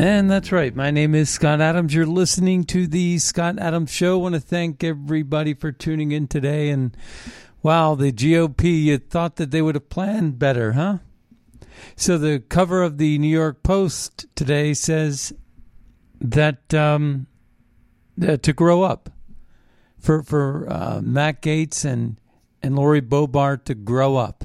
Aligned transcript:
And 0.00 0.30
that's 0.30 0.52
right. 0.52 0.76
My 0.76 0.92
name 0.92 1.12
is 1.16 1.28
Scott 1.28 1.60
Adams. 1.60 1.92
You're 1.92 2.06
listening 2.06 2.62
to 2.66 2.86
the 2.86 3.18
Scott 3.18 3.58
Adams 3.58 3.90
Show. 3.90 4.14
I 4.14 4.22
want 4.22 4.36
to 4.36 4.40
thank 4.40 4.84
everybody 4.84 5.54
for 5.54 5.72
tuning 5.72 6.12
in 6.12 6.28
today. 6.28 6.70
And 6.70 6.96
wow, 7.64 7.96
the 7.96 8.12
GOP, 8.12 8.84
you 8.84 8.98
thought 8.98 9.34
that 9.36 9.50
they 9.50 9.60
would 9.60 9.74
have 9.74 9.88
planned 9.88 10.38
better, 10.38 10.74
huh? 10.74 10.98
So 11.96 12.16
the 12.16 12.38
cover 12.38 12.80
of 12.80 12.98
the 12.98 13.18
New 13.18 13.26
York 13.26 13.64
Post 13.64 14.26
today 14.36 14.72
says 14.72 15.32
that 16.20 16.72
um, 16.72 17.26
uh, 18.22 18.36
to 18.36 18.52
grow 18.52 18.84
up 18.84 19.10
for 19.98 20.22
for 20.22 20.72
uh, 20.72 21.00
Matt 21.02 21.42
Gaetz 21.42 21.84
and 21.84 22.20
and 22.62 22.76
Lori 22.76 23.02
Boebert 23.02 23.64
to 23.64 23.74
grow 23.74 24.14
up. 24.16 24.44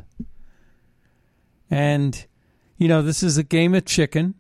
And 1.70 2.26
you 2.76 2.88
know, 2.88 3.04
this 3.04 3.22
is 3.22 3.38
a 3.38 3.44
game 3.44 3.76
of 3.76 3.86
chicken. 3.86 4.34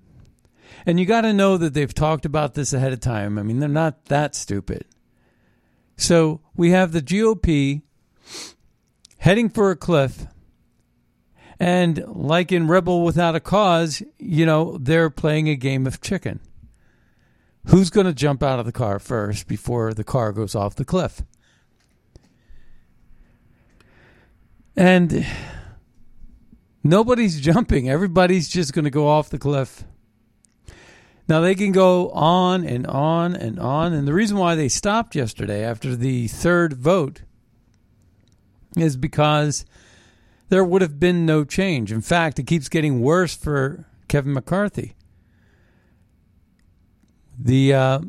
And 0.85 0.99
you 0.99 1.05
got 1.05 1.21
to 1.21 1.33
know 1.33 1.57
that 1.57 1.73
they've 1.73 1.93
talked 1.93 2.25
about 2.25 2.53
this 2.53 2.73
ahead 2.73 2.93
of 2.93 2.99
time. 2.99 3.37
I 3.37 3.43
mean, 3.43 3.59
they're 3.59 3.69
not 3.69 4.05
that 4.05 4.35
stupid. 4.35 4.85
So 5.95 6.41
we 6.55 6.71
have 6.71 6.91
the 6.91 7.01
GOP 7.01 7.81
heading 9.17 9.49
for 9.49 9.71
a 9.71 9.75
cliff. 9.75 10.27
And 11.59 12.03
like 12.07 12.51
in 12.51 12.67
Rebel 12.67 13.03
Without 13.03 13.35
a 13.35 13.39
Cause, 13.39 14.03
you 14.17 14.45
know, 14.45 14.77
they're 14.77 15.09
playing 15.09 15.47
a 15.47 15.55
game 15.55 15.87
of 15.87 16.01
chicken. 16.01 16.41
Who's 17.67 17.89
going 17.89 18.07
to 18.07 18.13
jump 18.13 18.43
out 18.43 18.59
of 18.59 18.65
the 18.65 18.73
car 18.73 18.99
first 18.99 19.47
before 19.47 19.93
the 19.93 20.03
car 20.03 20.33
goes 20.33 20.55
off 20.55 20.75
the 20.75 20.83
cliff? 20.83 21.21
And 24.75 25.25
nobody's 26.83 27.39
jumping. 27.39 27.89
Everybody's 27.89 28.49
just 28.49 28.73
going 28.73 28.85
to 28.85 28.91
go 28.91 29.07
off 29.07 29.29
the 29.29 29.39
cliff. 29.39 29.85
Now 31.27 31.39
they 31.39 31.55
can 31.55 31.71
go 31.71 32.09
on 32.09 32.65
and 32.65 32.85
on 32.87 33.35
and 33.35 33.59
on. 33.59 33.93
And 33.93 34.07
the 34.07 34.13
reason 34.13 34.37
why 34.37 34.55
they 34.55 34.67
stopped 34.67 35.15
yesterday 35.15 35.63
after 35.63 35.95
the 35.95 36.27
third 36.27 36.73
vote 36.73 37.21
is 38.75 38.97
because 38.97 39.65
there 40.49 40.63
would 40.63 40.81
have 40.81 40.99
been 40.99 41.25
no 41.25 41.43
change. 41.43 41.91
In 41.91 42.01
fact, 42.01 42.39
it 42.39 42.47
keeps 42.47 42.69
getting 42.69 43.01
worse 43.01 43.35
for 43.35 43.85
Kevin 44.07 44.33
McCarthy. 44.33 44.95
The 47.39 47.73
uh, 47.73 47.99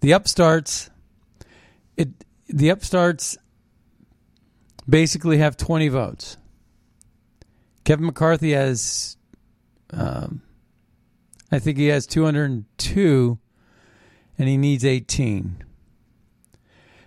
the 0.00 0.12
upstarts 0.12 0.90
it 1.96 2.08
the 2.48 2.70
upstarts 2.70 3.36
basically 4.88 5.38
have 5.38 5.56
20 5.56 5.88
votes. 5.88 6.36
Kevin 7.84 8.06
McCarthy 8.06 8.52
has 8.52 9.16
um, 9.90 10.42
I 11.52 11.58
think 11.58 11.76
he 11.78 11.88
has 11.88 12.06
202 12.06 13.38
and 14.38 14.48
he 14.48 14.56
needs 14.56 14.84
18. 14.84 15.62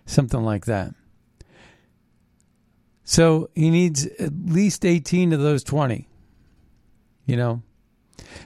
Something 0.06 0.44
like 0.44 0.66
that. 0.66 0.94
So 3.04 3.50
he 3.56 3.70
needs 3.72 4.06
at 4.20 4.32
least 4.46 4.86
18 4.86 5.34
of 5.34 5.42
those 5.42 5.64
20. 5.64 6.08
You 7.26 7.36
know? 7.36 7.64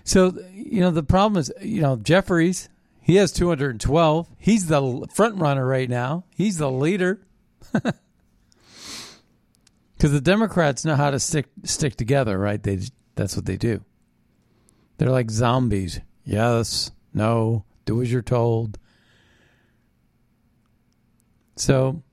So, 0.03 0.33
you 0.53 0.79
know, 0.79 0.91
the 0.91 1.03
problem 1.03 1.39
is, 1.39 1.51
you 1.61 1.81
know, 1.81 1.97
Jeffries, 1.97 2.69
he 3.01 3.15
has 3.15 3.31
212. 3.33 4.27
He's 4.37 4.67
the 4.67 5.07
front 5.13 5.35
runner 5.35 5.67
right 5.67 5.89
now. 5.89 6.23
He's 6.35 6.57
the 6.57 6.71
leader. 6.71 7.21
Because 9.99 10.13
the 10.13 10.21
Democrats 10.21 10.85
know 10.85 10.95
how 10.95 11.11
to 11.11 11.19
stick 11.19 11.47
stick 11.65 11.97
together, 11.97 12.39
right? 12.39 12.63
They 12.63 12.79
that's 13.15 13.35
what 13.35 13.45
they 13.45 13.57
do. 13.57 13.83
They're 14.99 15.09
like 15.09 15.31
zombies. 15.31 16.01
Yes, 16.25 16.91
no, 17.13 17.63
do 17.85 18.01
as 18.01 18.11
you're 18.11 18.21
told. 18.21 18.77
So 21.55 22.03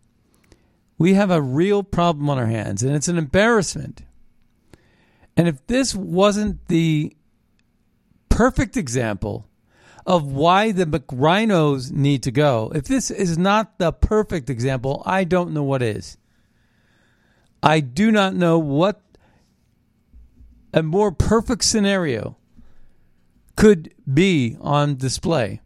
we 0.96 1.14
have 1.14 1.32
a 1.32 1.42
real 1.42 1.82
problem 1.82 2.30
on 2.30 2.38
our 2.38 2.46
hands, 2.46 2.84
and 2.84 2.94
it's 2.94 3.08
an 3.08 3.18
embarrassment. 3.18 4.02
And 5.36 5.48
if 5.48 5.66
this 5.66 5.96
wasn't 5.96 6.68
the 6.68 7.14
perfect 8.28 8.76
example 8.76 9.48
of 10.06 10.24
why 10.30 10.70
the 10.70 10.86
McRhinos 10.86 11.90
need 11.90 12.22
to 12.22 12.30
go, 12.30 12.70
if 12.72 12.84
this 12.84 13.10
is 13.10 13.36
not 13.36 13.78
the 13.78 13.92
perfect 13.92 14.48
example, 14.48 15.02
I 15.04 15.24
don't 15.24 15.52
know 15.52 15.64
what 15.64 15.82
is. 15.82 16.18
I 17.64 17.80
do 17.80 18.12
not 18.12 18.36
know 18.36 18.60
what 18.60 19.02
a 20.72 20.84
more 20.84 21.10
perfect 21.10 21.64
scenario 21.64 22.36
could 23.56 23.92
be 24.12 24.56
on 24.60 24.96
display 24.96 25.60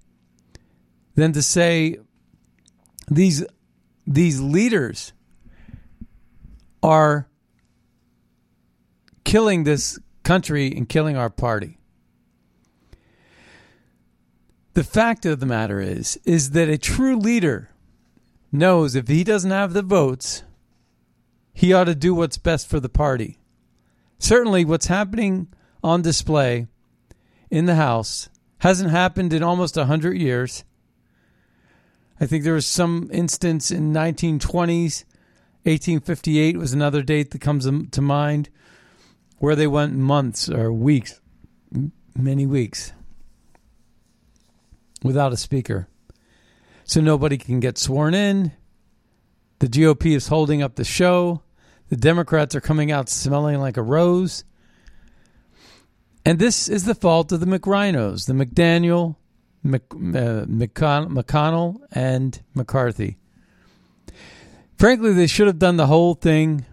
than 1.17 1.33
to 1.33 1.43
say 1.43 1.99
these 3.11 3.45
these 4.06 4.41
leaders 4.41 5.12
are 6.83 7.28
killing 9.25 9.65
this 9.65 9.99
country 10.23 10.73
and 10.75 10.89
killing 10.89 11.17
our 11.17 11.31
party. 11.31 11.78
The 14.75 14.84
fact 14.84 15.27
of 15.27 15.41
the 15.41 15.47
matter 15.47 15.81
is 15.81 16.19
is 16.25 16.51
that 16.51 16.69
a 16.69 16.78
true 16.78 17.16
leader 17.16 17.71
knows 18.53 18.95
if 18.95 19.09
he 19.09 19.25
doesn't 19.25 19.51
have 19.51 19.72
the 19.72 19.83
votes, 19.83 20.45
he 21.53 21.72
ought 21.72 21.84
to 21.84 21.95
do 21.95 22.15
what's 22.15 22.39
best 22.39 22.69
for 22.69 22.81
the 22.81 22.89
party. 22.89 23.39
Certainly 24.19 24.65
what's 24.65 24.86
happening 24.86 25.48
on 25.83 26.03
display 26.03 26.69
in 27.50 27.66
the 27.66 27.74
House 27.74 28.28
hasn't 28.58 28.91
happened 28.91 29.32
in 29.32 29.42
almost 29.42 29.76
100 29.76 30.16
years. 30.16 30.64
I 32.20 32.26
think 32.26 32.44
there 32.44 32.54
was 32.54 32.66
some 32.66 33.08
instance 33.12 33.70
in 33.70 33.92
1920s 33.92 35.04
1858 35.64 36.56
was 36.56 36.72
another 36.72 37.02
date 37.02 37.32
that 37.32 37.41
comes 37.42 37.68
to 37.91 38.00
mind 38.00 38.48
where 39.38 39.54
they 39.54 39.66
went 39.66 39.94
months 39.94 40.48
or 40.48 40.72
weeks, 40.72 41.20
many 42.16 42.47
weeks, 42.47 42.94
without 45.02 45.34
a 45.34 45.36
speaker. 45.36 45.86
So 46.84 47.02
nobody 47.02 47.36
can 47.36 47.60
get 47.60 47.76
sworn 47.76 48.14
in. 48.14 48.52
The 49.58 49.68
GOP 49.68 50.16
is 50.16 50.28
holding 50.28 50.62
up 50.62 50.76
the 50.76 50.84
show. 50.84 51.42
The 51.91 51.97
Democrats 51.97 52.54
are 52.54 52.60
coming 52.62 52.91
out 52.91 53.10
smelling 53.10 53.60
like 53.60 53.76
a 53.76 53.82
rose. 53.82 54.44
And 56.25 56.39
this 56.39 56.69
is 56.69 56.84
the 56.84 56.95
fault 56.95 57.33
of 57.33 57.41
the 57.41 57.47
McRhinos, 57.47 58.27
the 58.27 58.33
McDaniel, 58.33 59.17
Mc, 59.63 59.83
uh, 59.93 60.45
McConnell, 60.47 61.81
and 61.93 62.41
McCarthy. 62.55 63.17
Frankly, 64.78 65.13
they 65.13 65.27
should 65.27 65.47
have 65.47 65.59
done 65.59 65.77
the 65.77 65.87
whole 65.87 66.15
thing 66.15 66.65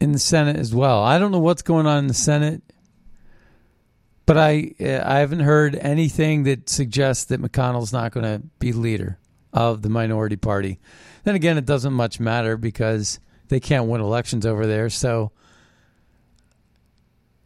in 0.00 0.12
the 0.12 0.18
Senate 0.18 0.56
as 0.56 0.74
well. 0.74 1.02
I 1.02 1.18
don't 1.18 1.32
know 1.32 1.38
what's 1.38 1.62
going 1.62 1.86
on 1.86 1.98
in 1.98 2.06
the 2.06 2.14
Senate, 2.14 2.62
but 4.26 4.36
I 4.36 4.74
uh, 4.80 5.02
I 5.04 5.18
haven't 5.18 5.40
heard 5.40 5.74
anything 5.74 6.44
that 6.44 6.68
suggests 6.68 7.24
that 7.26 7.40
McConnell's 7.40 7.92
not 7.92 8.12
going 8.12 8.24
to 8.24 8.46
be 8.58 8.72
leader 8.72 9.18
of 9.52 9.82
the 9.82 9.88
minority 9.88 10.36
party. 10.36 10.78
Then 11.24 11.34
again, 11.34 11.58
it 11.58 11.66
doesn't 11.66 11.92
much 11.92 12.20
matter 12.20 12.56
because 12.56 13.20
they 13.48 13.60
can't 13.60 13.88
win 13.88 14.00
elections 14.00 14.46
over 14.46 14.66
there. 14.66 14.90
So, 14.90 15.32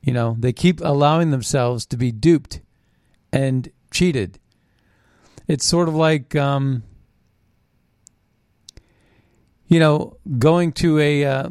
you 0.02 0.12
know, 0.12 0.36
they 0.38 0.52
keep 0.52 0.80
allowing 0.80 1.30
themselves 1.30 1.86
to 1.86 1.96
be 1.96 2.10
duped 2.10 2.60
and 3.32 3.70
cheated. 3.90 4.38
It's 5.46 5.64
sort 5.64 5.88
of 5.88 5.94
like, 5.94 6.34
um, 6.34 6.82
you 9.66 9.78
know, 9.78 10.16
going 10.38 10.72
to 10.72 10.98
a 10.98 11.24
uh, 11.24 11.48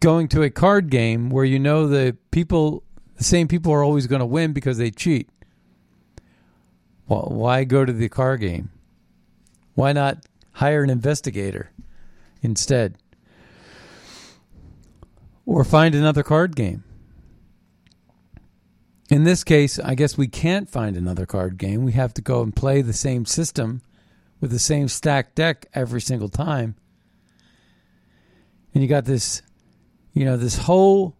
going 0.00 0.28
to 0.28 0.42
a 0.42 0.50
card 0.50 0.90
game 0.90 1.30
where 1.30 1.44
you 1.44 1.58
know 1.58 1.86
the 1.86 2.16
people, 2.30 2.82
the 3.16 3.24
same 3.24 3.48
people 3.48 3.72
are 3.72 3.82
always 3.82 4.06
going 4.06 4.20
to 4.20 4.26
win 4.26 4.52
because 4.52 4.78
they 4.78 4.90
cheat. 4.90 5.28
Well, 7.08 7.28
why 7.30 7.64
go 7.64 7.84
to 7.84 7.92
the 7.92 8.08
card 8.08 8.40
game? 8.40 8.70
Why 9.74 9.92
not 9.92 10.26
hire 10.52 10.82
an 10.82 10.90
investigator 10.90 11.72
instead? 12.42 12.98
Or 15.46 15.64
find 15.64 15.94
another 15.94 16.22
card 16.22 16.54
game. 16.54 16.84
In 19.10 19.24
this 19.24 19.42
case, 19.42 19.78
I 19.78 19.94
guess 19.96 20.16
we 20.16 20.28
can't 20.28 20.68
find 20.68 20.96
another 20.96 21.26
card 21.26 21.58
game. 21.58 21.84
We 21.84 21.92
have 21.92 22.14
to 22.14 22.22
go 22.22 22.42
and 22.42 22.54
play 22.54 22.80
the 22.80 22.92
same 22.92 23.26
system 23.26 23.82
with 24.40 24.52
the 24.52 24.58
same 24.58 24.86
stacked 24.88 25.34
deck 25.34 25.66
every 25.74 26.00
single 26.00 26.28
time. 26.28 26.76
And 28.72 28.82
you 28.82 28.88
got 28.88 29.04
this, 29.04 29.42
you 30.12 30.24
know, 30.24 30.36
this 30.36 30.58
whole 30.58 31.16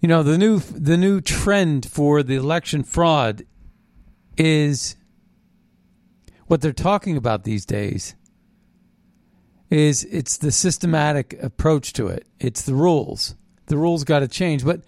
you 0.00 0.08
know, 0.08 0.22
the 0.22 0.38
new 0.38 0.60
the 0.60 0.96
new 0.96 1.20
trend 1.20 1.90
for 1.90 2.22
the 2.22 2.36
election 2.36 2.84
fraud 2.84 3.44
is 4.36 4.94
what 6.46 6.60
they're 6.60 6.72
talking 6.72 7.16
about 7.16 7.44
these 7.44 7.66
days 7.66 8.14
is 9.70 10.04
it's 10.04 10.36
the 10.36 10.52
systematic 10.52 11.36
approach 11.42 11.92
to 11.94 12.06
it. 12.06 12.26
It's 12.38 12.62
the 12.62 12.74
rules. 12.74 13.34
The 13.66 13.76
rules 13.76 14.04
got 14.04 14.20
to 14.20 14.28
change, 14.28 14.64
but 14.64 14.82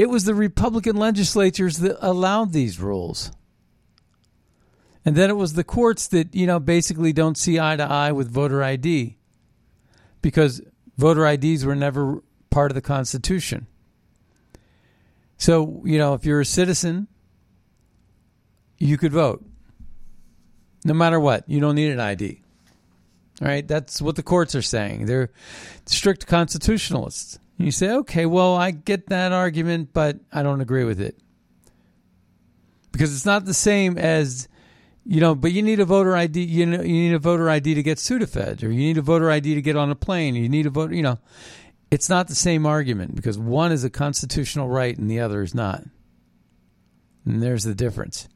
it 0.00 0.08
was 0.08 0.24
the 0.24 0.34
Republican 0.34 0.96
legislatures 0.96 1.76
that 1.80 1.98
allowed 2.00 2.54
these 2.54 2.80
rules. 2.80 3.30
And 5.04 5.14
then 5.14 5.28
it 5.28 5.36
was 5.36 5.52
the 5.52 5.62
courts 5.62 6.08
that, 6.08 6.34
you 6.34 6.46
know, 6.46 6.58
basically 6.58 7.12
don't 7.12 7.36
see 7.36 7.60
eye 7.60 7.76
to 7.76 7.82
eye 7.82 8.10
with 8.10 8.32
voter 8.32 8.62
ID 8.62 9.18
because 10.22 10.62
voter 10.96 11.26
IDs 11.26 11.66
were 11.66 11.74
never 11.74 12.22
part 12.48 12.70
of 12.70 12.76
the 12.76 12.80
Constitution. 12.80 13.66
So, 15.36 15.82
you 15.84 15.98
know, 15.98 16.14
if 16.14 16.24
you're 16.24 16.40
a 16.40 16.46
citizen, 16.46 17.06
you 18.78 18.96
could 18.96 19.12
vote 19.12 19.44
no 20.82 20.94
matter 20.94 21.20
what. 21.20 21.46
You 21.46 21.60
don't 21.60 21.74
need 21.74 21.90
an 21.90 22.00
ID. 22.00 22.40
All 23.42 23.48
right, 23.48 23.68
that's 23.68 24.00
what 24.00 24.16
the 24.16 24.22
courts 24.22 24.54
are 24.54 24.62
saying. 24.62 25.04
They're 25.04 25.30
strict 25.84 26.26
constitutionalists. 26.26 27.38
And 27.60 27.66
you 27.66 27.72
say, 27.72 27.90
okay, 27.90 28.24
well, 28.24 28.56
I 28.56 28.70
get 28.70 29.08
that 29.08 29.32
argument, 29.32 29.90
but 29.92 30.18
I 30.32 30.42
don't 30.42 30.62
agree 30.62 30.84
with 30.84 30.98
it. 30.98 31.18
Because 32.90 33.14
it's 33.14 33.26
not 33.26 33.44
the 33.44 33.52
same 33.52 33.98
as, 33.98 34.48
you 35.04 35.20
know, 35.20 35.34
but 35.34 35.52
you 35.52 35.60
need 35.60 35.78
a 35.78 35.84
voter 35.84 36.16
ID, 36.16 36.42
you 36.42 36.64
know, 36.64 36.80
you 36.80 36.94
need 36.94 37.12
a 37.12 37.18
voter 37.18 37.50
ID 37.50 37.74
to 37.74 37.82
get 37.82 37.98
Sudafed, 37.98 38.62
or 38.62 38.70
you 38.70 38.78
need 38.78 38.96
a 38.96 39.02
voter 39.02 39.30
ID 39.30 39.56
to 39.56 39.60
get 39.60 39.76
on 39.76 39.90
a 39.90 39.94
plane, 39.94 40.34
you 40.36 40.48
need 40.48 40.64
a 40.64 40.70
voter, 40.70 40.94
you 40.94 41.02
know. 41.02 41.18
It's 41.90 42.08
not 42.08 42.28
the 42.28 42.34
same 42.34 42.64
argument 42.64 43.14
because 43.14 43.36
one 43.36 43.72
is 43.72 43.84
a 43.84 43.90
constitutional 43.90 44.70
right 44.70 44.96
and 44.96 45.10
the 45.10 45.20
other 45.20 45.42
is 45.42 45.54
not. 45.54 45.84
And 47.26 47.42
there's 47.42 47.64
the 47.64 47.74
difference. 47.74 48.26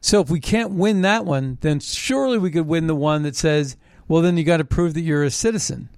So 0.00 0.22
if 0.22 0.30
we 0.30 0.40
can't 0.40 0.70
win 0.70 1.02
that 1.02 1.26
one, 1.26 1.58
then 1.60 1.78
surely 1.78 2.38
we 2.38 2.52
could 2.52 2.66
win 2.66 2.86
the 2.86 2.94
one 2.94 3.22
that 3.24 3.36
says, 3.36 3.76
well, 4.08 4.22
then 4.22 4.38
you 4.38 4.44
got 4.44 4.56
to 4.56 4.64
prove 4.64 4.94
that 4.94 5.02
you're 5.02 5.24
a 5.24 5.30
citizen. 5.30 5.90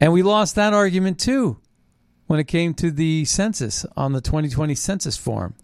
And 0.00 0.12
we 0.12 0.22
lost 0.22 0.54
that 0.54 0.72
argument 0.72 1.18
too 1.18 1.58
when 2.26 2.40
it 2.40 2.48
came 2.48 2.74
to 2.74 2.90
the 2.90 3.24
census 3.24 3.84
on 3.96 4.12
the 4.12 4.20
2020 4.20 4.74
census 4.74 5.16
form. 5.16 5.54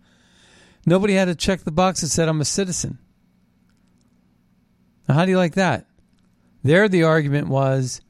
Nobody 0.86 1.14
had 1.14 1.26
to 1.26 1.34
check 1.34 1.60
the 1.60 1.72
box 1.72 2.00
that 2.00 2.08
said, 2.08 2.28
I'm 2.28 2.40
a 2.40 2.44
citizen. 2.44 2.98
Now, 5.08 5.14
how 5.14 5.24
do 5.24 5.30
you 5.30 5.38
like 5.38 5.54
that? 5.54 5.86
There, 6.62 6.88
the 6.88 7.04
argument 7.04 7.48
was 7.48 8.00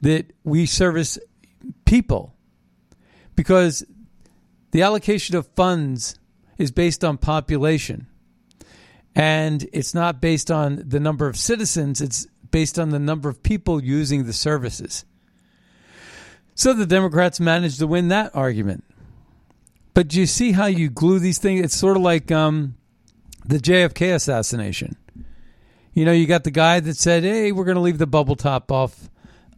that 0.00 0.32
we 0.44 0.66
service 0.66 1.18
people 1.84 2.34
because 3.34 3.84
the 4.70 4.82
allocation 4.82 5.36
of 5.36 5.46
funds 5.48 6.18
is 6.56 6.70
based 6.70 7.04
on 7.04 7.18
population. 7.18 8.06
And 9.14 9.68
it's 9.72 9.94
not 9.94 10.20
based 10.20 10.50
on 10.50 10.82
the 10.86 11.00
number 11.00 11.26
of 11.26 11.36
citizens, 11.36 12.00
it's 12.00 12.26
based 12.50 12.78
on 12.78 12.90
the 12.90 12.98
number 12.98 13.28
of 13.28 13.42
people 13.42 13.82
using 13.82 14.24
the 14.24 14.32
services. 14.32 15.04
So 16.58 16.74
the 16.74 16.86
Democrats 16.86 17.38
managed 17.38 17.78
to 17.78 17.86
win 17.86 18.08
that 18.08 18.34
argument. 18.34 18.82
But 19.94 20.08
do 20.08 20.18
you 20.18 20.26
see 20.26 20.50
how 20.50 20.66
you 20.66 20.90
glue 20.90 21.20
these 21.20 21.38
things? 21.38 21.64
It's 21.64 21.76
sort 21.76 21.96
of 21.96 22.02
like 22.02 22.32
um, 22.32 22.74
the 23.46 23.58
JFK 23.58 24.12
assassination. 24.12 24.96
You 25.92 26.04
know, 26.04 26.10
you 26.10 26.26
got 26.26 26.42
the 26.42 26.50
guy 26.50 26.80
that 26.80 26.96
said, 26.96 27.22
"Hey, 27.22 27.52
we're 27.52 27.64
going 27.64 27.76
to 27.76 27.80
leave 27.80 27.98
the 27.98 28.08
bubble 28.08 28.34
top 28.34 28.72
off 28.72 29.08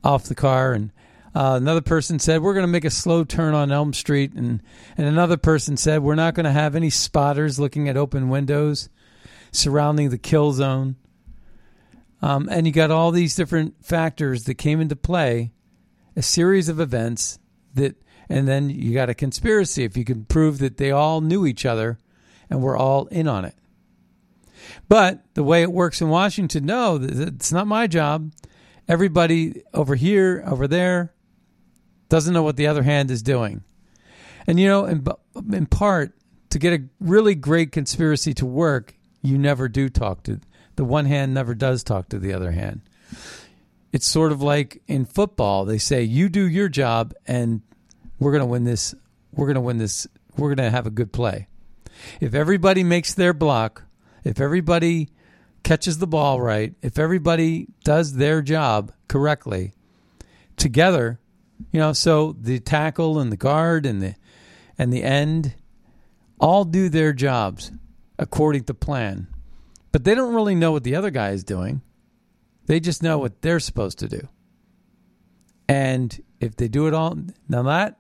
off 0.05 0.25
the 0.25 0.35
car," 0.35 0.73
and 0.75 0.93
uh, 1.35 1.55
another 1.57 1.81
person 1.81 2.19
said, 2.19 2.43
We're 2.43 2.53
going 2.53 2.65
to 2.65 2.73
make 2.73 2.85
a 2.85 2.91
slow 2.91 3.25
turn 3.25 3.55
on 3.55 3.73
Elm 3.73 3.95
Street. 3.95 4.35
And, 4.35 4.63
and 4.99 5.07
another 5.07 5.39
person 5.39 5.79
said, 5.79 6.03
We're 6.03 6.17
not 6.17 6.35
going 6.35 6.45
to 6.45 6.53
have 6.53 6.77
any 6.77 6.91
spotters 6.91 7.59
looking 7.59 7.89
at 7.89 7.97
open 7.97 8.29
windows 8.29 8.91
surrounding 9.53 10.11
the 10.11 10.19
kill 10.19 10.53
zone. 10.53 10.97
Um, 12.21 12.49
and 12.51 12.67
you 12.67 12.73
got 12.75 12.91
all 12.91 13.11
these 13.11 13.35
different 13.35 13.83
factors 13.83 14.45
that 14.45 14.55
came 14.55 14.81
into 14.81 14.97
play, 14.97 15.53
a 16.21 16.23
series 16.23 16.69
of 16.69 16.79
events 16.79 17.39
that, 17.73 17.97
and 18.29 18.47
then 18.47 18.69
you 18.69 18.93
got 18.93 19.09
a 19.09 19.15
conspiracy 19.15 19.85
if 19.85 19.97
you 19.97 20.05
can 20.05 20.27
prove 20.27 20.59
that 20.59 20.77
they 20.77 20.91
all 20.91 21.23
knew 21.23 21.47
each 21.47 21.65
other 21.65 21.99
and 22.51 22.63
were 22.63 22.77
all 22.77 23.07
in 23.07 23.27
on 23.27 23.47
it. 23.47 23.55
But 24.87 25.25
the 25.33 25.43
way 25.43 25.63
it 25.63 25.73
works 25.73 26.03
in 26.03 26.11
Washington, 26.11 26.67
no, 26.67 26.99
it's 27.01 27.51
not 27.51 27.67
my 27.67 27.87
job. 27.87 28.33
Everybody 28.87 29.63
over 29.73 29.95
here, 29.95 30.45
over 30.47 30.69
there, 30.69 31.15
doesn't 32.11 32.35
know 32.35 32.43
what 32.43 32.57
the 32.57 32.67
other 32.67 32.83
hand 32.83 33.11
is 33.11 33.23
doing. 33.23 33.65
And 34.47 34.61
you 34.61 34.69
know, 34.69 34.85
in, 34.85 35.03
in 35.51 35.65
part, 35.65 36.13
to 36.51 36.59
get 36.59 36.79
a 36.79 36.85
really 37.01 37.35
great 37.35 37.73
conspiracy 37.73 38.35
to 38.35 38.45
work, 38.45 38.95
you 39.23 39.39
never 39.39 39.71
do 39.71 39.89
talk 39.89 40.23
to 40.25 40.39
the 40.77 40.85
one 40.85 41.07
hand 41.07 41.33
never 41.33 41.55
does 41.55 41.83
talk 41.83 42.11
to 42.11 42.19
the 42.19 42.35
other 42.35 42.51
hand. 42.51 42.83
It's 43.93 44.07
sort 44.07 44.33
of 44.33 44.41
like 44.41 44.83
in 44.87 45.05
football, 45.05 45.65
they 45.65 45.79
say 45.79 46.03
you 46.03 46.29
do 46.29 46.49
your 46.49 46.69
job 46.69 47.13
and 47.27 47.63
we're 48.19 48.33
going 48.33 48.43
to 48.43 48.47
win 48.47 48.65
this 48.65 48.95
we're 49.33 49.47
going 49.47 49.55
to 49.55 49.61
win 49.61 49.79
this 49.79 50.07
we're 50.37 50.55
going 50.55 50.69
to 50.69 50.71
have 50.71 50.87
a 50.87 50.91
good 50.91 51.13
play. 51.13 51.49
If 52.21 52.35
everybody 52.35 52.85
makes 52.85 53.15
their 53.15 53.33
block, 53.33 53.85
if 54.25 54.41
everybody 54.41 55.09
catches 55.63 55.99
the 55.99 56.07
ball 56.07 56.41
right, 56.41 56.75
if 56.83 56.99
everybody 56.99 57.67
does 57.85 58.15
their 58.15 58.43
job 58.43 58.93
correctly, 59.09 59.73
together 60.57 61.21
you 61.73 61.81
know, 61.81 61.93
so 61.93 62.37
the 62.41 62.59
tackle 62.59 63.19
and 63.19 63.31
the 63.31 63.37
guard 63.37 63.87
and 63.87 64.03
the 64.03 64.15
and 64.79 64.93
the 64.93 65.03
end 65.03 65.55
all 66.39 66.65
do 66.65 66.89
their 66.89 67.13
jobs 67.13 67.71
according 68.19 68.65
to 68.65 68.75
plan. 68.75 69.27
But 69.93 70.05
they 70.05 70.15
don't 70.15 70.35
really 70.35 70.55
know 70.55 70.73
what 70.73 70.85
the 70.85 70.97
other 70.97 71.11
guy 71.11 71.31
is 71.31 71.45
doing. 71.45 71.83
They 72.71 72.79
just 72.79 73.03
know 73.03 73.19
what 73.19 73.43
they're 73.43 73.59
supposed 73.59 73.99
to 73.99 74.07
do. 74.07 74.29
And 75.67 76.23
if 76.39 76.55
they 76.55 76.69
do 76.69 76.87
it 76.87 76.95
all 76.95 77.19
now 77.49 77.65
that 77.65 77.99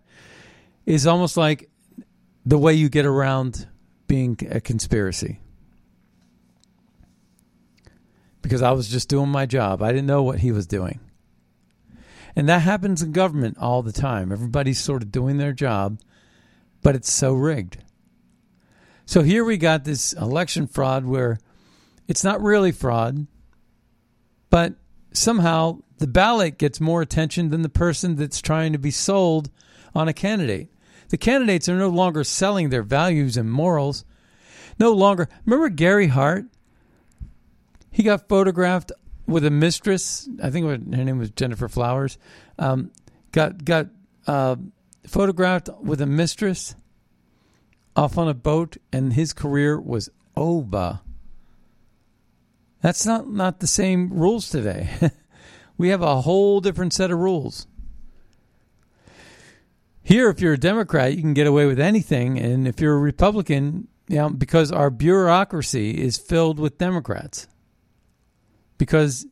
is 0.87 1.09
almost 1.09 1.37
like 1.37 1.69
the 2.47 2.57
way 2.57 2.75
you 2.75 2.89
get 2.89 3.05
around 3.05 3.67
being 4.07 4.39
a 4.49 4.61
conspiracy. 4.61 5.41
Because 8.43 8.63
I 8.63 8.71
was 8.71 8.89
just 8.89 9.09
doing 9.09 9.29
my 9.29 9.45
job. 9.45 9.83
I 9.83 9.91
didn't 9.91 10.07
know 10.07 10.23
what 10.23 10.39
he 10.39 10.53
was 10.53 10.69
doing. 10.69 11.01
And 12.37 12.49
that 12.49 12.63
happens 12.63 13.03
in 13.03 13.11
government 13.11 13.59
all 13.59 13.83
the 13.83 13.91
time. 13.91 14.31
Everybody's 14.31 14.79
sort 14.79 15.03
of 15.03 15.11
doing 15.11 15.39
their 15.39 15.53
job, 15.53 15.99
but 16.81 16.95
it's 16.95 17.11
so 17.11 17.33
rigged. 17.33 17.79
So 19.05 19.23
here 19.23 19.45
we 19.45 19.57
got 19.57 19.83
this 19.83 20.13
election 20.13 20.69
fraud 20.69 21.07
where 21.07 21.41
it's 22.07 22.23
not 22.23 22.41
really 22.41 22.71
fraud, 22.71 23.27
but 24.51 24.75
somehow 25.13 25.79
the 25.99 26.07
ballot 26.07 26.59
gets 26.59 26.81
more 26.81 27.03
attention 27.03 27.51
than 27.51 27.63
the 27.63 27.69
person 27.69 28.17
that's 28.17 28.41
trying 28.41 28.73
to 28.73 28.79
be 28.79 28.91
sold 28.91 29.51
on 29.95 30.09
a 30.09 30.13
candidate. 30.13 30.69
The 31.09 31.19
candidates 31.19 31.69
are 31.69 31.77
no 31.77 31.89
longer 31.89 32.25
selling 32.25 32.71
their 32.71 32.83
values 32.83 33.37
and 33.37 33.51
morals. 33.51 34.05
No 34.79 34.93
longer. 34.93 35.29
Remember 35.45 35.69
Gary 35.69 36.07
Hart? 36.07 36.47
He 37.91 38.03
got 38.03 38.29
photographed 38.29 38.93
with 39.27 39.45
a 39.45 39.51
mistress. 39.51 40.29
I 40.43 40.51
think 40.51 40.67
her 40.67 40.79
name 40.79 41.19
was 41.19 41.31
Gennifer 41.31 41.69
Flowers. 41.69 42.19
Um, 42.59 42.93
got 43.33 43.65
got 43.65 43.89
uh, 44.27 44.57
photographed 45.07 45.69
with 45.83 46.01
a 46.01 46.07
mistress 46.07 46.75
off 47.97 48.17
on 48.17 48.29
a 48.29 48.35
boat, 48.35 48.77
and 48.93 49.13
his 49.13 49.33
career 49.33 49.81
was 49.81 50.09
over. 50.37 51.01
That's 52.81 53.05
not 53.05 53.29
not 53.29 53.61
the 53.61 53.67
same 53.67 54.11
rules 54.11 54.49
today. 54.49 54.89
we 55.79 55.91
have 55.91 56.03
a 56.03 56.23
whole 56.23 56.61
different 56.61 56.93
set 56.93 57.11
of 57.11 57.19
rules. 57.19 57.67
Here, 60.03 60.31
if 60.31 60.41
you're 60.41 60.55
a 60.55 60.59
Democrat, 60.59 61.15
you 61.15 61.21
can 61.21 61.35
get 61.35 61.47
away 61.47 61.67
with 61.67 61.79
anything, 61.79 62.39
and 62.39 62.67
if 62.67 62.81
you're 62.81 62.97
a 62.97 62.99
Republican, 62.99 63.87
you 64.09 64.17
know, 64.17 64.31
because 64.31 64.73
our 64.73 64.91
bureaucracy 64.91 65.91
is 65.91 66.17
filled 66.17 66.59
with 66.59 66.79
Democrats, 66.79 67.47
because 68.79 69.27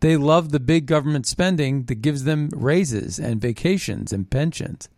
they 0.00 0.16
love 0.16 0.50
the 0.50 0.60
big 0.60 0.86
government 0.86 1.26
spending 1.26 1.84
that 1.84 2.02
gives 2.02 2.24
them 2.24 2.50
raises 2.54 3.18
and 3.18 3.40
vacations 3.40 4.12
and 4.12 4.30
pensions. 4.30 4.88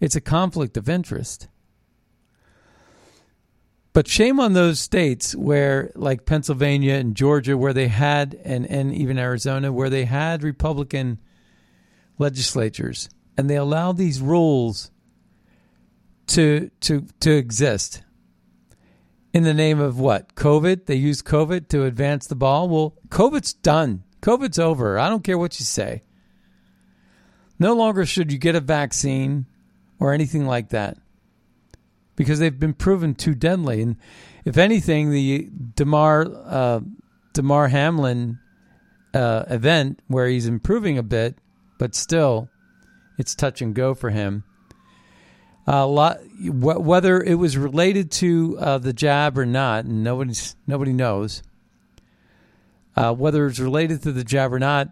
It's 0.00 0.16
a 0.16 0.20
conflict 0.20 0.76
of 0.76 0.88
interest. 0.88 1.48
But 3.92 4.06
shame 4.06 4.38
on 4.38 4.52
those 4.52 4.78
states 4.78 5.34
where, 5.34 5.90
like 5.96 6.24
Pennsylvania 6.24 6.94
and 6.94 7.16
Georgia, 7.16 7.58
where 7.58 7.72
they 7.72 7.88
had, 7.88 8.38
and, 8.44 8.64
and 8.66 8.94
even 8.94 9.18
Arizona, 9.18 9.72
where 9.72 9.90
they 9.90 10.04
had 10.04 10.44
Republican 10.44 11.18
legislatures 12.20 13.08
and 13.36 13.48
they 13.48 13.56
allow 13.56 13.90
these 13.90 14.20
rules 14.20 14.90
to 16.26 16.70
to 16.80 17.06
to 17.20 17.30
exist. 17.30 18.02
In 19.32 19.44
the 19.44 19.54
name 19.54 19.80
of 19.80 19.98
what? 19.98 20.34
Covid? 20.34 20.86
They 20.86 20.96
use 20.96 21.22
covid 21.22 21.68
to 21.68 21.84
advance 21.84 22.26
the 22.26 22.36
ball? 22.36 22.68
Well 22.68 22.94
covid's 23.08 23.54
done. 23.54 24.04
Covid's 24.20 24.58
over. 24.58 24.98
I 24.98 25.08
don't 25.08 25.24
care 25.24 25.38
what 25.38 25.58
you 25.58 25.64
say. 25.64 26.02
No 27.58 27.74
longer 27.74 28.04
should 28.04 28.30
you 28.30 28.38
get 28.38 28.54
a 28.54 28.60
vaccine 28.60 29.46
or 29.98 30.12
anything 30.12 30.46
like 30.46 30.68
that 30.68 30.98
because 32.20 32.38
they've 32.38 32.60
been 32.60 32.74
proven 32.74 33.14
too 33.14 33.34
deadly 33.34 33.80
and 33.80 33.96
if 34.44 34.58
anything 34.58 35.10
the 35.10 35.48
damar 35.74 36.26
uh, 36.44 36.80
damar 37.32 37.68
hamlin 37.68 38.38
uh, 39.14 39.44
event 39.48 40.00
where 40.06 40.26
he's 40.28 40.46
improving 40.46 40.98
a 40.98 41.02
bit 41.02 41.36
but 41.78 41.94
still 41.94 42.50
it's 43.20 43.34
touch 43.34 43.60
and 43.60 43.74
go 43.74 43.94
for 43.94 44.10
him. 44.10 44.44
A 45.66 45.86
lot, 45.86 46.20
whether 46.42 47.22
it 47.22 47.34
was 47.34 47.56
related 47.56 48.10
to 48.12 48.56
uh, 48.58 48.78
the 48.78 48.94
jab 48.94 49.38
or 49.38 49.44
not, 49.44 49.84
nobody's 49.84 50.56
nobody 50.66 50.92
knows. 50.92 51.42
Uh, 52.96 53.14
whether 53.14 53.46
it's 53.46 53.58
related 53.58 54.02
to 54.02 54.12
the 54.12 54.24
jab 54.24 54.52
or 54.52 54.58
not, 54.58 54.88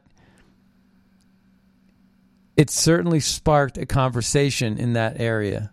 it 2.56 2.70
certainly 2.70 3.18
sparked 3.18 3.78
a 3.78 3.86
conversation 3.86 4.78
in 4.78 4.92
that 4.92 5.18
area 5.18 5.72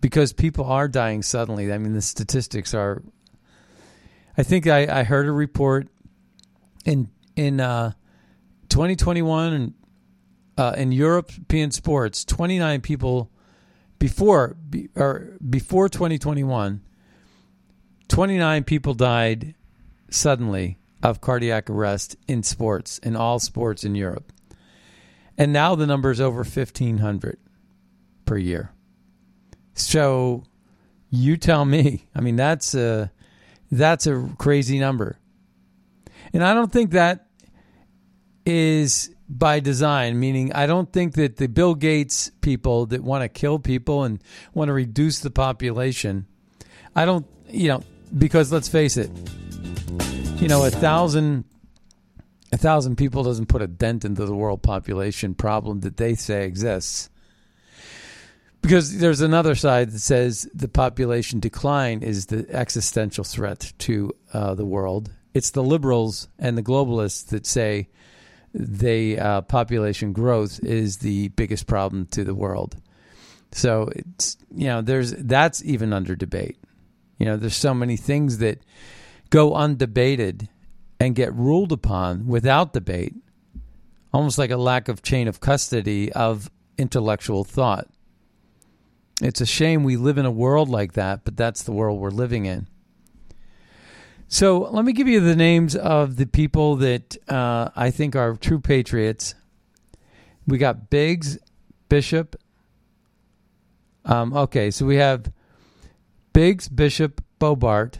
because 0.00 0.32
people 0.32 0.64
are 0.64 0.88
dying 0.88 1.22
suddenly. 1.22 1.72
I 1.72 1.78
mean, 1.78 1.92
the 1.92 2.02
statistics 2.02 2.74
are. 2.74 3.02
I 4.36 4.42
think 4.42 4.66
I, 4.66 5.00
I 5.00 5.02
heard 5.02 5.26
a 5.26 5.32
report 5.32 5.88
in 6.84 7.10
in 7.36 7.60
uh, 7.60 7.92
2021 8.68 9.52
and 9.52 9.74
uh, 10.56 10.74
in 10.76 10.90
European 10.92 11.70
sports, 11.70 12.24
29 12.24 12.80
people 12.80 13.30
before 13.98 14.56
be, 14.68 14.88
or 14.96 15.36
before 15.48 15.88
2021, 15.88 16.80
29 18.08 18.64
people 18.64 18.94
died 18.94 19.54
suddenly 20.10 20.78
of 21.02 21.20
cardiac 21.20 21.70
arrest 21.70 22.16
in 22.26 22.42
sports, 22.42 22.98
in 22.98 23.14
all 23.14 23.38
sports 23.38 23.84
in 23.84 23.94
Europe. 23.94 24.32
And 25.36 25.52
now 25.52 25.76
the 25.76 25.86
number 25.86 26.10
is 26.10 26.20
over 26.20 26.38
1,500 26.38 27.38
per 28.24 28.36
year. 28.36 28.72
So 29.78 30.44
you 31.10 31.36
tell 31.36 31.64
me. 31.64 32.06
I 32.14 32.20
mean, 32.20 32.36
that's 32.36 32.74
a, 32.74 33.10
that's 33.70 34.06
a 34.06 34.28
crazy 34.38 34.78
number. 34.78 35.18
And 36.32 36.44
I 36.44 36.54
don't 36.54 36.72
think 36.72 36.90
that 36.90 37.26
is 38.44 39.14
by 39.28 39.60
design, 39.60 40.18
meaning 40.18 40.52
I 40.52 40.66
don't 40.66 40.90
think 40.92 41.14
that 41.14 41.36
the 41.36 41.48
Bill 41.48 41.74
Gates 41.74 42.30
people 42.40 42.86
that 42.86 43.02
want 43.02 43.22
to 43.22 43.28
kill 43.28 43.58
people 43.58 44.04
and 44.04 44.22
want 44.54 44.68
to 44.68 44.72
reduce 44.72 45.20
the 45.20 45.30
population, 45.30 46.26
I 46.96 47.04
don't, 47.04 47.26
you 47.48 47.68
know, 47.68 47.82
because 48.16 48.50
let's 48.50 48.68
face 48.68 48.96
it, 48.96 49.10
you 50.40 50.48
know, 50.48 50.64
a 50.64 50.70
thousand, 50.70 51.44
a 52.52 52.56
thousand 52.56 52.96
people 52.96 53.22
doesn't 53.22 53.46
put 53.46 53.60
a 53.60 53.66
dent 53.66 54.04
into 54.04 54.24
the 54.24 54.34
world 54.34 54.62
population 54.62 55.34
problem 55.34 55.80
that 55.80 55.98
they 55.98 56.14
say 56.14 56.46
exists. 56.46 57.10
Because 58.60 58.98
there's 58.98 59.20
another 59.20 59.54
side 59.54 59.90
that 59.92 60.00
says 60.00 60.48
the 60.52 60.68
population 60.68 61.40
decline 61.40 62.02
is 62.02 62.26
the 62.26 62.46
existential 62.50 63.24
threat 63.24 63.72
to 63.78 64.12
uh, 64.32 64.54
the 64.54 64.66
world. 64.66 65.10
It's 65.32 65.50
the 65.50 65.62
liberals 65.62 66.28
and 66.38 66.58
the 66.58 66.62
globalists 66.62 67.28
that 67.28 67.46
say 67.46 67.88
the 68.52 69.18
uh, 69.18 69.40
population 69.42 70.12
growth 70.12 70.60
is 70.64 70.98
the 70.98 71.28
biggest 71.28 71.66
problem 71.66 72.06
to 72.06 72.24
the 72.24 72.34
world. 72.34 72.76
So 73.52 73.90
it's 73.94 74.36
you 74.54 74.66
know 74.66 74.82
there's 74.82 75.12
that's 75.12 75.64
even 75.64 75.92
under 75.92 76.14
debate. 76.16 76.58
You 77.18 77.26
know 77.26 77.36
there's 77.36 77.56
so 77.56 77.74
many 77.74 77.96
things 77.96 78.38
that 78.38 78.60
go 79.30 79.52
undebated 79.52 80.48
and 81.00 81.14
get 81.14 81.32
ruled 81.34 81.72
upon 81.72 82.26
without 82.26 82.72
debate, 82.72 83.14
almost 84.12 84.38
like 84.38 84.50
a 84.50 84.56
lack 84.56 84.88
of 84.88 85.02
chain 85.02 85.28
of 85.28 85.40
custody 85.40 86.12
of 86.12 86.50
intellectual 86.76 87.44
thought. 87.44 87.88
It's 89.20 89.40
a 89.40 89.46
shame 89.46 89.82
we 89.82 89.96
live 89.96 90.18
in 90.18 90.26
a 90.26 90.30
world 90.30 90.68
like 90.68 90.92
that, 90.92 91.24
but 91.24 91.36
that's 91.36 91.62
the 91.64 91.72
world 91.72 91.98
we're 91.98 92.10
living 92.10 92.46
in. 92.46 92.68
So 94.28 94.58
let 94.70 94.84
me 94.84 94.92
give 94.92 95.08
you 95.08 95.20
the 95.20 95.34
names 95.34 95.74
of 95.74 96.16
the 96.16 96.26
people 96.26 96.76
that 96.76 97.16
uh, 97.28 97.70
I 97.74 97.90
think 97.90 98.14
are 98.14 98.36
true 98.36 98.60
patriots. 98.60 99.34
We 100.46 100.58
got 100.58 100.90
Biggs, 100.90 101.38
Bishop. 101.88 102.36
Um, 104.04 104.34
okay, 104.34 104.70
so 104.70 104.86
we 104.86 104.96
have 104.96 105.32
Biggs, 106.32 106.68
Bishop, 106.68 107.22
Boebert, 107.40 107.98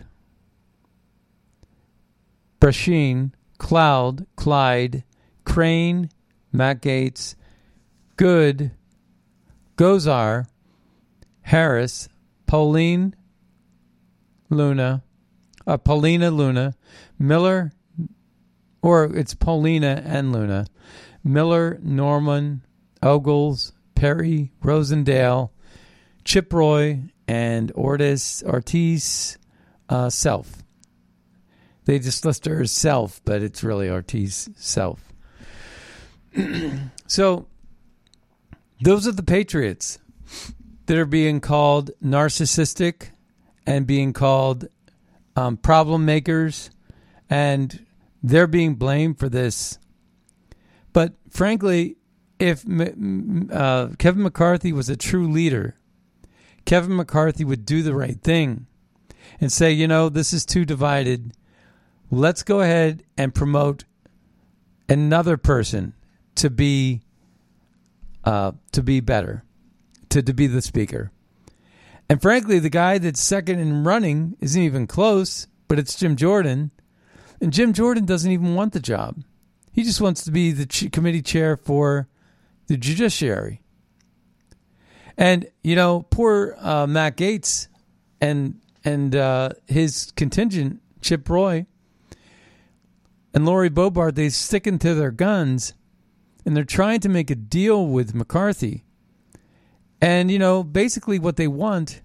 Brecheen, 2.61 3.33
Cloud, 3.59 4.27
Clyde, 4.37 5.05
Crane, 5.45 6.11
Matt 6.53 6.83
Gaetz, 6.83 7.35
Good, 8.17 8.71
Gosar, 9.77 10.47
Harris, 11.49 12.11
Pauline, 12.47 13.17
Luna, 14.51 15.03
uh, 15.67 15.79
Paulina 15.79 16.31
Luna, 16.31 16.75
Miller, 17.19 17.73
or 18.83 19.05
it's 19.17 19.33
Paulina 19.33 20.03
and 20.05 20.31
Luna, 20.31 20.67
Miller, 21.25 21.79
Norman, 21.83 22.67
Ogles, 23.03 23.73
Perry, 23.95 24.53
Rosendale, 24.63 25.49
Chip 26.23 26.53
Roy, 26.53 27.01
and 27.27 27.73
Ortiz, 27.73 28.43
Ortiz 28.47 29.39
uh, 29.89 30.11
Self. 30.11 30.63
They 31.87 31.99
just 31.99 32.27
list 32.27 32.45
her 32.45 32.61
as 32.61 32.73
Self, 32.73 33.23
but 33.25 33.43
it's 33.43 33.65
really 33.65 33.89
Ortiz 33.89 34.51
Self. 34.55 35.15
so 37.07 37.47
those 38.83 39.09
are 39.09 39.13
the 39.13 39.23
Patriots 39.23 39.99
that 40.89 40.97
are 40.97 41.05
being 41.07 41.39
called 41.39 41.91
narcissistic 42.03 43.11
and 43.67 43.87
being 43.87 44.15
called 44.15 44.69
um, 45.37 45.59
problem 45.59 46.07
makers, 46.07 46.71
and 47.29 47.85
they're 48.23 48.47
being 48.47 48.75
blamed 48.75 49.19
for 49.19 49.29
this. 49.29 49.79
But 50.95 51.13
frankly, 51.29 51.97
if 52.39 52.65
uh, 52.67 53.89
Kevin 53.99 54.23
McCarthy 54.23 54.73
was 54.73 54.89
a 54.89 54.97
true 54.97 55.31
leader, 55.31 55.77
Kevin 56.65 56.97
McCarthy 56.97 57.45
would 57.45 57.67
do 57.67 57.83
the 57.83 57.95
right 57.95 58.19
thing 58.23 58.67
and 59.43 59.53
say, 59.53 59.71
you 59.71 59.87
know, 59.87 60.09
this 60.09 60.33
is 60.33 60.47
too 60.47 60.65
divided. 60.65 61.35
Let's 62.11 62.43
go 62.43 62.63
ahead 62.63 63.05
and 63.19 63.35
promote 63.35 63.85
another 64.89 65.37
person 65.37 65.93
to 66.37 66.49
be 66.49 67.03
uh, 68.25 68.53
to 68.73 68.83
be 68.83 69.01
better, 69.01 69.45
to, 70.11 70.23
to 70.23 70.33
be 70.33 70.47
the 70.47 70.63
speaker. 70.63 71.11
And 72.09 72.23
frankly, 72.23 72.59
the 72.59 72.71
guy 72.71 72.99
that's 72.99 73.23
second 73.23 73.59
in 73.59 73.85
running 73.85 74.37
isn't 74.41 74.61
even 74.61 74.87
close, 74.87 75.47
but 75.67 75.79
it's 75.79 75.97
Jim 75.97 76.17
Jordan. 76.17 76.71
And 77.41 77.53
Jim 77.53 77.73
Jordan 77.73 78.07
doesn't 78.07 78.31
even 78.31 78.55
want 78.55 78.73
the 78.73 78.81
job. 78.81 79.23
He 79.73 79.85
just 79.85 80.01
wants 80.01 80.25
to 80.25 80.31
be 80.31 80.51
the 80.53 80.67
ch- 80.67 80.91
committee 80.91 81.23
chair 81.23 81.57
for 81.57 82.09
the 82.67 82.77
judiciary. 82.77 83.63
And 85.17 85.47
you 85.63 85.77
know, 85.77 86.07
poor 86.11 86.57
uh, 86.59 86.87
Matt 86.87 87.17
Gaetz 87.17 87.69
and 88.21 88.61
and 88.85 89.15
uh, 89.15 89.51
his 89.67 90.13
contingent, 90.17 90.81
Chip 91.01 91.29
Roy 91.29 91.67
and 93.35 93.45
Lori 93.45 93.71
Boebert, 93.71 94.15
they 94.15 94.31
sticking 94.31 94.79
to 94.79 94.95
their 94.95 95.11
guns, 95.11 95.75
and 96.45 96.57
they're 96.57 96.65
trying 96.65 97.01
to 97.01 97.09
make 97.09 97.31
a 97.31 97.35
deal 97.35 97.87
with 97.87 98.15
McCarthy. 98.15 98.85
And 100.01 100.31
you 100.31 100.39
know, 100.39 100.63
basically, 100.63 101.19
what 101.19 101.37
they 101.37 101.49
want 101.49 102.03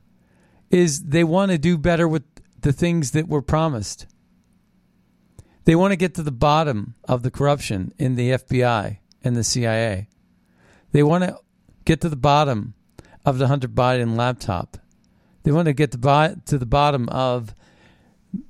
is 0.69 1.03
they 1.03 1.23
want 1.23 1.51
to 1.51 1.57
do 1.57 1.77
better 1.77 2.07
with 2.07 2.23
the 2.61 2.73
things 2.73 3.11
that 3.11 3.27
were 3.27 3.41
promised. 3.41 4.07
They 5.65 5.75
want 5.75 5.91
to 5.91 5.97
get 5.97 6.15
to 6.15 6.23
the 6.23 6.31
bottom 6.31 6.95
of 7.05 7.23
the 7.23 7.31
corruption 7.31 7.93
in 7.97 8.15
the 8.15 8.31
FBI 8.31 8.97
and 9.23 9.35
the 9.35 9.43
CIA. 9.43 10.09
They 10.91 11.03
want 11.03 11.23
to 11.23 11.37
get 11.85 12.01
to 12.01 12.09
the 12.09 12.15
bottom 12.15 12.73
of 13.25 13.37
the 13.37 13.47
Hunter 13.47 13.67
Biden 13.67 14.17
laptop. 14.17 14.77
They 15.43 15.51
want 15.51 15.67
to 15.67 15.73
get 15.73 15.91
to, 15.91 16.41
to 16.45 16.57
the 16.57 16.65
bottom 16.65 17.07
of 17.09 17.53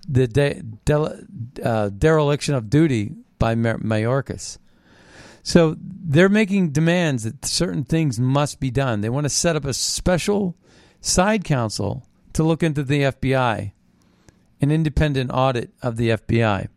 the 0.08 0.28
de- 0.28 0.62
de- 0.86 1.26
uh, 1.64 1.90
dereliction 1.90 2.56
of 2.56 2.70
duty 2.70 3.16
by 3.40 3.56
Mayorkas. 3.56 4.58
So 5.44 5.76
they're 5.78 6.30
making 6.30 6.70
demands 6.70 7.24
that 7.26 7.46
certain 7.46 7.84
things 7.84 8.20
must 8.20 8.62
be 8.62 8.72
done. 8.72 9.02
They 9.02 9.10
want 9.10 9.26
to 9.26 9.30
set 9.30 9.58
up 9.58 9.66
a 9.66 9.74
special 9.74 10.56
side 11.02 11.44
council 11.44 12.08
to 12.32 12.44
look 12.44 12.64
into 12.64 12.82
the 12.82 13.02
FBI, 13.04 13.74
an 14.62 14.72
independent 14.72 15.32
audit 15.34 15.72
of 15.82 15.98
the 15.98 16.10
FBI 16.10 16.70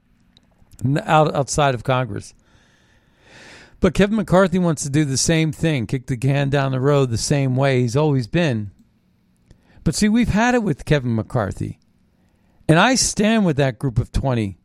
out, 1.04 1.34
outside 1.34 1.74
of 1.74 1.84
Congress. 1.84 2.34
But 3.78 3.94
Kevin 3.94 4.16
McCarthy 4.16 4.58
wants 4.58 4.82
to 4.82 4.90
do 4.90 5.04
the 5.04 5.16
same 5.16 5.52
thing, 5.52 5.86
kick 5.86 6.06
the 6.06 6.16
can 6.16 6.50
down 6.50 6.72
the 6.72 6.80
road 6.80 7.10
the 7.10 7.18
same 7.18 7.54
way 7.54 7.82
he's 7.82 7.96
always 7.96 8.26
been. 8.26 8.72
But 9.84 9.94
see, 9.94 10.08
we've 10.08 10.30
had 10.30 10.56
it 10.56 10.64
with 10.64 10.84
Kevin 10.84 11.14
McCarthy. 11.14 11.78
And 12.68 12.80
I 12.80 12.96
stand 12.96 13.46
with 13.46 13.56
that 13.58 13.78
group 13.78 13.98
of 13.98 14.10
20. 14.10 14.58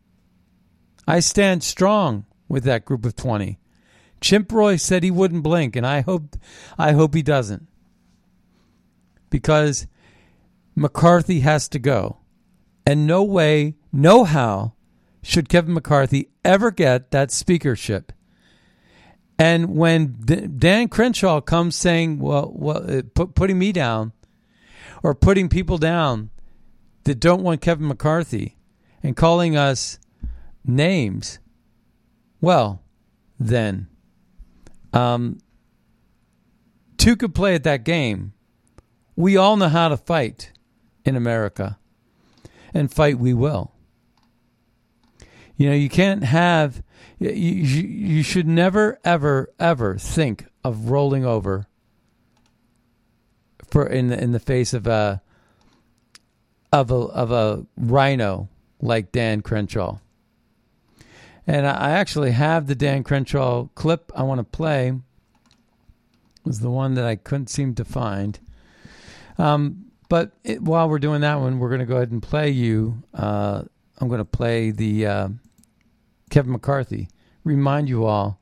I 1.08 1.20
stand 1.20 1.63
strong 1.63 2.25
with 2.48 2.63
that 2.63 2.86
group 2.86 3.05
of 3.05 3.15
20. 3.15 3.60
Chip 4.21 4.51
Roy 4.51 4.75
said 4.75 5.03
he 5.03 5.11
wouldn't 5.11 5.43
blink, 5.43 5.75
and 5.75 5.85
I 5.85 6.01
hope 6.01 6.37
I 6.77 6.93
hope 6.93 7.15
he 7.15 7.23
doesn't. 7.23 7.67
Because 9.29 9.87
McCarthy 10.75 11.41
has 11.41 11.67
to 11.69 11.79
go. 11.79 12.17
And 12.85 13.05
no 13.05 13.23
way, 13.23 13.75
no 13.91 14.23
how 14.23 14.73
should 15.21 15.49
Kevin 15.49 15.73
McCarthy 15.73 16.29
ever 16.43 16.71
get 16.71 17.11
that 17.11 17.31
speakership. 17.31 18.11
And 19.37 19.75
when 19.75 20.17
Dan 20.57 20.87
Crenshaw 20.87 21.41
comes 21.41 21.75
saying, 21.75 22.19
well, 22.19 22.51
well 22.53 22.97
uh, 22.99 23.01
put, 23.13 23.33
putting 23.35 23.57
me 23.57 23.71
down 23.71 24.13
or 25.01 25.15
putting 25.15 25.49
people 25.49 25.77
down 25.77 26.29
that 27.03 27.19
don't 27.19 27.41
want 27.41 27.61
Kevin 27.61 27.87
McCarthy 27.87 28.57
and 29.01 29.15
calling 29.15 29.57
us 29.57 29.97
names, 30.63 31.39
well, 32.39 32.83
then 33.39 33.87
um, 34.93 35.39
two 36.98 37.15
could 37.15 37.33
play 37.33 37.55
at 37.55 37.63
that 37.63 37.83
game. 37.83 38.33
We 39.15 39.38
all 39.38 39.57
know 39.57 39.69
how 39.69 39.89
to 39.89 39.98
fight 39.98 40.51
in 41.05 41.15
America, 41.15 41.77
and 42.74 42.91
fight 42.91 43.19
we 43.19 43.33
will. 43.33 43.74
You 45.57 45.69
know, 45.69 45.75
you 45.75 45.89
can't 45.89 46.24
have, 46.24 46.81
you, 47.19 47.29
you, 47.29 48.24
should 48.24 48.48
never, 48.48 49.00
ever, 49.03 49.53
ever 49.60 49.98
think 49.98 50.45
of 50.63 50.89
rolling 50.89 51.24
over 51.24 51.67
for 53.69 53.86
in 53.86 54.07
the, 54.07 54.21
in 54.21 54.31
the 54.31 54.39
face 54.39 54.74
of 54.74 54.88
a 54.88 55.21
of 56.71 56.89
a 56.89 56.95
of 56.95 57.31
a 57.31 57.65
rhino 57.77 58.50
like 58.81 59.11
Dan 59.11 59.42
Crenshaw. 59.42 60.00
And 61.47 61.65
I 61.65 61.91
actually 61.91 62.31
have 62.31 62.67
the 62.67 62.75
Dan 62.75 63.03
Crenshaw 63.03 63.67
clip 63.75 64.11
I 64.15 64.23
want 64.23 64.39
to 64.39 64.43
play. 64.43 64.89
It 64.89 66.45
was 66.45 66.59
the 66.59 66.69
one 66.69 66.95
that 66.95 67.05
I 67.05 67.15
couldn't 67.15 67.49
seem 67.49 67.75
to 67.75 67.85
find. 67.85 68.39
Um, 69.37 69.85
but 70.09 70.31
it, 70.43 70.61
while 70.61 70.89
we're 70.89 70.99
doing 70.99 71.21
that 71.21 71.39
one, 71.39 71.59
we're 71.59 71.69
going 71.69 71.79
to 71.79 71.85
go 71.85 71.95
ahead 71.95 72.11
and 72.11 72.21
play 72.21 72.49
you. 72.49 73.03
Uh, 73.13 73.63
I'm 73.97 74.07
going 74.07 74.19
to 74.19 74.25
play 74.25 74.71
the 74.71 75.05
uh, 75.05 75.29
Kevin 76.29 76.51
McCarthy. 76.51 77.09
Remind 77.43 77.89
you 77.89 78.05
all 78.05 78.39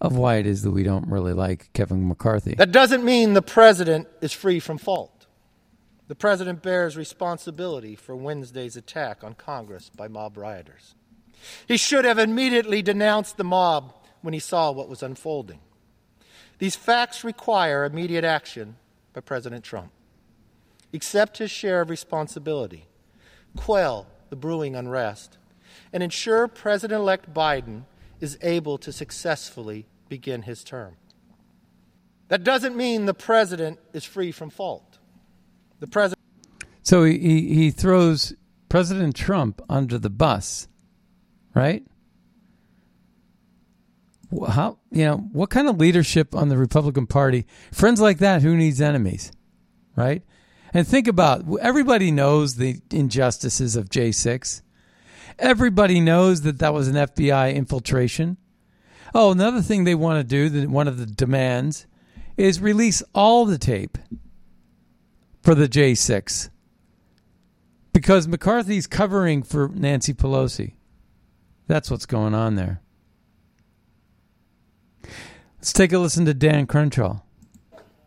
of 0.00 0.16
why 0.16 0.36
it 0.36 0.46
is 0.46 0.62
that 0.62 0.70
we 0.70 0.82
don't 0.82 1.08
really 1.08 1.32
like 1.32 1.72
Kevin 1.72 2.06
McCarthy. 2.06 2.54
That 2.54 2.72
doesn't 2.72 3.04
mean 3.04 3.32
the 3.32 3.42
president 3.42 4.08
is 4.20 4.32
free 4.32 4.60
from 4.60 4.78
fault. 4.78 5.26
The 6.08 6.14
president 6.14 6.62
bears 6.62 6.96
responsibility 6.96 7.94
for 7.94 8.16
Wednesday's 8.16 8.76
attack 8.76 9.22
on 9.22 9.34
Congress 9.34 9.90
by 9.90 10.08
mob 10.08 10.36
rioters. 10.36 10.94
He 11.66 11.76
should 11.76 12.04
have 12.04 12.18
immediately 12.18 12.82
denounced 12.82 13.36
the 13.36 13.44
mob 13.44 13.94
when 14.22 14.34
he 14.34 14.40
saw 14.40 14.70
what 14.70 14.88
was 14.88 15.02
unfolding. 15.02 15.60
These 16.58 16.76
facts 16.76 17.22
require 17.22 17.84
immediate 17.84 18.24
action 18.24 18.76
by 19.12 19.20
President 19.20 19.64
Trump. 19.64 19.92
Accept 20.92 21.38
his 21.38 21.50
share 21.50 21.80
of 21.80 21.90
responsibility, 21.90 22.86
quell 23.56 24.06
the 24.30 24.36
brewing 24.36 24.74
unrest, 24.74 25.38
and 25.92 26.02
ensure 26.02 26.48
President 26.48 27.00
elect 27.00 27.32
Biden 27.32 27.84
is 28.20 28.38
able 28.42 28.78
to 28.78 28.92
successfully 28.92 29.86
begin 30.08 30.42
his 30.42 30.64
term. 30.64 30.96
That 32.28 32.44
doesn't 32.44 32.76
mean 32.76 33.06
the 33.06 33.14
president 33.14 33.78
is 33.92 34.04
free 34.04 34.32
from 34.32 34.50
fault. 34.50 34.98
The 35.80 35.86
president. 35.86 36.18
So 36.82 37.04
he, 37.04 37.18
he 37.54 37.70
throws 37.70 38.34
President 38.68 39.16
Trump 39.16 39.62
under 39.68 39.98
the 39.98 40.10
bus, 40.10 40.68
right? 41.58 41.82
How 44.46 44.78
you 44.92 45.04
know 45.04 45.16
what 45.32 45.50
kind 45.50 45.68
of 45.68 45.78
leadership 45.78 46.34
on 46.34 46.48
the 46.48 46.56
Republican 46.56 47.06
Party? 47.06 47.46
Friends 47.72 48.00
like 48.00 48.18
that, 48.18 48.42
who 48.42 48.56
needs 48.56 48.80
enemies, 48.80 49.32
right? 49.96 50.22
And 50.72 50.86
think 50.86 51.08
about 51.08 51.44
everybody 51.60 52.12
knows 52.12 52.54
the 52.54 52.80
injustices 52.92 53.74
of 53.74 53.90
J 53.90 54.12
six. 54.12 54.62
Everybody 55.38 56.00
knows 56.00 56.42
that 56.42 56.60
that 56.60 56.74
was 56.74 56.88
an 56.88 56.94
FBI 56.94 57.54
infiltration. 57.54 58.36
Oh, 59.14 59.32
another 59.32 59.62
thing 59.62 59.82
they 59.82 59.94
want 59.94 60.20
to 60.20 60.48
do, 60.48 60.68
one 60.68 60.86
of 60.86 60.98
the 60.98 61.06
demands, 61.06 61.86
is 62.36 62.60
release 62.60 63.02
all 63.14 63.46
the 63.46 63.58
tape 63.58 63.98
for 65.42 65.54
the 65.54 65.68
J6 65.68 66.50
because 67.92 68.28
McCarthy's 68.28 68.86
covering 68.86 69.42
for 69.42 69.68
Nancy 69.68 70.12
Pelosi. 70.12 70.74
That's 71.68 71.90
what's 71.90 72.06
going 72.06 72.34
on 72.34 72.56
there. 72.56 72.80
Let's 75.58 75.72
take 75.72 75.92
a 75.92 75.98
listen 75.98 76.24
to 76.24 76.34
Dan 76.34 76.66
Crenshaw. 76.66 77.20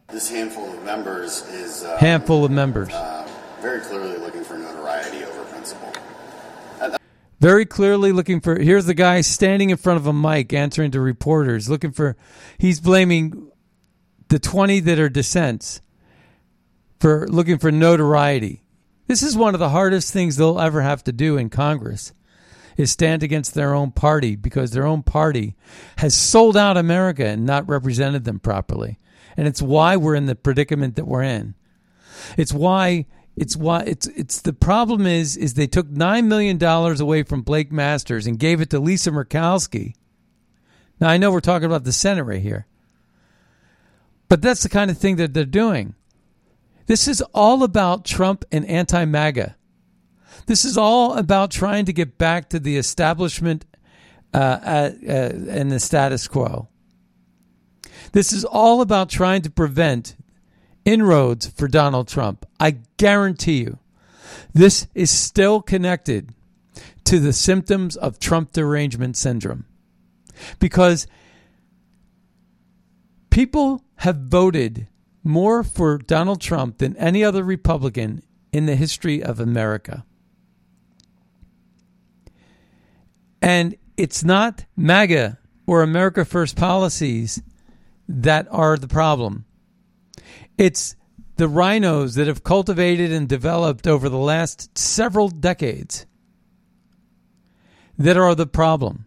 This 0.09 0.29
handful 0.29 0.73
of 0.73 0.83
members 0.83 1.43
is 1.47 1.83
uh, 1.83 1.95
handful 1.97 2.43
of 2.43 2.51
members 2.51 2.89
uh, 2.89 3.29
very 3.61 3.79
clearly 3.79 4.17
looking 4.17 4.43
for 4.43 4.57
notoriety 4.57 5.23
over 5.23 5.45
principle 5.45 5.93
very 7.39 7.65
clearly 7.65 8.11
looking 8.11 8.41
for 8.41 8.59
here's 8.59 8.85
the 8.85 8.93
guy 8.93 9.21
standing 9.21 9.69
in 9.69 9.77
front 9.77 9.97
of 9.97 10.07
a 10.07 10.11
mic 10.11 10.51
answering 10.51 10.91
to 10.91 10.99
reporters 10.99 11.69
looking 11.69 11.93
for 11.93 12.17
he's 12.57 12.81
blaming 12.81 13.49
the 14.27 14.37
20 14.37 14.81
that 14.81 14.99
are 14.99 15.07
dissents 15.07 15.79
for 16.99 17.25
looking 17.29 17.57
for 17.57 17.71
notoriety 17.71 18.61
this 19.07 19.23
is 19.23 19.37
one 19.37 19.53
of 19.53 19.61
the 19.61 19.69
hardest 19.69 20.11
things 20.11 20.35
they'll 20.35 20.59
ever 20.59 20.81
have 20.81 21.01
to 21.01 21.13
do 21.13 21.37
in 21.37 21.49
congress 21.49 22.11
is 22.77 22.91
stand 22.91 23.23
against 23.23 23.53
their 23.53 23.73
own 23.73 23.91
party 23.91 24.35
because 24.35 24.71
their 24.71 24.85
own 24.85 25.03
party 25.03 25.55
has 25.97 26.15
sold 26.15 26.55
out 26.55 26.77
america 26.77 27.25
and 27.25 27.45
not 27.45 27.67
represented 27.67 28.23
them 28.23 28.39
properly 28.39 28.97
and 29.37 29.47
it's 29.47 29.61
why 29.61 29.95
we're 29.95 30.15
in 30.15 30.25
the 30.25 30.35
predicament 30.35 30.95
that 30.95 31.07
we're 31.07 31.23
in 31.23 31.53
it's 32.37 32.53
why 32.53 33.05
it's 33.35 33.55
why 33.55 33.81
it's 33.81 34.07
it's 34.07 34.41
the 34.41 34.53
problem 34.53 35.05
is 35.05 35.37
is 35.37 35.53
they 35.53 35.67
took 35.67 35.89
nine 35.89 36.27
million 36.27 36.57
dollars 36.57 36.99
away 36.99 37.23
from 37.23 37.41
Blake 37.41 37.71
Masters 37.71 38.27
and 38.27 38.37
gave 38.37 38.61
it 38.61 38.69
to 38.71 38.79
Lisa 38.79 39.11
Murkowski. 39.11 39.95
Now 40.99 41.09
I 41.09 41.17
know 41.17 41.31
we're 41.31 41.39
talking 41.39 41.65
about 41.65 41.83
the 41.83 41.93
Senate 41.93 42.23
right 42.23 42.41
here, 42.41 42.67
but 44.27 44.41
that's 44.41 44.63
the 44.63 44.69
kind 44.69 44.91
of 44.91 44.97
thing 44.97 45.15
that 45.15 45.33
they're 45.33 45.45
doing. 45.45 45.95
This 46.87 47.07
is 47.07 47.21
all 47.33 47.63
about 47.63 48.05
Trump 48.05 48.43
and 48.51 48.65
anti 48.65 49.05
MAGA. 49.05 49.55
This 50.45 50.65
is 50.65 50.77
all 50.77 51.13
about 51.13 51.51
trying 51.51 51.85
to 51.85 51.93
get 51.93 52.17
back 52.17 52.49
to 52.49 52.59
the 52.59 52.77
establishment 52.77 53.65
uh, 54.33 54.37
uh, 54.37 54.91
and 55.03 55.71
the 55.71 55.79
status 55.79 56.27
quo. 56.27 56.67
This 58.13 58.33
is 58.33 58.45
all 58.45 58.81
about 58.81 59.09
trying 59.09 59.41
to 59.43 59.49
prevent 59.49 60.15
inroads 60.85 61.47
for 61.47 61.67
Donald 61.67 62.07
Trump. 62.07 62.45
I 62.59 62.77
guarantee 62.97 63.61
you, 63.61 63.79
this 64.53 64.87
is 64.95 65.11
still 65.11 65.61
connected 65.61 66.33
to 67.05 67.19
the 67.19 67.33
symptoms 67.33 67.95
of 67.95 68.19
Trump 68.19 68.53
derangement 68.53 69.17
syndrome. 69.17 69.65
Because 70.59 71.07
people 73.29 73.83
have 73.97 74.17
voted 74.17 74.87
more 75.23 75.63
for 75.63 75.97
Donald 75.97 76.41
Trump 76.41 76.79
than 76.79 76.97
any 76.97 77.23
other 77.23 77.43
Republican 77.43 78.23
in 78.51 78.65
the 78.65 78.75
history 78.75 79.23
of 79.23 79.39
America. 79.39 80.05
And 83.41 83.75
it's 83.97 84.23
not 84.23 84.65
MAGA 84.75 85.39
or 85.65 85.81
America 85.81 86.25
First 86.25 86.55
policies 86.55 87.41
that 88.07 88.47
are 88.51 88.77
the 88.77 88.87
problem. 88.87 89.45
It's 90.57 90.95
the 91.37 91.47
rhinos 91.47 92.15
that 92.15 92.27
have 92.27 92.43
cultivated 92.43 93.11
and 93.11 93.27
developed 93.27 93.87
over 93.87 94.09
the 94.09 94.17
last 94.17 94.77
several 94.77 95.29
decades 95.29 96.05
that 97.97 98.17
are 98.17 98.35
the 98.35 98.47
problem. 98.47 99.05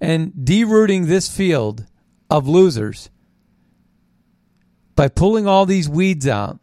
And 0.00 0.32
derooting 0.32 1.06
this 1.06 1.34
field 1.34 1.86
of 2.30 2.48
losers 2.48 3.10
by 4.94 5.08
pulling 5.08 5.46
all 5.46 5.66
these 5.66 5.88
weeds 5.88 6.26
out, 6.26 6.58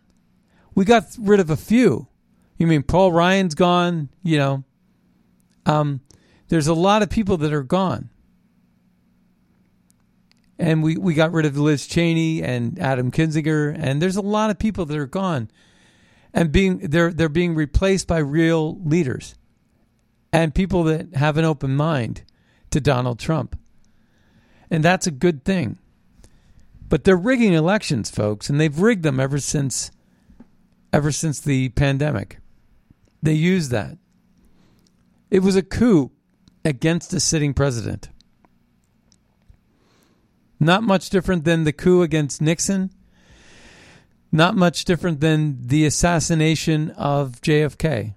we 0.74 0.86
got 0.86 1.16
rid 1.20 1.40
of 1.40 1.50
a 1.50 1.58
few. 1.58 2.08
You 2.58 2.66
mean 2.66 2.84
Paul 2.84 3.12
Ryan's 3.12 3.54
gone? 3.54 4.10
You 4.24 4.38
know, 4.38 4.64
um, 5.68 6.02
there's 6.50 6.68
a 6.68 6.74
lot 6.74 7.02
of 7.02 7.10
people 7.10 7.38
that 7.38 7.54
are 7.54 7.64
gone. 7.64 8.10
And 10.60 10.82
we, 10.82 10.98
we 10.98 11.14
got 11.14 11.32
rid 11.32 11.46
of 11.46 11.58
Liz 11.58 11.86
Cheney 11.86 12.42
and 12.42 12.80
Adam 12.80 13.12
Kinzinger, 13.12 13.76
and 13.78 14.02
there's 14.02 14.16
a 14.16 14.22
lot 14.22 14.50
of 14.50 14.58
people 14.58 14.86
that 14.86 14.98
are 14.98 15.06
gone. 15.06 15.52
And 16.34 16.52
being 16.52 16.80
they're 16.80 17.12
they're 17.12 17.30
being 17.30 17.56
replaced 17.56 18.08
by 18.08 18.20
real 18.20 18.80
leaders 18.84 19.36
and 20.34 20.54
people 20.54 20.84
that 20.84 21.16
have 21.16 21.38
an 21.38 21.46
open 21.46 21.76
mind 21.76 22.24
to 22.72 22.82
Donald 22.82 23.18
Trump. 23.18 23.58
And 24.70 24.84
that's 24.84 25.08
a 25.08 25.12
good 25.12 25.46
thing. 25.46 25.78
But 26.90 27.04
they're 27.04 27.18
rigging 27.18 27.54
elections, 27.54 28.10
folks, 28.10 28.50
and 28.50 28.60
they've 28.60 28.78
rigged 28.78 29.04
them 29.04 29.20
ever 29.20 29.40
since 29.40 29.92
ever 30.92 31.12
since 31.12 31.40
the 31.40 31.70
pandemic. 31.70 32.40
They 33.22 33.34
used 33.34 33.72
that. 33.72 33.98
It 35.30 35.40
was 35.40 35.56
a 35.56 35.64
coup 35.64 36.12
against 36.64 37.14
a 37.14 37.20
sitting 37.20 37.54
president. 37.54 38.10
Not 40.60 40.84
much 40.84 41.10
different 41.10 41.44
than 41.44 41.64
the 41.64 41.74
coup 41.74 42.02
against 42.02 42.42
Nixon. 42.42 42.92
Not 44.32 44.56
much 44.56 44.86
different 44.86 45.20
than 45.20 45.68
the 45.68 45.86
assassination 45.86 46.92
of 46.92 47.42
JFK. 47.42 48.16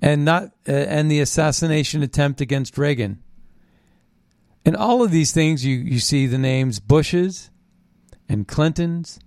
And 0.00 0.24
not 0.24 0.52
uh, 0.66 0.72
and 0.72 1.10
the 1.10 1.20
assassination 1.20 2.02
attempt 2.02 2.40
against 2.40 2.78
Reagan. 2.78 3.22
And 4.64 4.76
all 4.76 5.02
of 5.02 5.10
these 5.10 5.32
things 5.32 5.64
you, 5.64 5.76
you 5.76 5.98
see 5.98 6.26
the 6.26 6.38
names 6.38 6.80
Bushes 6.80 7.50
and 8.28 8.46
Clintons, 8.48 9.18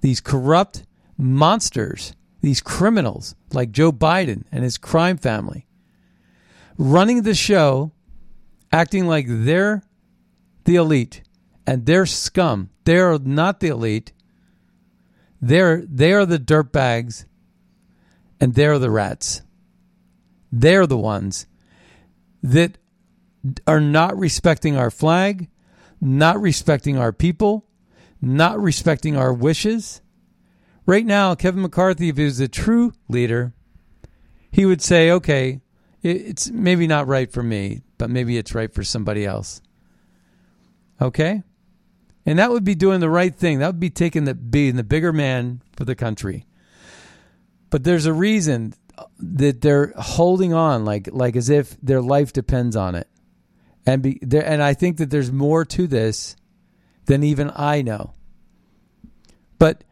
these 0.00 0.20
corrupt 0.20 0.84
monsters, 1.18 2.14
these 2.40 2.60
criminals 2.60 3.34
like 3.52 3.72
Joe 3.72 3.92
Biden 3.92 4.44
and 4.50 4.64
his 4.64 4.78
crime 4.78 5.18
family 5.18 5.66
running 6.80 7.22
the 7.22 7.34
show, 7.34 7.92
acting 8.72 9.06
like 9.06 9.26
they're 9.28 9.82
the 10.64 10.76
elite 10.76 11.22
and 11.66 11.84
they're 11.84 12.06
scum. 12.06 12.70
They're 12.84 13.18
not 13.18 13.60
the 13.60 13.68
elite. 13.68 14.12
They're 15.42 15.84
they 15.86 16.12
are 16.14 16.24
the 16.24 16.38
dirtbags 16.38 17.26
and 18.40 18.54
they're 18.54 18.78
the 18.78 18.90
rats. 18.90 19.42
They're 20.50 20.86
the 20.86 20.96
ones 20.96 21.46
that 22.42 22.78
are 23.66 23.80
not 23.80 24.18
respecting 24.18 24.76
our 24.76 24.90
flag, 24.90 25.48
not 26.00 26.40
respecting 26.40 26.96
our 26.96 27.12
people, 27.12 27.66
not 28.22 28.58
respecting 28.58 29.16
our 29.16 29.34
wishes. 29.34 30.00
Right 30.86 31.04
now, 31.04 31.34
Kevin 31.34 31.60
McCarthy, 31.60 32.08
if 32.08 32.16
he 32.16 32.24
was 32.24 32.40
a 32.40 32.48
true 32.48 32.94
leader, 33.08 33.52
he 34.50 34.64
would 34.64 34.82
say, 34.82 35.10
okay, 35.10 35.60
it's 36.02 36.50
maybe 36.50 36.86
not 36.86 37.06
right 37.06 37.30
for 37.30 37.42
me, 37.42 37.82
but 37.98 38.10
maybe 38.10 38.38
it's 38.38 38.54
right 38.54 38.72
for 38.72 38.82
somebody 38.82 39.24
else. 39.24 39.60
Okay? 41.00 41.42
And 42.26 42.38
that 42.38 42.50
would 42.50 42.64
be 42.64 42.74
doing 42.74 43.00
the 43.00 43.10
right 43.10 43.34
thing. 43.34 43.58
That 43.58 43.66
would 43.66 43.80
be 43.80 43.90
taking 43.90 44.24
the 44.24 44.34
being 44.34 44.76
the 44.76 44.84
bigger 44.84 45.12
man 45.12 45.62
for 45.76 45.84
the 45.84 45.94
country. 45.94 46.46
But 47.70 47.84
there's 47.84 48.06
a 48.06 48.12
reason 48.12 48.74
that 49.18 49.60
they're 49.60 49.92
holding 49.96 50.52
on 50.52 50.84
like 50.84 51.08
like 51.12 51.36
as 51.36 51.48
if 51.48 51.80
their 51.80 52.02
life 52.02 52.32
depends 52.32 52.76
on 52.76 52.94
it. 52.94 53.08
And 53.86 54.02
be 54.02 54.18
there 54.22 54.46
and 54.46 54.62
I 54.62 54.74
think 54.74 54.98
that 54.98 55.10
there's 55.10 55.32
more 55.32 55.64
to 55.64 55.86
this 55.86 56.36
than 57.06 57.22
even 57.22 57.50
I 57.54 57.82
know. 57.82 58.14
But 59.58 59.84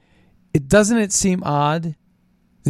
it 0.53 0.69
doesn't 0.69 0.99
it 0.99 1.13
seem 1.13 1.43
odd 1.45 1.97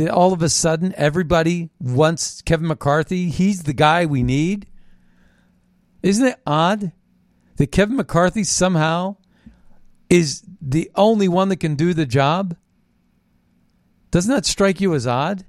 all 0.06 0.32
of 0.32 0.42
a 0.42 0.48
sudden 0.48 0.94
everybody 0.96 1.70
wants 1.80 2.42
Kevin 2.42 2.68
McCarthy? 2.68 3.30
He's 3.30 3.62
the 3.62 3.72
guy 3.72 4.06
we 4.06 4.22
need. 4.22 4.66
Isn't 6.02 6.26
it 6.26 6.40
odd 6.46 6.92
that 7.56 7.72
Kevin 7.72 7.96
McCarthy 7.96 8.44
somehow 8.44 9.16
is 10.08 10.42
the 10.60 10.90
only 10.94 11.26
one 11.26 11.48
that 11.48 11.56
can 11.56 11.74
do 11.74 11.94
the 11.94 12.06
job? 12.06 12.56
Doesn't 14.10 14.32
that 14.32 14.46
strike 14.46 14.80
you 14.80 14.94
as 14.94 15.06
odd? 15.06 15.44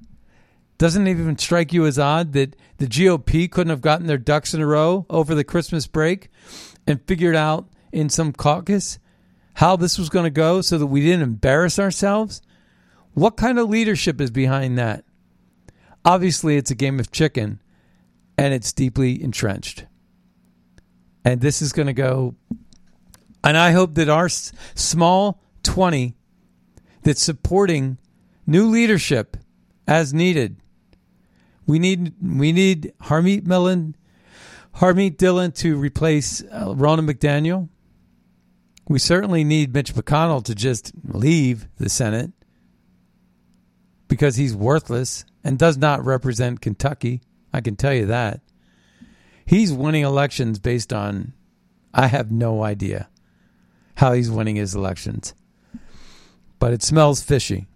Doesn't 0.78 1.08
it 1.08 1.12
even 1.12 1.38
strike 1.38 1.74
you 1.74 1.86
as 1.86 2.00
odd 2.00 2.34
that 2.34 2.56
the 2.78 2.88
GOP 2.88 3.52
couldn't 3.52 3.70
have 3.70 3.82
gotten 3.82 4.08
their 4.08 4.18
ducks 4.18 4.54
in 4.54 4.62
a 4.62 4.66
row 4.66 5.06
over 5.10 5.36
the 5.36 5.44
Christmas 5.44 5.88
break 5.88 6.30
and 6.88 7.06
figured 7.06 7.36
out 7.36 7.68
in 7.92 8.10
some 8.10 8.32
caucus 8.32 8.98
how 9.56 9.76
this 9.76 9.98
was 9.98 10.10
going 10.10 10.24
to 10.24 10.30
go 10.30 10.62
so 10.62 10.78
that 10.78 10.88
we 10.88 11.02
didn't 11.02 11.22
embarrass 11.22 11.80
ourselves? 11.80 12.42
What 13.14 13.38
kind 13.38 13.60
of 13.60 13.70
leadership 13.70 14.22
is 14.22 14.32
behind 14.32 14.78
that? 14.78 15.04
Obviously, 16.06 16.58
it's 16.58 16.72
a 16.72 16.76
game 16.76 17.00
of 17.00 17.12
chicken 17.12 17.62
and 18.38 18.54
it's 18.54 18.72
deeply 18.72 19.22
entrenched. 19.22 19.86
And 21.26 21.42
this 21.42 21.62
is 21.62 21.74
going 21.74 21.88
to 21.88 21.94
go. 21.94 22.36
And 23.44 23.58
I 23.58 23.72
hope 23.72 23.96
that 23.96 24.10
our 24.10 24.30
small 24.30 25.42
20 25.64 26.16
that's 27.04 27.22
supporting 27.22 27.98
new 28.48 28.68
leadership 28.68 29.38
as 29.88 30.14
needed. 30.14 30.58
We 31.66 31.80
need 31.80 32.14
we 32.22 32.52
need 32.52 32.94
Harmeet 33.04 33.46
Millen, 33.46 33.96
Harmeet 34.78 35.18
Dillon 35.18 35.52
to 35.54 35.78
replace 35.78 36.42
uh, 36.42 36.74
Ronna 36.74 37.08
McDaniel. 37.08 37.70
We 38.88 38.98
certainly 38.98 39.44
need 39.44 39.74
Mitch 39.74 39.94
McConnell 39.94 40.44
to 40.46 40.56
just 40.56 40.94
leave 41.04 41.68
the 41.78 41.90
Senate 41.90 42.32
because 44.10 44.36
he's 44.36 44.54
worthless 44.54 45.24
and 45.46 45.58
does 45.58 45.78
not 45.78 46.04
represent 46.04 46.60
Kentucky. 46.60 47.22
I 47.54 47.62
can 47.62 47.78
tell 47.78 47.94
you 47.94 48.08
that. 48.08 48.42
He's 49.46 49.72
winning 49.72 50.04
elections 50.04 50.60
based 50.60 50.92
on, 50.92 51.34
I 51.94 52.08
have 52.08 52.30
no 52.30 52.62
idea 52.62 53.08
how 53.96 54.14
he's 54.14 54.30
winning 54.30 54.58
his 54.58 54.76
elections. 54.76 55.34
But 56.60 56.74
it 56.74 56.84
smells 56.84 57.22
fishy. 57.24 57.68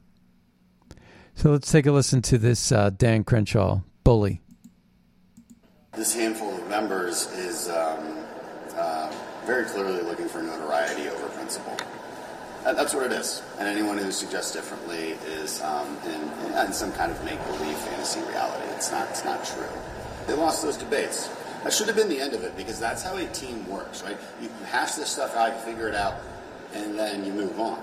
So 1.35 1.51
let's 1.51 1.71
take 1.71 1.85
a 1.85 1.91
listen 1.91 2.21
to 2.23 2.37
this 2.37 2.71
uh, 2.71 2.89
Dan 2.91 3.23
Crenshaw 3.23 3.81
bully. 4.03 4.41
This 5.93 6.13
handful 6.13 6.53
of 6.53 6.67
members 6.67 7.27
is 7.33 7.69
um, 7.69 8.25
uh, 8.75 9.13
very 9.45 9.65
clearly 9.65 10.01
looking 10.01 10.27
for 10.27 10.41
notoriety 10.41 11.07
over 11.07 11.27
principle. 11.29 11.77
That's 12.63 12.93
what 12.93 13.05
it 13.05 13.11
is. 13.11 13.43
And 13.59 13.67
anyone 13.67 13.97
who 13.97 14.09
suggests 14.11 14.53
differently 14.53 15.17
is 15.27 15.61
um, 15.61 15.97
in, 16.05 16.55
in, 16.55 16.71
some 16.71 16.93
kind 16.93 17.11
of 17.11 17.23
make-believe 17.25 17.75
fantasy 17.75 18.21
reality. 18.21 18.63
It's 18.75 18.89
not. 18.89 19.09
It's 19.09 19.25
not 19.25 19.43
true. 19.43 19.67
They 20.27 20.33
lost 20.33 20.63
those 20.63 20.77
debates. 20.77 21.29
That 21.63 21.73
should 21.73 21.87
have 21.87 21.95
been 21.95 22.09
the 22.09 22.21
end 22.21 22.33
of 22.33 22.43
it 22.43 22.55
because 22.55 22.79
that's 22.79 23.03
how 23.03 23.17
a 23.17 23.25
team 23.27 23.67
works, 23.69 24.01
right? 24.03 24.17
You 24.41 24.49
hash 24.65 24.93
this 24.93 25.09
stuff 25.09 25.35
out, 25.35 25.53
you 25.53 25.59
figure 25.59 25.89
it 25.89 25.95
out, 25.95 26.15
and 26.73 26.97
then 26.97 27.25
you 27.25 27.33
move 27.33 27.59
on. 27.59 27.81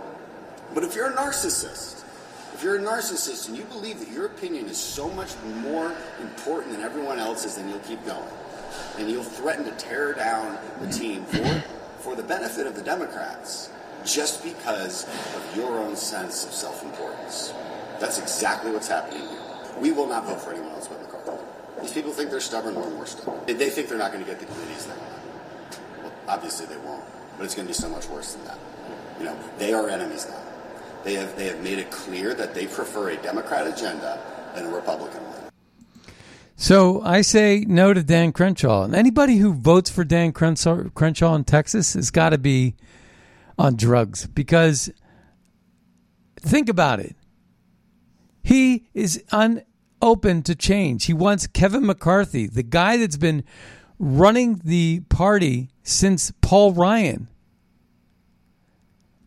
But 0.75 0.85
if 0.85 0.95
you're 0.95 1.11
a 1.11 1.17
narcissist, 1.17 2.03
if 2.55 2.63
you're 2.63 2.77
a 2.77 2.81
narcissist 2.81 3.49
and 3.49 3.57
you 3.57 3.65
believe 3.65 3.99
that 4.01 4.11
your 4.11 4.27
opinion 4.27 4.67
is 4.67 4.79
so 4.79 5.11
much 5.11 5.31
more 5.63 5.95
important 6.21 6.73
than 6.73 6.83
everyone 6.83 7.19
else's, 7.19 7.57
then 7.57 7.69
you'll 7.69 7.79
keep 7.81 8.05
going. 8.07 8.23
And 8.99 9.11
you'll 9.11 9.23
threaten 9.23 9.65
to 9.65 9.73
tear 9.73 10.13
down 10.15 10.59
the 10.81 10.91
team 10.91 11.25
for, 11.25 11.65
for 12.01 12.17
the 12.17 12.23
benefit 12.23 12.67
of 12.67 12.75
the 12.75 12.83
Democrats 12.83 13.71
just 14.05 14.43
because 14.43 15.05
of 15.05 15.57
your 15.57 15.79
own 15.79 15.97
sense 15.97 16.45
of 16.45 16.53
self 16.53 16.83
importance. 16.83 17.53
That's 17.99 18.19
exactly 18.19 18.73
what's 18.73 18.89
happening 18.89 19.29
here. 19.29 19.41
We 19.79 19.93
will 19.93 20.07
not 20.07 20.27
vote 20.27 20.41
for 20.41 20.53
anyone 20.53 20.73
else 20.73 20.89
but 20.89 21.01
McCarthy. 21.03 21.45
These 21.83 21.93
people 21.93 22.13
think 22.13 22.31
they're 22.31 22.41
stubborn, 22.41 22.75
we're 22.75 22.91
more 22.91 23.07
stubborn. 23.07 23.41
They 23.47 23.71
think 23.71 23.89
they're 23.89 23.99
not 23.99 24.13
going 24.13 24.25
to 24.25 24.31
get 24.31 24.41
the 24.41 24.47
committees 24.47 24.87
they 24.87 24.97
want. 24.97 25.79
Well, 26.03 26.13
obviously 26.29 26.67
they 26.67 26.77
won't, 26.79 27.05
but 27.39 27.45
it's 27.45 27.55
going 27.55 27.67
to 27.67 27.71
be 27.71 27.75
so 27.75 27.89
much 27.89 28.07
worse 28.09 28.35
than 28.35 28.45
that. 28.45 28.59
You 29.19 29.27
know, 29.27 29.39
they 29.59 29.73
are 29.73 29.89
enemies 29.89 30.27
now. 30.29 30.43
They 31.05 31.15
have, 31.15 31.37
they 31.37 31.47
have 31.47 31.63
made 31.63 31.79
it 31.79 31.91
clear 31.91 32.35
that 32.35 32.55
they 32.55 32.67
prefer 32.67 33.11
a 33.11 33.17
Democrat 33.17 33.67
agenda 33.67 34.21
than 34.55 34.67
a 34.67 34.71
Republican 34.71 35.23
one. 35.25 35.51
So 36.57 37.01
I 37.03 37.23
say 37.23 37.65
no 37.67 37.95
to 37.95 38.03
Dan 38.03 38.33
Crenshaw. 38.33 38.85
And 38.85 38.95
anybody 38.95 39.37
who 39.37 39.55
votes 39.55 39.89
for 39.89 40.05
Dan 40.05 40.33
Crenshaw 40.33 41.35
in 41.35 41.45
Texas 41.45 41.95
has 41.95 42.11
got 42.11 42.31
to 42.31 42.39
be 42.39 42.75
on 43.61 43.77
drugs 43.77 44.27
because 44.27 44.91
think 46.41 46.71
about 46.71 46.99
it. 46.99 47.15
He 48.43 48.89
is 48.95 49.23
unopen 49.31 50.43
to 50.45 50.55
change. 50.55 51.05
He 51.05 51.13
wants 51.13 51.47
Kevin 51.47 51.85
McCarthy, 51.85 52.47
the 52.47 52.63
guy 52.63 52.97
that's 52.97 53.19
been 53.19 53.45
running 53.99 54.63
the 54.65 55.01
party 55.11 55.69
since 55.83 56.33
Paul 56.41 56.73
Ryan 56.73 57.29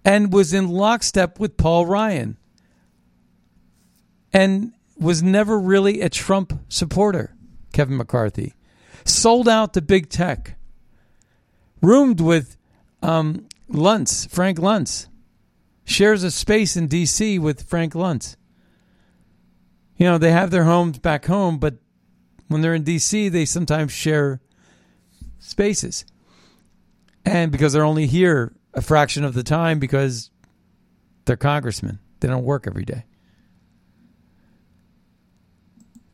and 0.04 0.34
was 0.34 0.52
in 0.52 0.67
lockstep 0.67 1.39
with 1.39 1.56
Paul 1.56 1.86
Ryan 1.86 2.38
and 4.34 4.74
was 4.98 5.22
never 5.22 5.60
really 5.60 6.02
a 6.02 6.10
Trump 6.10 6.60
supporter, 6.69 7.36
Kevin 7.72 7.98
McCarthy. 7.98 8.56
Sold 9.06 9.48
out 9.48 9.76
to 9.76 9.82
big 9.82 10.10
tech, 10.10 10.58
roomed 11.84 12.19
with 12.19 12.58
um, 13.04 13.48
Luntz, 13.69 14.30
Frank 14.30 14.58
Luntz, 14.58 15.08
shares 15.86 16.23
a 16.23 16.32
space 16.32 16.76
in 16.76 16.88
D.C. 16.88 17.39
with 17.39 17.63
Frank 17.63 17.93
Luntz. 17.93 18.36
You 19.97 20.06
know, 20.06 20.17
they 20.17 20.32
have 20.32 20.52
their 20.52 20.63
homes 20.63 20.99
back 20.99 21.26
home, 21.26 21.60
but 21.60 21.76
when 22.47 22.62
they're 22.62 22.73
in 22.73 22.84
D.C., 22.84 23.30
they 23.30 23.45
sometimes 23.45 23.91
share 23.91 24.41
spaces. 25.39 26.06
And 27.26 27.52
because 27.52 27.73
they're 27.73 27.86
only 27.86 28.08
here 28.08 28.54
a 28.73 28.82
fraction 28.82 29.23
of 29.23 29.34
the 29.34 29.43
time 29.43 29.80
because 29.80 30.30
they're 31.26 31.38
congressmen, 31.38 31.99
they 32.19 32.28
don't 32.28 32.43
work 32.43 32.67
every 32.67 32.86
day. 32.86 33.06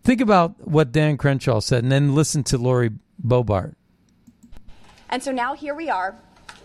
Think 0.03 0.21
about 0.21 0.67
what 0.67 0.91
Dan 0.91 1.17
Crenshaw 1.17 1.59
said 1.59 1.83
and 1.83 1.91
then 1.91 2.15
listen 2.15 2.43
to 2.45 2.57
Lori 2.57 2.91
Boebert. 3.23 3.75
And 5.09 5.21
so 5.21 5.31
now 5.31 5.53
here 5.53 5.73
we 5.73 5.89
are 5.89 6.15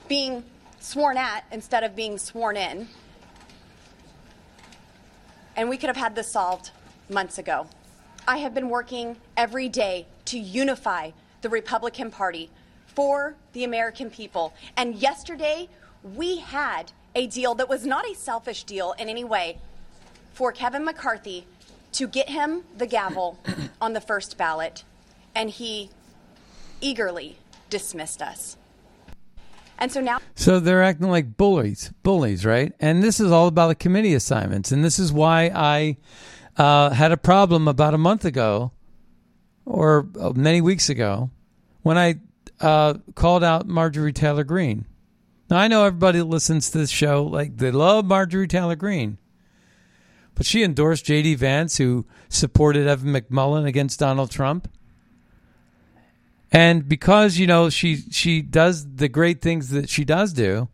being 0.08 0.44
sworn 0.84 1.16
at 1.16 1.44
instead 1.50 1.82
of 1.82 1.96
being 1.96 2.18
sworn 2.18 2.56
in. 2.56 2.86
And 5.56 5.68
we 5.68 5.78
could 5.78 5.88
have 5.88 5.96
had 5.96 6.14
this 6.14 6.30
solved 6.30 6.70
months 7.08 7.38
ago. 7.38 7.66
I 8.28 8.38
have 8.38 8.54
been 8.54 8.68
working 8.68 9.16
every 9.36 9.68
day 9.68 10.06
to 10.26 10.38
unify 10.38 11.12
the 11.40 11.48
Republican 11.48 12.10
Party 12.10 12.50
for 12.86 13.34
the 13.54 13.64
American 13.64 14.10
people. 14.10 14.52
And 14.76 14.94
yesterday, 14.94 15.68
we 16.02 16.38
had 16.38 16.92
a 17.14 17.26
deal 17.26 17.54
that 17.54 17.68
was 17.68 17.86
not 17.86 18.06
a 18.06 18.14
selfish 18.14 18.64
deal 18.64 18.94
in 18.98 19.08
any 19.08 19.24
way 19.24 19.58
for 20.32 20.52
Kevin 20.52 20.84
McCarthy 20.84 21.46
to 21.92 22.06
get 22.06 22.28
him 22.28 22.64
the 22.76 22.86
gavel 22.86 23.38
on 23.80 23.92
the 23.92 24.00
first 24.00 24.36
ballot, 24.36 24.84
and 25.34 25.48
he 25.48 25.90
eagerly 26.80 27.38
dismissed 27.70 28.20
us. 28.20 28.56
And 29.78 29.90
so 29.90 30.00
now. 30.00 30.18
So 30.34 30.60
they're 30.60 30.82
acting 30.82 31.08
like 31.08 31.36
bullies, 31.36 31.92
bullies, 32.02 32.46
right? 32.46 32.72
And 32.80 33.02
this 33.02 33.20
is 33.20 33.30
all 33.32 33.48
about 33.48 33.68
the 33.68 33.74
committee 33.74 34.14
assignments. 34.14 34.72
And 34.72 34.84
this 34.84 34.98
is 34.98 35.12
why 35.12 35.50
I 35.54 35.96
uh, 36.56 36.90
had 36.90 37.12
a 37.12 37.16
problem 37.16 37.68
about 37.68 37.94
a 37.94 37.98
month 37.98 38.24
ago 38.24 38.72
or 39.64 40.08
uh, 40.20 40.30
many 40.34 40.60
weeks 40.60 40.88
ago 40.88 41.30
when 41.82 41.98
I 41.98 42.16
uh, 42.60 42.94
called 43.14 43.42
out 43.44 43.66
Marjorie 43.66 44.12
Taylor 44.12 44.44
Greene. 44.44 44.86
Now, 45.50 45.58
I 45.58 45.68
know 45.68 45.84
everybody 45.84 46.18
that 46.18 46.24
listens 46.24 46.70
to 46.70 46.78
this 46.78 46.90
show, 46.90 47.24
like, 47.24 47.58
they 47.58 47.70
love 47.70 48.06
Marjorie 48.06 48.48
Taylor 48.48 48.76
Greene. 48.76 49.18
But 50.34 50.46
she 50.46 50.62
endorsed 50.62 51.04
J.D. 51.04 51.34
Vance, 51.36 51.76
who 51.76 52.06
supported 52.28 52.86
Evan 52.86 53.12
McMullin 53.12 53.66
against 53.66 54.00
Donald 54.00 54.30
Trump. 54.30 54.68
And 56.54 56.88
because, 56.88 57.36
you 57.36 57.48
know, 57.48 57.68
she 57.68 57.96
she 58.12 58.40
does 58.40 58.94
the 58.94 59.08
great 59.08 59.42
things 59.42 59.70
that 59.70 59.88
she 59.88 60.04
does 60.04 60.32
do, 60.32 60.68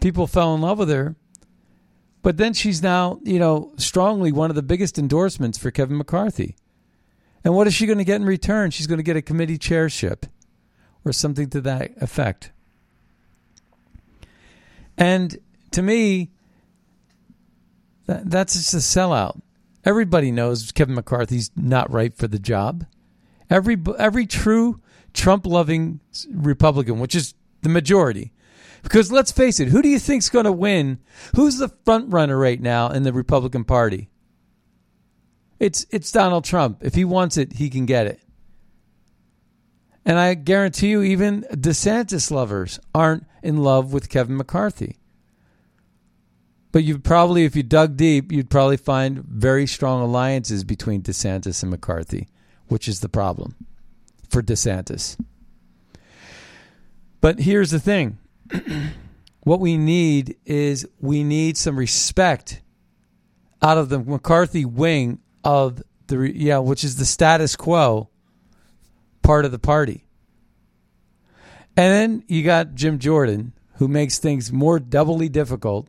people 0.00 0.26
fell 0.26 0.56
in 0.56 0.60
love 0.60 0.78
with 0.80 0.90
her. 0.90 1.14
But 2.22 2.36
then 2.36 2.52
she's 2.52 2.82
now, 2.82 3.20
you 3.22 3.38
know, 3.38 3.72
strongly 3.76 4.32
one 4.32 4.50
of 4.50 4.56
the 4.56 4.62
biggest 4.62 4.98
endorsements 4.98 5.56
for 5.56 5.70
Kevin 5.70 5.98
McCarthy. 5.98 6.56
And 7.44 7.54
what 7.54 7.68
is 7.68 7.74
she 7.74 7.86
going 7.86 7.98
to 7.98 8.04
get 8.04 8.20
in 8.20 8.26
return? 8.26 8.72
She's 8.72 8.88
going 8.88 8.98
to 8.98 9.04
get 9.04 9.16
a 9.16 9.22
committee 9.22 9.58
chairship 9.58 10.26
or 11.04 11.12
something 11.12 11.48
to 11.50 11.60
that 11.60 11.92
effect. 12.00 12.50
And 14.96 15.38
to 15.70 15.82
me, 15.82 16.32
that, 18.06 18.28
that's 18.28 18.54
just 18.54 18.74
a 18.74 18.78
sellout. 18.78 19.40
Everybody 19.84 20.32
knows 20.32 20.72
Kevin 20.72 20.94
McCarthy's 20.96 21.50
not 21.54 21.92
right 21.92 22.16
for 22.16 22.26
the 22.26 22.38
job. 22.40 22.86
Every 23.48 23.76
every 23.98 24.26
true 24.26 24.80
Trump 25.14 25.46
loving 25.46 26.00
Republican, 26.30 26.98
which 26.98 27.14
is 27.14 27.34
the 27.62 27.68
majority, 27.68 28.32
because 28.82 29.10
let's 29.10 29.32
face 29.32 29.58
it, 29.60 29.68
who 29.68 29.80
do 29.80 29.88
you 29.88 29.98
think's 29.98 30.28
going 30.28 30.44
to 30.44 30.52
win? 30.52 30.98
Who's 31.34 31.56
the 31.56 31.70
front 31.84 32.12
runner 32.12 32.36
right 32.36 32.60
now 32.60 32.90
in 32.90 33.02
the 33.02 33.12
Republican 33.12 33.64
Party? 33.64 34.10
It's 35.58 35.86
it's 35.90 36.12
Donald 36.12 36.44
Trump. 36.44 36.78
If 36.82 36.94
he 36.94 37.04
wants 37.04 37.38
it, 37.38 37.54
he 37.54 37.70
can 37.70 37.86
get 37.86 38.06
it. 38.06 38.20
And 40.04 40.18
I 40.18 40.34
guarantee 40.34 40.88
you, 40.88 41.02
even 41.02 41.46
DeSantis 41.50 42.30
lovers 42.30 42.78
aren't 42.94 43.24
in 43.42 43.56
love 43.56 43.94
with 43.94 44.10
Kevin 44.10 44.36
McCarthy. 44.36 44.98
But 46.72 46.84
you 46.84 46.98
probably, 46.98 47.44
if 47.44 47.56
you 47.56 47.62
dug 47.62 47.96
deep, 47.96 48.30
you'd 48.30 48.50
probably 48.50 48.76
find 48.76 49.24
very 49.24 49.66
strong 49.66 50.02
alliances 50.02 50.64
between 50.64 51.02
DeSantis 51.02 51.62
and 51.62 51.70
McCarthy, 51.70 52.28
which 52.66 52.86
is 52.86 53.00
the 53.00 53.08
problem 53.08 53.54
for 54.34 54.42
DeSantis. 54.42 55.16
But 57.20 57.38
here's 57.38 57.70
the 57.70 57.78
thing 57.78 58.18
what 59.44 59.60
we 59.60 59.78
need 59.78 60.36
is 60.44 60.88
we 61.00 61.22
need 61.22 61.56
some 61.56 61.78
respect 61.78 62.60
out 63.62 63.78
of 63.78 63.90
the 63.90 64.00
McCarthy 64.00 64.64
wing 64.64 65.20
of 65.44 65.80
the, 66.08 66.32
yeah, 66.34 66.58
which 66.58 66.82
is 66.82 66.96
the 66.96 67.04
status 67.04 67.54
quo 67.54 68.10
part 69.22 69.44
of 69.44 69.52
the 69.52 69.58
party. 69.60 70.04
And 71.76 71.92
then 71.92 72.24
you 72.26 72.42
got 72.42 72.74
Jim 72.74 72.98
Jordan, 72.98 73.52
who 73.76 73.86
makes 73.86 74.18
things 74.18 74.52
more 74.52 74.80
doubly 74.80 75.28
difficult. 75.28 75.88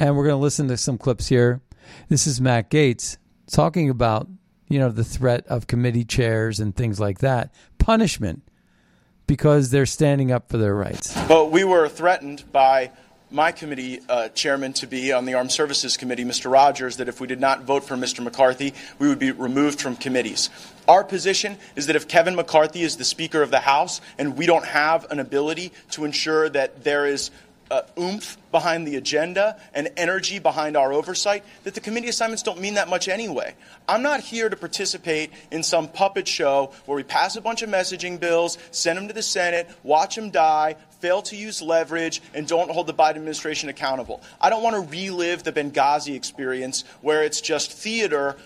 And 0.00 0.16
we're 0.16 0.24
going 0.24 0.38
to 0.38 0.42
listen 0.42 0.66
to 0.68 0.76
some 0.76 0.98
clips 0.98 1.28
here. 1.28 1.60
This 2.08 2.26
is 2.26 2.40
Matt 2.40 2.68
Gaetz 2.68 3.16
talking 3.48 3.88
about, 3.88 4.28
you 4.68 4.78
know, 4.78 4.90
the 4.90 5.04
threat 5.04 5.46
of 5.46 5.66
committee 5.66 6.04
chairs 6.04 6.60
and 6.60 6.74
things 6.74 7.00
like 7.00 7.18
that, 7.18 7.52
punishment 7.78 8.42
because 9.26 9.70
they're 9.70 9.86
standing 9.86 10.32
up 10.32 10.48
for 10.48 10.56
their 10.56 10.74
rights. 10.74 11.14
But 11.28 11.50
we 11.50 11.62
were 11.62 11.88
threatened 11.88 12.44
by 12.50 12.90
my 13.30 13.52
committee 13.52 14.00
uh, 14.08 14.30
chairman 14.30 14.72
to 14.72 14.86
be 14.86 15.12
on 15.12 15.26
the 15.26 15.34
Armed 15.34 15.52
Services 15.52 15.98
Committee, 15.98 16.24
Mr. 16.24 16.50
Rogers, 16.50 16.96
that 16.96 17.08
if 17.08 17.20
we 17.20 17.26
did 17.26 17.40
not 17.40 17.62
vote 17.62 17.84
for 17.84 17.94
Mr. 17.94 18.24
McCarthy, 18.24 18.72
we 18.98 19.06
would 19.06 19.18
be 19.18 19.32
removed 19.32 19.82
from 19.82 19.96
committees. 19.96 20.48
Our 20.88 21.04
position 21.04 21.58
is 21.76 21.86
that 21.86 21.96
if 21.96 22.08
Kevin 22.08 22.34
McCarthy 22.34 22.82
is 22.82 22.96
the 22.96 23.04
Speaker 23.04 23.42
of 23.42 23.50
the 23.50 23.60
House 23.60 24.00
and 24.16 24.36
we 24.38 24.46
don't 24.46 24.64
have 24.64 25.10
an 25.10 25.20
ability 25.20 25.72
to 25.90 26.06
ensure 26.06 26.48
that 26.48 26.84
there 26.84 27.06
is 27.06 27.30
uh, 27.70 27.82
oomph 27.98 28.36
behind 28.50 28.86
the 28.86 28.96
agenda 28.96 29.60
and 29.74 29.88
energy 29.96 30.38
behind 30.38 30.76
our 30.76 30.92
oversight 30.92 31.44
that 31.64 31.74
the 31.74 31.80
committee 31.80 32.08
assignments 32.08 32.42
don't 32.42 32.60
mean 32.60 32.74
that 32.74 32.88
much 32.88 33.08
anyway. 33.08 33.54
I'm 33.88 34.02
not 34.02 34.20
here 34.20 34.48
to 34.48 34.56
participate 34.56 35.32
in 35.50 35.62
some 35.62 35.88
puppet 35.88 36.26
show 36.26 36.72
where 36.86 36.96
we 36.96 37.02
pass 37.02 37.36
a 37.36 37.40
bunch 37.40 37.62
of 37.62 37.70
messaging 37.70 38.18
bills, 38.18 38.58
send 38.70 38.98
them 38.98 39.08
to 39.08 39.14
the 39.14 39.22
Senate, 39.22 39.68
watch 39.82 40.14
them 40.14 40.30
die, 40.30 40.76
fail 41.00 41.22
to 41.22 41.36
use 41.36 41.62
leverage, 41.62 42.22
and 42.34 42.46
don't 42.46 42.70
hold 42.70 42.86
the 42.86 42.94
Biden 42.94 43.16
administration 43.16 43.68
accountable. 43.68 44.22
I 44.40 44.50
don't 44.50 44.62
want 44.62 44.76
to 44.76 44.90
relive 44.90 45.42
the 45.42 45.52
Benghazi 45.52 46.14
experience 46.14 46.84
where 47.02 47.22
it's 47.22 47.40
just 47.40 47.72
theater 47.72 48.36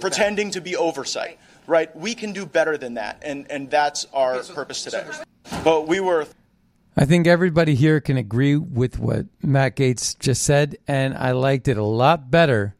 pretending 0.00 0.50
to 0.52 0.60
be 0.60 0.76
oversight. 0.76 1.38
Right? 1.66 1.94
We 1.96 2.16
can 2.16 2.32
do 2.32 2.44
better 2.44 2.76
than 2.76 2.94
that, 2.94 3.22
and, 3.22 3.48
and 3.48 3.70
that's 3.70 4.06
our 4.12 4.42
purpose 4.42 4.82
today. 4.82 5.04
But 5.62 5.86
we 5.86 6.00
were. 6.00 6.26
I 6.96 7.06
think 7.06 7.26
everybody 7.26 7.74
here 7.74 8.00
can 8.00 8.18
agree 8.18 8.56
with 8.56 8.98
what 8.98 9.26
Matt 9.42 9.76
Gaetz 9.76 10.18
just 10.18 10.42
said, 10.42 10.76
and 10.86 11.16
I 11.16 11.32
liked 11.32 11.68
it 11.68 11.78
a 11.78 11.84
lot 11.84 12.30
better. 12.30 12.76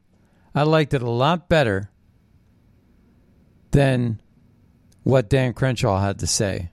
I 0.55 0.65
liked 0.65 0.93
it 0.93 1.03
a 1.03 1.11
lot 1.11 1.49
better 1.49 1.91
than 3.71 4.21
what 5.03 5.31
Dan 5.31 5.55
Crenshaw 5.55 5.99
had 5.99 6.19
to 6.19 6.27
say 6.27 6.71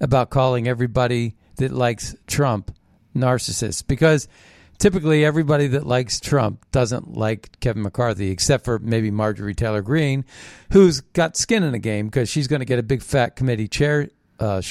about 0.00 0.28
calling 0.28 0.68
everybody 0.68 1.34
that 1.56 1.72
likes 1.72 2.14
Trump 2.26 2.76
narcissists 3.16 3.86
because 3.86 4.28
typically 4.78 5.24
everybody 5.24 5.66
that 5.68 5.86
likes 5.86 6.20
Trump 6.20 6.66
doesn't 6.72 7.16
like 7.16 7.58
Kevin 7.60 7.82
McCarthy, 7.82 8.30
except 8.30 8.66
for 8.66 8.78
maybe 8.78 9.10
Marjorie 9.10 9.54
Taylor 9.54 9.80
Greene, 9.80 10.26
who's 10.72 11.00
got 11.00 11.38
skin 11.38 11.62
in 11.62 11.72
the 11.72 11.78
game 11.78 12.06
because 12.06 12.28
she's 12.28 12.48
going 12.48 12.60
to 12.60 12.66
get 12.66 12.78
a 12.78 12.82
big 12.82 13.02
fat 13.02 13.34
committee 13.34 13.68
chairship 13.68 14.12
uh, 14.40 14.62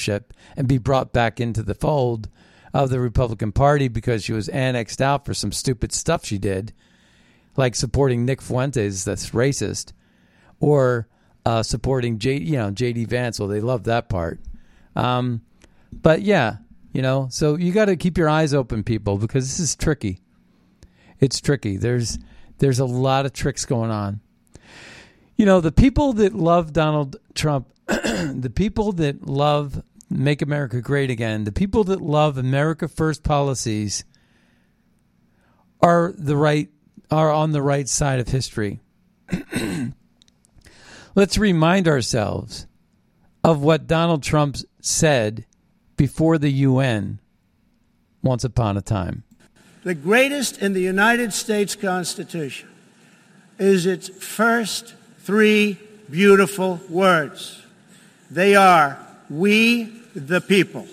and 0.56 0.68
be 0.68 0.78
brought 0.78 1.12
back 1.12 1.40
into 1.40 1.62
the 1.62 1.74
fold 1.74 2.28
of 2.72 2.90
the 2.90 3.00
Republican 3.00 3.52
Party 3.52 3.88
because 3.88 4.24
she 4.24 4.32
was 4.32 4.48
annexed 4.48 5.00
out 5.00 5.24
for 5.24 5.34
some 5.34 5.52
stupid 5.52 5.92
stuff 5.92 6.24
she 6.24 6.38
did, 6.38 6.72
like 7.56 7.74
supporting 7.74 8.24
Nick 8.24 8.42
Fuentes, 8.42 9.04
that's 9.04 9.30
racist, 9.30 9.92
or 10.60 11.08
uh, 11.46 11.62
supporting 11.62 12.18
J, 12.18 12.38
you 12.38 12.56
know, 12.56 12.70
J.D. 12.70 13.04
Vance. 13.04 13.38
Well, 13.38 13.48
they 13.48 13.60
love 13.60 13.84
that 13.84 14.08
part. 14.08 14.40
Um, 14.96 15.42
but 15.92 16.22
yeah, 16.22 16.56
you 16.92 17.02
know, 17.02 17.28
so 17.30 17.56
you 17.56 17.72
got 17.72 17.86
to 17.86 17.96
keep 17.96 18.18
your 18.18 18.28
eyes 18.28 18.54
open, 18.54 18.82
people, 18.82 19.18
because 19.18 19.44
this 19.44 19.60
is 19.60 19.76
tricky. 19.76 20.20
It's 21.20 21.40
tricky. 21.40 21.76
There's 21.76 22.18
there's 22.58 22.78
a 22.78 22.84
lot 22.84 23.26
of 23.26 23.32
tricks 23.32 23.64
going 23.64 23.90
on. 23.90 24.20
You 25.36 25.46
know, 25.46 25.60
the 25.60 25.72
people 25.72 26.12
that 26.14 26.34
love 26.34 26.72
Donald 26.72 27.16
Trump, 27.34 27.68
the 27.86 28.52
people 28.54 28.92
that 28.92 29.26
love 29.26 29.82
Make 30.10 30.42
America 30.42 30.80
Great 30.80 31.10
Again, 31.10 31.44
the 31.44 31.52
people 31.52 31.84
that 31.84 32.00
love 32.00 32.38
America 32.38 32.88
First 32.88 33.22
policies 33.22 34.04
are 35.80 36.12
the 36.16 36.36
right 36.36 36.70
are 37.10 37.30
on 37.30 37.52
the 37.52 37.62
right 37.62 37.88
side 37.88 38.20
of 38.20 38.28
history. 38.28 38.80
Let's 41.14 41.38
remind 41.38 41.86
ourselves 41.86 42.66
of 43.42 43.62
what 43.62 43.86
Donald 43.86 44.22
Trump 44.22 44.56
said 44.80 45.44
before 45.96 46.38
the 46.38 46.50
UN 46.50 47.20
once 48.22 48.42
upon 48.42 48.76
a 48.76 48.82
time. 48.82 49.22
The 49.84 49.94
greatest 49.94 50.62
in 50.62 50.72
the 50.72 50.80
United 50.80 51.34
States 51.34 51.76
Constitution 51.76 52.70
is 53.58 53.84
its 53.84 54.08
first 54.08 54.94
three 55.18 55.78
beautiful 56.10 56.80
words. 56.88 57.63
They 58.34 58.56
are, 58.56 58.98
We 59.30 59.84
the 60.16 60.40
people. 60.40 60.88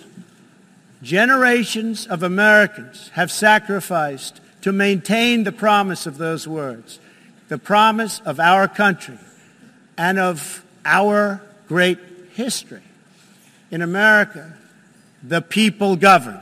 Generations 1.02 2.06
of 2.06 2.22
Americans 2.22 3.08
have 3.14 3.32
sacrificed 3.32 4.40
to 4.60 4.70
maintain 4.70 5.42
the 5.42 5.50
promise 5.50 6.06
of 6.06 6.18
those 6.18 6.46
words, 6.46 7.00
the 7.48 7.58
promise 7.58 8.20
of 8.24 8.38
our 8.38 8.68
country 8.68 9.18
and 9.98 10.20
of 10.20 10.64
our 10.84 11.42
great 11.66 11.98
history. 12.34 12.82
In 13.72 13.82
America, 13.82 14.54
the 15.20 15.42
people 15.42 15.96
govern, 15.96 16.40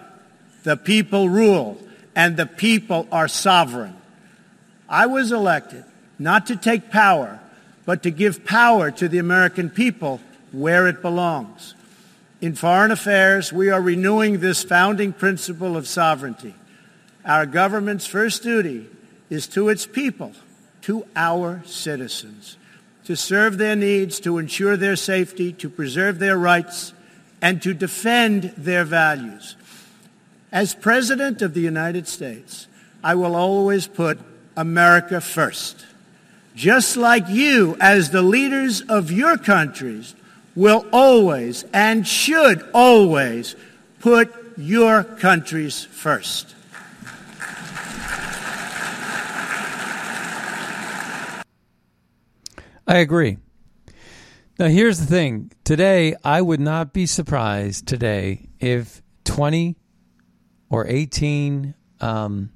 the 0.65 0.77
people 0.77 1.31
rule, 1.31 1.81
and 2.15 2.37
the 2.37 2.45
people 2.45 3.09
are 3.11 3.27
sovereign. 3.27 3.97
I 4.87 5.07
was 5.07 5.33
elected 5.33 5.85
not 6.19 6.47
to 6.49 6.57
take 6.57 6.91
power, 6.91 7.41
but 7.87 8.03
to 8.03 8.11
give 8.11 8.45
power 8.45 8.91
to 8.91 9.09
the 9.09 9.19
American 9.19 9.71
people 9.71 10.21
where 10.53 10.87
it 10.87 11.03
belongs. 11.03 11.75
In 12.41 12.55
foreign 12.55 12.91
affairs, 12.91 13.53
we 13.53 13.69
are 13.69 13.83
renewing 13.83 14.41
this 14.41 14.63
founding 14.63 15.13
principle 15.13 15.77
of 15.77 15.87
sovereignty. 15.87 16.55
Our 17.25 17.45
government's 17.45 18.07
first 18.07 18.43
duty 18.43 18.87
is 19.29 19.47
to 19.49 19.69
its 19.69 19.87
people, 19.87 20.33
to 20.83 21.07
our 21.15 21.63
citizens, 21.67 22.57
to 23.05 23.15
serve 23.15 23.59
their 23.59 23.77
needs, 23.77 24.21
to 24.21 24.39
ensure 24.39 24.77
their 24.77 24.97
safety, 24.97 25.53
to 25.55 25.69
preserve 25.69 26.19
their 26.19 26.39
rights, 26.39 26.95
and 27.43 27.61
to 27.63 27.75
defend 27.75 28.55
their 28.57 28.85
values. 28.85 29.57
As 30.51 30.75
President 30.75 31.43
of 31.43 31.55
the 31.55 31.61
United 31.61 32.09
States, 32.09 32.67
I 33.05 33.15
will 33.15 33.37
always 33.37 33.87
put 33.87 34.19
America 34.57 35.21
first. 35.21 35.87
Just 36.55 36.97
like 36.97 37.29
you, 37.29 37.77
as 37.81 38.11
the 38.11 38.23
leaders 38.23 38.81
of 38.83 39.13
your 39.13 39.39
countries, 39.39 40.15
will 40.55 40.87
always 40.93 41.65
and 41.73 42.07
should 42.07 42.69
always 42.73 43.57
put 44.01 44.33
your 44.57 45.05
countries 45.05 45.85
first. 45.85 46.55
I 52.87 52.97
agree. 52.97 53.39
Now, 54.59 54.67
here's 54.67 54.99
the 54.99 55.07
thing. 55.07 55.53
Today, 55.65 56.17
I 56.25 56.43
would 56.43 56.61
not 56.61 56.93
be 56.93 57.07
surprised 57.07 57.87
today 57.87 58.49
if 58.59 59.01
20 59.25 59.77
or 60.69 60.87
18, 60.87 61.75
um, 62.01 62.51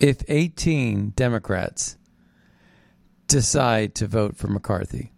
if 0.00 0.22
18 0.28 1.10
Democrats 1.10 1.96
decide 3.28 3.94
to 3.94 4.06
vote 4.08 4.36
for 4.36 4.48
McCarthy. 4.48 5.09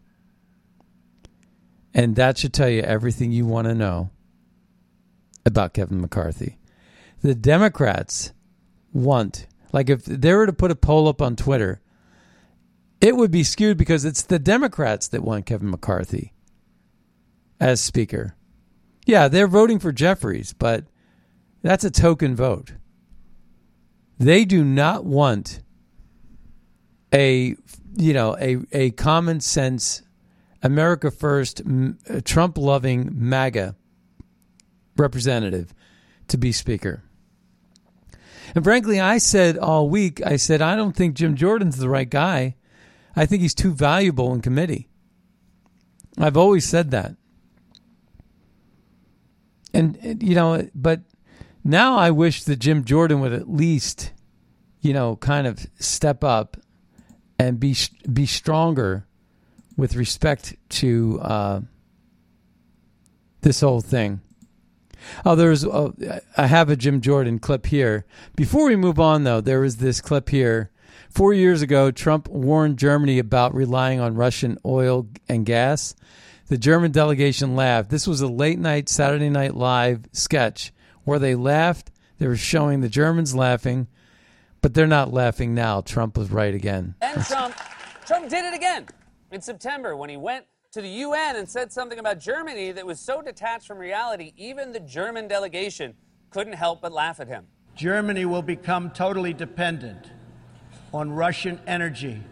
And 1.95 2.17
that 2.17 2.39
should 2.39 2.53
tell 2.53 2.69
you 2.69 2.83
everything 2.83 3.33
you 3.33 3.47
want 3.47 3.69
to 3.69 3.75
know 3.75 4.11
about 5.45 5.75
Kevin 5.75 6.01
McCarthy. 6.01 6.59
The 7.21 7.35
Democrats 7.35 8.33
want, 8.93 9.47
like, 9.73 9.91
if 9.91 10.05
they 10.05 10.33
were 10.33 10.47
to 10.47 10.53
put 10.53 10.71
a 10.71 10.77
poll 10.77 11.09
up 11.09 11.21
on 11.21 11.37
Twitter, 11.37 11.81
it 13.01 13.17
would 13.17 13.31
be 13.31 13.43
skewed 13.43 13.77
because 13.77 14.05
it's 14.05 14.23
the 14.23 14.39
Democrats 14.39 15.09
that 15.09 15.23
want 15.23 15.47
Kevin 15.47 15.71
McCarthy 15.71 16.33
as 17.61 17.81
Speaker. 17.81 18.37
Yeah, 19.07 19.29
they're 19.29 19.49
voting 19.49 19.79
for 19.79 19.93
Jeffries, 19.93 20.53
but 20.53 20.85
that's 21.63 21.85
a 21.85 21.91
token 21.91 22.35
vote. 22.37 22.73
They 24.19 24.45
do 24.45 24.65
not 24.65 25.05
want 25.05 25.61
a 27.13 27.57
you 27.97 28.13
know 28.13 28.37
a 28.39 28.59
a 28.73 28.91
common 28.93 29.41
sense 29.41 30.03
America 30.63 31.11
first 31.11 31.61
uh, 31.61 32.21
Trump 32.25 32.57
loving 32.57 33.11
MAGA 33.13 33.77
representative 34.97 35.75
to 36.29 36.39
be 36.39 36.53
speaker. 36.53 37.03
And 38.55 38.65
frankly, 38.65 39.01
I 39.01 39.19
said 39.19 39.57
all 39.59 39.89
week, 39.89 40.25
I 40.25 40.37
said 40.37 40.61
I 40.61 40.77
don't 40.77 40.95
think 40.95 41.15
Jim 41.15 41.37
Jordan's 41.37 41.79
the 41.79 41.89
right 41.89 42.09
guy. 42.09 42.57
I 43.17 43.27
think 43.27 43.43
he's 43.43 43.55
too 43.55 43.73
valuable 43.73 44.33
in 44.35 44.41
committee. 44.41 44.89
I've 46.19 46.37
always 46.37 46.69
said 46.69 46.91
that. 46.91 47.17
And, 49.75 50.23
you 50.23 50.35
know, 50.35 50.69
but 50.75 51.01
now 51.65 51.97
I 51.97 52.11
wish 52.11 52.45
that 52.45 52.59
Jim 52.59 52.85
Jordan 52.85 53.21
would 53.21 53.33
at 53.33 53.51
least, 53.51 54.13
you 54.81 54.93
know, 54.93 55.17
kind 55.17 55.47
of 55.47 55.67
step 55.79 56.23
up 56.23 56.59
and 57.39 57.59
be 57.59 57.75
be 58.13 58.27
stronger 58.27 59.07
with 59.77 59.97
respect 59.97 60.57
to 60.69 61.21
uh, 61.21 61.61
this 63.41 63.61
whole 63.61 63.81
thing. 63.81 64.21
Oh, 65.25 65.35
there's 65.35 65.65
oh, 65.65 65.95
I 66.37 66.47
have 66.47 66.71
a 66.71 66.77
Jim 66.77 67.01
Jordan 67.01 67.39
clip 67.39 67.67
here. 67.67 68.05
Before 68.37 68.67
we 68.67 68.77
move 68.77 69.01
on, 69.01 69.25
though, 69.25 69.41
there 69.41 69.61
was 69.61 69.79
this 69.79 70.01
clip 70.01 70.29
here 70.29 70.73
Four 71.13 71.35
years 71.35 71.61
ago, 71.61 71.91
Trump 71.91 72.27
warned 72.29 72.79
Germany 72.79 73.19
about 73.19 73.55
relying 73.55 74.01
on 74.01 74.15
Russian 74.15 74.57
oil 74.65 75.09
and 75.29 75.45
gas. 75.45 75.95
The 76.47 76.57
German 76.57 76.91
delegation 76.91 77.55
laughed. 77.55 77.91
This 77.91 78.07
was 78.07 78.23
a 78.23 78.27
late 78.27 78.59
night 78.59 78.89
Saturday 78.89 79.29
Night 79.29 79.55
Live 79.55 80.07
sketch 80.13 80.73
where 81.05 81.19
they 81.19 81.35
laughed. 81.35 81.91
They 82.17 82.27
were 82.27 82.37
showing 82.37 82.81
the 82.81 82.89
Germans 82.89 83.35
laughing, 83.35 83.89
but 84.63 84.73
they're 84.73 84.87
not 84.87 85.13
laughing 85.13 85.55
now. 85.55 85.83
Trump 85.83 86.17
was 86.17 86.31
right 86.31 86.55
again. 86.55 86.95
And 87.03 87.23
Trump, 87.27 87.57
Trump 88.07 88.31
did 88.31 88.47
it 88.47 88.55
again 88.55 88.87
in 89.33 89.41
September 89.41 89.97
when 89.97 90.11
he 90.11 90.17
went 90.17 90.45
to 90.73 90.81
the 90.81 90.89
UN 90.89 91.37
and 91.37 91.49
said 91.49 91.73
something 91.73 91.99
about 91.99 92.19
Germany 92.19 92.73
that 92.73 92.87
was 92.87 93.01
so 93.01 93.21
detached 93.21 93.67
from 93.67 93.79
reality, 93.79 94.33
even 94.37 94.73
the 94.73 94.81
German 94.81 95.29
delegation 95.29 95.95
couldn't 96.31 96.55
help 96.55 96.81
but 96.81 96.93
laugh 96.93 97.21
at 97.21 97.29
him. 97.29 97.47
Germany 97.75 98.25
will 98.27 98.43
become 98.43 98.91
totally 98.91 99.33
dependent 99.33 100.11
on 100.93 101.11
Russian 101.11 101.61
energy 101.67 102.23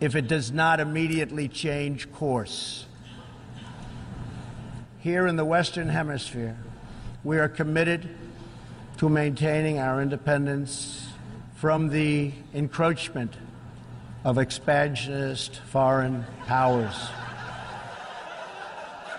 if 0.00 0.16
it 0.16 0.28
does 0.28 0.50
not 0.50 0.80
immediately 0.80 1.48
change 1.48 2.10
course. 2.12 2.86
Here 4.98 5.26
in 5.26 5.36
the 5.36 5.44
Western 5.44 5.88
Hemisphere, 5.88 6.56
we 7.24 7.38
are 7.38 7.48
committed 7.48 8.08
to 8.98 9.08
maintaining 9.08 9.78
our 9.78 10.00
independence 10.00 11.08
from 11.54 11.88
the 11.88 12.32
encroachment 12.54 13.34
of 14.24 14.38
expansionist 14.38 15.56
foreign 15.66 16.24
powers. 16.46 17.08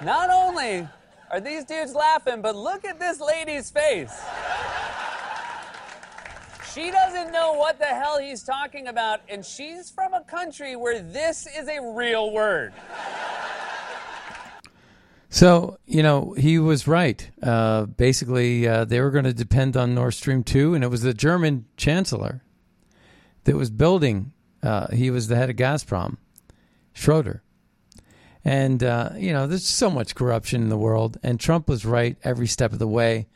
Not 0.04 0.30
only 0.30 0.88
are 1.32 1.40
these 1.42 1.66
dudes 1.66 1.94
laughing, 1.94 2.42
but 2.42 2.56
look 2.56 2.86
at 2.86 3.00
this 3.00 3.20
lady's 3.20 3.72
face. 3.72 4.22
She 6.74 6.90
doesn't 6.90 7.32
know 7.32 7.54
what 7.54 7.78
the 7.78 7.86
hell 7.86 8.20
he's 8.20 8.44
talking 8.44 8.88
about, 8.88 9.22
and 9.30 9.46
she's 9.46 9.92
from 9.92 10.14
a 10.14 10.24
country 10.24 10.76
where 10.76 11.02
this 11.02 11.48
is 11.56 11.68
a 11.68 11.80
real 11.94 12.32
word. 12.32 12.74
So, 15.30 15.80
you 15.88 16.04
know, 16.04 16.34
he 16.38 16.60
was 16.60 16.88
right. 16.88 17.30
Uh, 17.42 17.86
basically, 17.86 18.68
uh, 18.68 18.86
they 18.86 19.02
were 19.02 19.10
going 19.10 19.26
to 19.26 19.34
depend 19.34 19.76
on 19.76 19.96
Nord 19.96 20.14
Stream 20.14 20.44
2, 20.44 20.76
and 20.76 20.84
it 20.84 20.88
was 20.88 21.02
the 21.02 21.14
German 21.14 21.66
chancellor 21.76 22.44
that 23.46 23.56
was 23.56 23.70
building. 23.70 24.32
Uh, 24.64 24.88
he 24.88 25.12
was 25.12 25.28
the 25.28 25.36
head 25.36 25.50
of 25.50 25.58
Gazprom, 25.58 26.18
Schroeder. 26.94 27.44
And, 28.46 28.84
uh, 28.84 29.10
you 29.16 29.34
know, 29.34 29.46
there's 29.46 29.68
so 29.68 29.90
much 29.90 30.16
corruption 30.16 30.62
in 30.62 30.70
the 30.70 30.78
world, 30.78 31.18
and 31.22 31.40
Trump 31.40 31.68
was 31.68 31.86
right 31.86 32.18
every 32.24 32.48
step 32.48 32.72
of 32.72 32.80
the 32.80 32.88
way. 32.88 33.28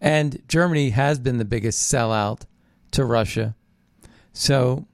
And 0.00 0.42
Germany 0.48 0.90
has 0.90 1.18
been 1.18 1.38
the 1.38 1.44
biggest 1.44 1.92
sellout 1.92 2.42
to 2.92 3.04
Russia. 3.04 3.54
So 4.32 4.86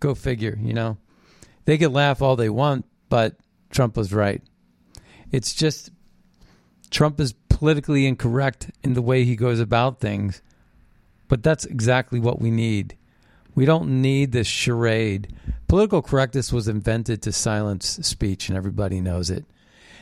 go 0.00 0.14
figure, 0.14 0.58
you 0.60 0.72
know. 0.72 0.98
They 1.64 1.78
can 1.78 1.92
laugh 1.92 2.22
all 2.22 2.36
they 2.36 2.50
want, 2.50 2.86
but 3.08 3.36
Trump 3.70 3.96
was 3.96 4.12
right. 4.12 4.42
It's 5.30 5.54
just 5.54 5.90
Trump 6.90 7.20
is 7.20 7.34
politically 7.48 8.06
incorrect 8.06 8.70
in 8.82 8.94
the 8.94 9.02
way 9.02 9.24
he 9.24 9.36
goes 9.36 9.60
about 9.60 10.00
things. 10.00 10.42
But 11.28 11.42
that's 11.42 11.64
exactly 11.64 12.20
what 12.20 12.40
we 12.40 12.50
need 12.50 12.96
We 13.54 13.64
don't 13.64 14.00
need 14.02 14.32
this 14.32 14.46
charade. 14.46 15.34
Political 15.68 16.02
correctness 16.02 16.52
was 16.52 16.68
invented 16.68 17.22
to 17.22 17.32
silence 17.32 17.98
speech, 18.02 18.48
and 18.48 18.56
everybody 18.56 19.00
knows 19.00 19.30
it. 19.30 19.44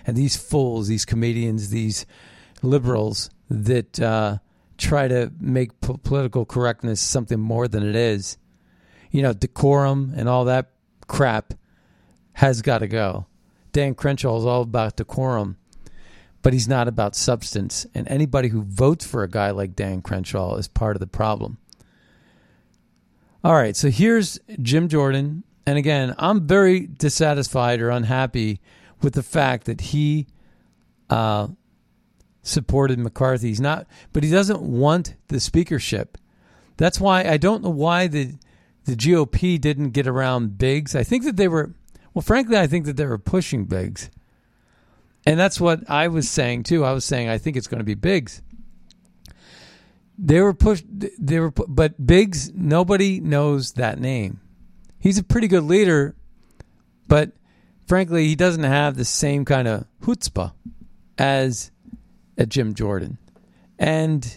And 0.06 0.16
these 0.16 0.36
fools, 0.36 0.88
these 0.88 1.04
comedians, 1.04 1.70
these 1.70 2.06
liberals 2.62 3.30
that 3.48 4.00
uh, 4.00 4.38
try 4.78 5.08
to 5.08 5.32
make 5.40 5.80
po- 5.80 5.98
political 5.98 6.44
correctness 6.44 7.00
something 7.00 7.38
more 7.38 7.68
than 7.68 7.86
it 7.86 7.96
is, 7.96 8.38
you 9.10 9.22
know, 9.22 9.32
decorum 9.32 10.12
and 10.16 10.28
all 10.28 10.44
that 10.46 10.70
crap 11.06 11.54
has 12.34 12.62
got 12.62 12.78
to 12.78 12.88
go. 12.88 13.26
Dan 13.72 13.94
Crenshaw 13.94 14.38
is 14.38 14.46
all 14.46 14.62
about 14.62 14.96
decorum, 14.96 15.56
but 16.42 16.52
he's 16.52 16.68
not 16.68 16.88
about 16.88 17.14
substance. 17.14 17.86
And 17.94 18.08
anybody 18.08 18.48
who 18.48 18.62
votes 18.62 19.06
for 19.06 19.22
a 19.22 19.28
guy 19.28 19.50
like 19.50 19.76
Dan 19.76 20.02
Crenshaw 20.02 20.56
is 20.56 20.68
part 20.68 20.96
of 20.96 21.00
the 21.00 21.06
problem. 21.06 21.58
All 23.42 23.54
right, 23.54 23.74
so 23.74 23.88
here's 23.88 24.38
Jim 24.60 24.88
Jordan. 24.88 25.44
And 25.64 25.78
again, 25.78 26.14
I'm 26.18 26.46
very 26.46 26.86
dissatisfied 26.86 27.80
or 27.80 27.88
unhappy 27.88 28.60
with 29.00 29.14
the 29.14 29.22
fact 29.22 29.64
that 29.64 29.80
he 29.80 30.26
uh, 31.08 31.48
supported 32.42 32.98
McCarthy. 32.98 33.48
He's 33.48 33.60
not, 33.60 33.86
but 34.12 34.22
he 34.22 34.30
doesn't 34.30 34.60
want 34.60 35.14
the 35.28 35.40
speakership. 35.40 36.18
That's 36.76 37.00
why 37.00 37.24
I 37.24 37.38
don't 37.38 37.62
know 37.62 37.70
why 37.70 38.06
the 38.08 38.34
the 38.84 38.96
GOP 38.96 39.60
didn't 39.60 39.90
get 39.90 40.06
around 40.06 40.58
Biggs. 40.58 40.96
I 40.96 41.02
think 41.02 41.24
that 41.24 41.36
they 41.36 41.48
were, 41.48 41.74
well, 42.14 42.22
frankly, 42.22 42.56
I 42.56 42.66
think 42.66 42.86
that 42.86 42.96
they 42.96 43.06
were 43.06 43.18
pushing 43.18 43.66
Biggs, 43.66 44.10
and 45.26 45.38
that's 45.38 45.60
what 45.60 45.88
I 45.88 46.08
was 46.08 46.28
saying 46.28 46.64
too. 46.64 46.84
I 46.84 46.92
was 46.92 47.04
saying 47.04 47.28
I 47.28 47.38
think 47.38 47.56
it's 47.56 47.68
going 47.68 47.78
to 47.80 47.84
be 47.84 47.94
Biggs. 47.94 48.42
They 50.22 50.40
were 50.42 50.52
pushed. 50.52 50.84
They 51.18 51.40
were, 51.40 51.50
but 51.50 52.06
Biggs. 52.06 52.52
Nobody 52.52 53.20
knows 53.20 53.72
that 53.72 53.98
name. 53.98 54.40
He's 54.98 55.16
a 55.16 55.24
pretty 55.24 55.48
good 55.48 55.64
leader, 55.64 56.14
but 57.08 57.32
frankly, 57.88 58.28
he 58.28 58.34
doesn't 58.34 58.62
have 58.62 58.96
the 58.96 59.06
same 59.06 59.46
kind 59.46 59.66
of 59.66 59.86
chutzpah 60.02 60.52
as 61.16 61.70
a 62.36 62.44
Jim 62.44 62.74
Jordan, 62.74 63.16
and 63.78 64.36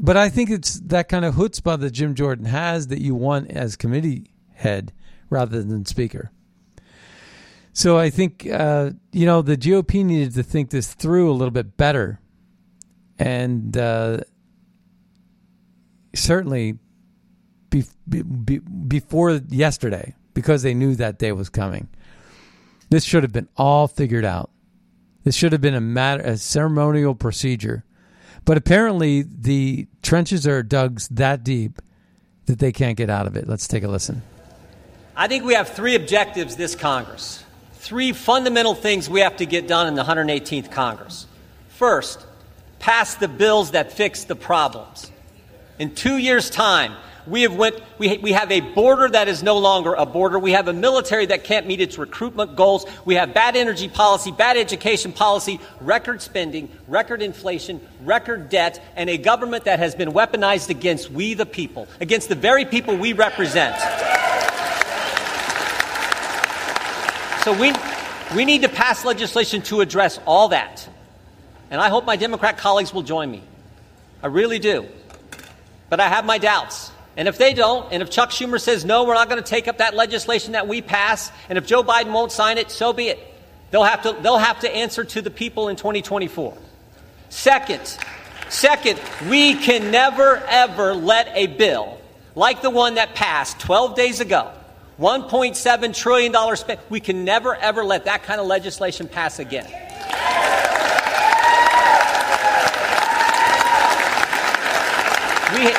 but 0.00 0.16
I 0.16 0.30
think 0.30 0.50
it's 0.50 0.80
that 0.80 1.08
kind 1.08 1.24
of 1.24 1.36
chutzpah 1.36 1.78
that 1.78 1.92
Jim 1.92 2.16
Jordan 2.16 2.46
has 2.46 2.88
that 2.88 3.00
you 3.00 3.14
want 3.14 3.52
as 3.52 3.76
committee 3.76 4.32
head 4.52 4.92
rather 5.30 5.62
than 5.62 5.86
speaker. 5.86 6.32
So 7.72 7.96
I 7.98 8.10
think 8.10 8.48
uh, 8.50 8.90
you 9.12 9.26
know 9.26 9.42
the 9.42 9.56
GOP 9.56 10.04
needed 10.04 10.34
to 10.34 10.42
think 10.42 10.70
this 10.70 10.92
through 10.92 11.30
a 11.30 11.34
little 11.34 11.52
bit 11.52 11.76
better, 11.76 12.18
and 13.16 13.76
uh, 13.76 14.18
certainly 16.16 16.78
be, 17.70 17.84
be, 18.08 18.58
before 18.58 19.40
yesterday 19.48 20.14
because 20.34 20.62
they 20.62 20.74
knew 20.74 20.94
that 20.96 21.18
day 21.18 21.32
was 21.32 21.48
coming. 21.48 21.88
This 22.90 23.04
should 23.04 23.22
have 23.22 23.32
been 23.32 23.48
all 23.56 23.88
figured 23.88 24.24
out. 24.24 24.50
This 25.24 25.34
should 25.34 25.52
have 25.52 25.60
been 25.60 25.74
a 25.74 25.80
matter, 25.80 26.22
a 26.22 26.36
ceremonial 26.36 27.14
procedure. 27.14 27.84
But 28.44 28.56
apparently, 28.56 29.22
the 29.22 29.88
trenches 30.02 30.46
are 30.46 30.62
dug 30.62 31.00
that 31.10 31.42
deep 31.42 31.80
that 32.46 32.60
they 32.60 32.70
can't 32.70 32.96
get 32.96 33.10
out 33.10 33.26
of 33.26 33.36
it. 33.36 33.48
Let's 33.48 33.66
take 33.66 33.82
a 33.82 33.88
listen. 33.88 34.22
I 35.16 35.26
think 35.26 35.44
we 35.44 35.54
have 35.54 35.70
three 35.70 35.96
objectives 35.96 36.56
this 36.56 36.76
Congress, 36.76 37.42
three 37.72 38.12
fundamental 38.12 38.74
things 38.74 39.10
we 39.10 39.20
have 39.20 39.38
to 39.38 39.46
get 39.46 39.66
done 39.66 39.88
in 39.88 39.94
the 39.94 40.04
118th 40.04 40.70
Congress. 40.70 41.26
First, 41.70 42.24
pass 42.78 43.16
the 43.16 43.26
bills 43.26 43.72
that 43.72 43.92
fix 43.92 44.24
the 44.24 44.36
problems. 44.36 45.10
In 45.78 45.94
two 45.94 46.16
years' 46.16 46.48
time, 46.48 46.94
we 47.26 47.42
have, 47.42 47.54
went, 47.54 47.80
we, 47.98 48.16
we 48.18 48.32
have 48.32 48.52
a 48.52 48.60
border 48.60 49.08
that 49.08 49.26
is 49.28 49.42
no 49.42 49.58
longer 49.58 49.94
a 49.94 50.06
border. 50.06 50.38
We 50.38 50.52
have 50.52 50.68
a 50.68 50.72
military 50.72 51.26
that 51.26 51.42
can't 51.44 51.66
meet 51.66 51.80
its 51.80 51.98
recruitment 51.98 52.54
goals. 52.54 52.86
We 53.04 53.16
have 53.16 53.34
bad 53.34 53.56
energy 53.56 53.88
policy, 53.88 54.30
bad 54.30 54.56
education 54.56 55.12
policy, 55.12 55.60
record 55.80 56.22
spending, 56.22 56.70
record 56.86 57.22
inflation, 57.22 57.80
record 58.04 58.48
debt, 58.48 58.82
and 58.94 59.10
a 59.10 59.18
government 59.18 59.64
that 59.64 59.80
has 59.80 59.94
been 59.94 60.12
weaponized 60.12 60.70
against 60.70 61.10
we 61.10 61.34
the 61.34 61.46
people, 61.46 61.88
against 62.00 62.28
the 62.28 62.36
very 62.36 62.64
people 62.64 62.96
we 62.96 63.12
represent. 63.12 63.76
So 67.42 67.52
we, 67.52 67.72
we 68.34 68.44
need 68.44 68.62
to 68.62 68.68
pass 68.68 69.04
legislation 69.04 69.62
to 69.62 69.80
address 69.80 70.20
all 70.26 70.48
that. 70.48 70.88
And 71.70 71.80
I 71.80 71.88
hope 71.88 72.04
my 72.04 72.16
Democrat 72.16 72.56
colleagues 72.56 72.94
will 72.94 73.02
join 73.02 73.30
me. 73.30 73.42
I 74.22 74.28
really 74.28 74.60
do. 74.60 74.86
But 75.88 76.00
I 76.00 76.08
have 76.08 76.24
my 76.24 76.38
doubts. 76.38 76.90
And 77.16 77.28
if 77.28 77.38
they 77.38 77.54
don't, 77.54 77.90
and 77.92 78.02
if 78.02 78.10
Chuck 78.10 78.30
Schumer 78.30 78.60
says, 78.60 78.84
no, 78.84 79.04
we're 79.04 79.14
not 79.14 79.28
going 79.28 79.42
to 79.42 79.48
take 79.48 79.68
up 79.68 79.78
that 79.78 79.94
legislation 79.94 80.52
that 80.52 80.68
we 80.68 80.82
pass, 80.82 81.32
and 81.48 81.56
if 81.56 81.66
Joe 81.66 81.82
Biden 81.82 82.12
won't 82.12 82.32
sign 82.32 82.58
it, 82.58 82.70
so 82.70 82.92
be 82.92 83.08
it. 83.08 83.18
They'll 83.70 83.84
have 83.84 84.02
to, 84.02 84.16
they'll 84.20 84.38
have 84.38 84.60
to 84.60 84.70
answer 84.70 85.04
to 85.04 85.22
the 85.22 85.30
people 85.30 85.68
in 85.68 85.76
2024. 85.76 86.56
Second, 87.30 87.98
second, 88.48 89.00
we 89.28 89.54
can 89.54 89.90
never, 89.90 90.36
ever 90.48 90.94
let 90.94 91.28
a 91.34 91.46
bill 91.46 91.98
like 92.36 92.60
the 92.60 92.70
one 92.70 92.96
that 92.96 93.14
passed 93.14 93.58
12 93.60 93.96
days 93.96 94.20
ago, 94.20 94.52
$1.7 95.00 95.94
trillion 95.96 96.56
spent, 96.56 96.80
we 96.90 97.00
can 97.00 97.24
never, 97.24 97.56
ever 97.56 97.82
let 97.82 98.04
that 98.04 98.22
kind 98.22 98.40
of 98.40 98.46
legislation 98.46 99.08
pass 99.08 99.38
again. 99.38 99.66
We, 105.54 105.72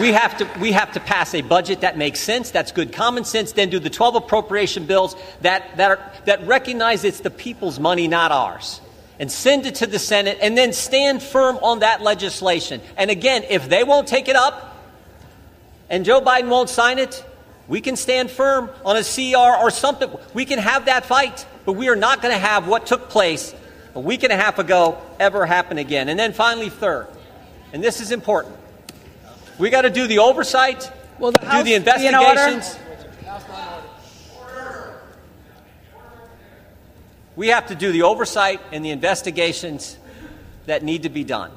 We 0.00 0.12
have, 0.12 0.38
to, 0.38 0.48
we 0.60 0.72
have 0.72 0.92
to 0.92 1.00
pass 1.00 1.34
a 1.34 1.42
budget 1.42 1.82
that 1.82 1.98
makes 1.98 2.20
sense, 2.20 2.50
that's 2.50 2.72
good 2.72 2.90
common 2.90 3.24
sense, 3.24 3.52
then 3.52 3.68
do 3.68 3.78
the 3.78 3.90
12 3.90 4.14
appropriation 4.14 4.86
bills 4.86 5.14
that, 5.42 5.76
that, 5.76 5.90
are, 5.90 6.12
that 6.24 6.46
recognize 6.46 7.04
it's 7.04 7.20
the 7.20 7.28
people's 7.28 7.78
money, 7.78 8.08
not 8.08 8.32
ours. 8.32 8.80
And 9.18 9.30
send 9.30 9.66
it 9.66 9.74
to 9.76 9.86
the 9.86 9.98
Senate 9.98 10.38
and 10.40 10.56
then 10.56 10.72
stand 10.72 11.22
firm 11.22 11.58
on 11.58 11.80
that 11.80 12.00
legislation. 12.00 12.80
And 12.96 13.10
again, 13.10 13.44
if 13.50 13.68
they 13.68 13.84
won't 13.84 14.08
take 14.08 14.28
it 14.28 14.36
up 14.36 14.74
and 15.90 16.06
Joe 16.06 16.22
Biden 16.22 16.48
won't 16.48 16.70
sign 16.70 16.98
it, 16.98 17.22
we 17.68 17.82
can 17.82 17.96
stand 17.96 18.30
firm 18.30 18.70
on 18.86 18.96
a 18.96 19.04
CR 19.04 19.62
or 19.62 19.70
something. 19.70 20.10
We 20.32 20.46
can 20.46 20.60
have 20.60 20.86
that 20.86 21.04
fight, 21.04 21.44
but 21.66 21.74
we 21.74 21.90
are 21.90 21.96
not 21.96 22.22
going 22.22 22.32
to 22.32 22.40
have 22.40 22.66
what 22.66 22.86
took 22.86 23.10
place 23.10 23.54
a 23.94 24.00
week 24.00 24.22
and 24.22 24.32
a 24.32 24.36
half 24.36 24.58
ago 24.58 24.96
ever 25.18 25.44
happen 25.44 25.76
again. 25.76 26.08
And 26.08 26.18
then 26.18 26.32
finally, 26.32 26.70
third, 26.70 27.08
and 27.74 27.84
this 27.84 28.00
is 28.00 28.12
important 28.12 28.56
we 29.60 29.70
got 29.70 29.82
to 29.82 29.90
do 29.90 30.06
the 30.06 30.18
oversight, 30.18 30.90
well, 31.18 31.32
the 31.32 31.38
do 31.38 31.62
the 31.62 31.74
investigations. 31.74 32.78
We 37.36 37.48
have 37.48 37.68
to 37.68 37.74
do 37.74 37.92
the 37.92 38.02
oversight 38.02 38.60
and 38.72 38.84
the 38.84 38.90
investigations 38.90 39.96
that 40.66 40.82
need 40.82 41.04
to 41.04 41.08
be 41.08 41.24
done. 41.24 41.52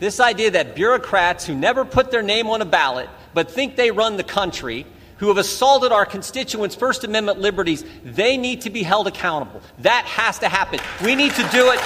This 0.00 0.20
idea 0.20 0.52
that 0.52 0.74
bureaucrats 0.74 1.44
who 1.44 1.54
never 1.54 1.84
put 1.84 2.10
their 2.10 2.22
name 2.22 2.48
on 2.48 2.62
a 2.62 2.64
ballot 2.64 3.08
but 3.34 3.50
think 3.50 3.76
they 3.76 3.90
run 3.90 4.16
the 4.16 4.24
country, 4.24 4.86
who 5.18 5.28
have 5.28 5.36
assaulted 5.36 5.92
our 5.92 6.06
constituents' 6.06 6.74
First 6.74 7.04
Amendment 7.04 7.40
liberties, 7.40 7.84
they 8.04 8.36
need 8.36 8.62
to 8.62 8.70
be 8.70 8.82
held 8.82 9.06
accountable. 9.06 9.60
That 9.80 10.04
has 10.04 10.38
to 10.40 10.48
happen. 10.48 10.80
We 11.04 11.14
need 11.14 11.32
to 11.34 11.42
do 11.50 11.70
it. 11.72 11.80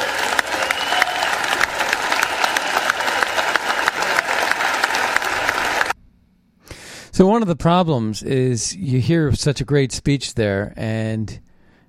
So 7.13 7.27
one 7.27 7.43
of 7.43 7.49
the 7.49 7.57
problems 7.57 8.23
is 8.23 8.75
you 8.75 8.99
hear 8.99 9.35
such 9.35 9.61
a 9.61 9.67
great 9.67 9.93
speech 9.93 10.33
there, 10.33 10.73
and 10.79 11.41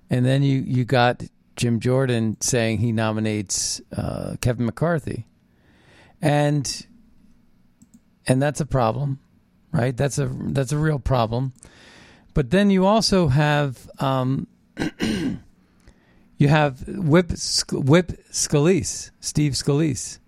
and 0.10 0.26
then 0.26 0.44
you 0.44 0.60
you 0.60 0.84
got 0.84 1.24
Jim 1.56 1.80
Jordan 1.80 2.36
saying 2.42 2.80
he 2.80 2.92
nominates 2.92 3.80
uh, 3.96 4.36
Kevin 4.42 4.66
McCarthy, 4.66 5.26
and 6.22 6.86
and 8.28 8.42
that's 8.42 8.60
a 8.60 8.66
problem, 8.66 9.22
right? 9.72 9.96
That's 9.96 10.20
a 10.20 10.30
that's 10.30 10.74
a 10.74 10.78
real 10.78 11.00
problem. 11.00 11.54
But 12.34 12.50
then 12.50 12.70
you 12.70 12.86
also 12.86 13.30
have 13.30 13.90
um, 14.00 14.48
you 16.38 16.50
have 16.50 16.86
Whip 16.86 17.30
Whip 17.30 18.12
Scalise, 18.30 19.12
Steve 19.22 19.54
Scalise, 19.54 20.20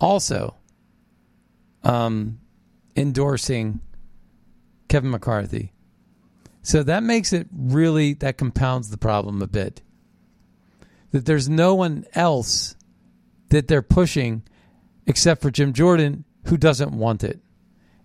also 0.00 0.56
um, 1.84 2.40
endorsing 2.96 3.80
Kevin 4.90 5.10
McCarthy. 5.10 5.72
So 6.62 6.82
that 6.82 7.02
makes 7.02 7.32
it 7.32 7.46
really, 7.50 8.12
that 8.14 8.36
compounds 8.36 8.90
the 8.90 8.98
problem 8.98 9.40
a 9.40 9.46
bit. 9.46 9.80
That 11.12 11.24
there's 11.24 11.48
no 11.48 11.74
one 11.74 12.04
else 12.12 12.76
that 13.48 13.68
they're 13.68 13.80
pushing 13.80 14.42
except 15.06 15.40
for 15.40 15.50
Jim 15.50 15.72
Jordan 15.72 16.24
who 16.46 16.56
doesn't 16.56 16.92
want 16.92 17.24
it. 17.24 17.40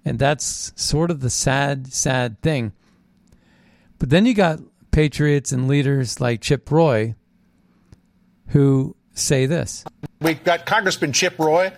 And 0.06 0.20
that's 0.20 0.72
sort 0.76 1.12
of 1.12 1.20
the 1.20 1.30
sad, 1.30 1.92
sad 1.92 2.42
thing. 2.42 2.72
But 3.98 4.12
then 4.12 4.26
you 4.26 4.34
got 4.34 4.60
patriots 4.92 5.52
and 5.52 5.68
leaders 5.68 6.22
like 6.22 6.42
Chip 6.42 6.72
Roy 6.72 7.16
who 8.50 8.96
say 9.16 9.46
this. 9.46 9.84
We've 10.22 10.44
got 10.44 10.66
Congressman 10.66 11.14
Chip 11.14 11.38
Roy, 11.38 11.72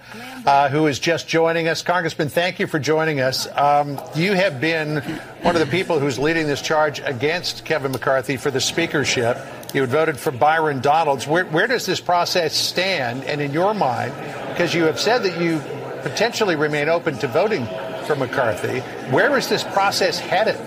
uh, 0.46 0.70
who 0.70 0.88
is 0.88 1.00
just 1.00 1.28
joining 1.28 1.68
us. 1.68 1.82
Congressman, 1.82 2.30
thank 2.30 2.60
you 2.60 2.68
for 2.68 2.80
joining 2.80 3.20
us. 3.20 3.48
Um, 3.56 4.00
you 4.16 4.34
have 4.34 4.62
been 4.62 4.98
one 5.42 5.56
of 5.56 5.60
the 5.60 5.68
people 5.68 6.00
who's 6.00 6.20
leading 6.20 6.48
this 6.48 6.62
charge 6.62 7.00
against 7.00 7.66
Kevin 7.66 7.92
McCarthy 7.92 8.38
for 8.38 8.52
the 8.52 8.62
speakership. 8.62 9.38
You 9.74 9.82
had 9.82 9.90
voted 9.90 10.18
for 10.18 10.32
Byron 10.32 10.82
Donalds. 10.82 11.28
Where, 11.28 11.46
where 11.46 11.68
does 11.68 11.86
this 11.86 12.00
process 12.00 12.56
stand? 12.56 13.24
And 13.24 13.42
in 13.42 13.52
your 13.52 13.74
mind, 13.74 14.14
because 14.50 14.74
you 14.74 14.84
have 14.84 15.00
said 15.00 15.24
that 15.24 15.42
you 15.42 15.60
potentially 16.02 16.56
remain 16.56 16.90
open 16.90 17.18
to 17.20 17.28
voting 17.28 17.66
for 18.06 18.16
McCarthy, 18.16 18.80
where 19.12 19.38
is 19.38 19.50
this 19.50 19.64
process 19.64 20.20
headed? 20.20 20.58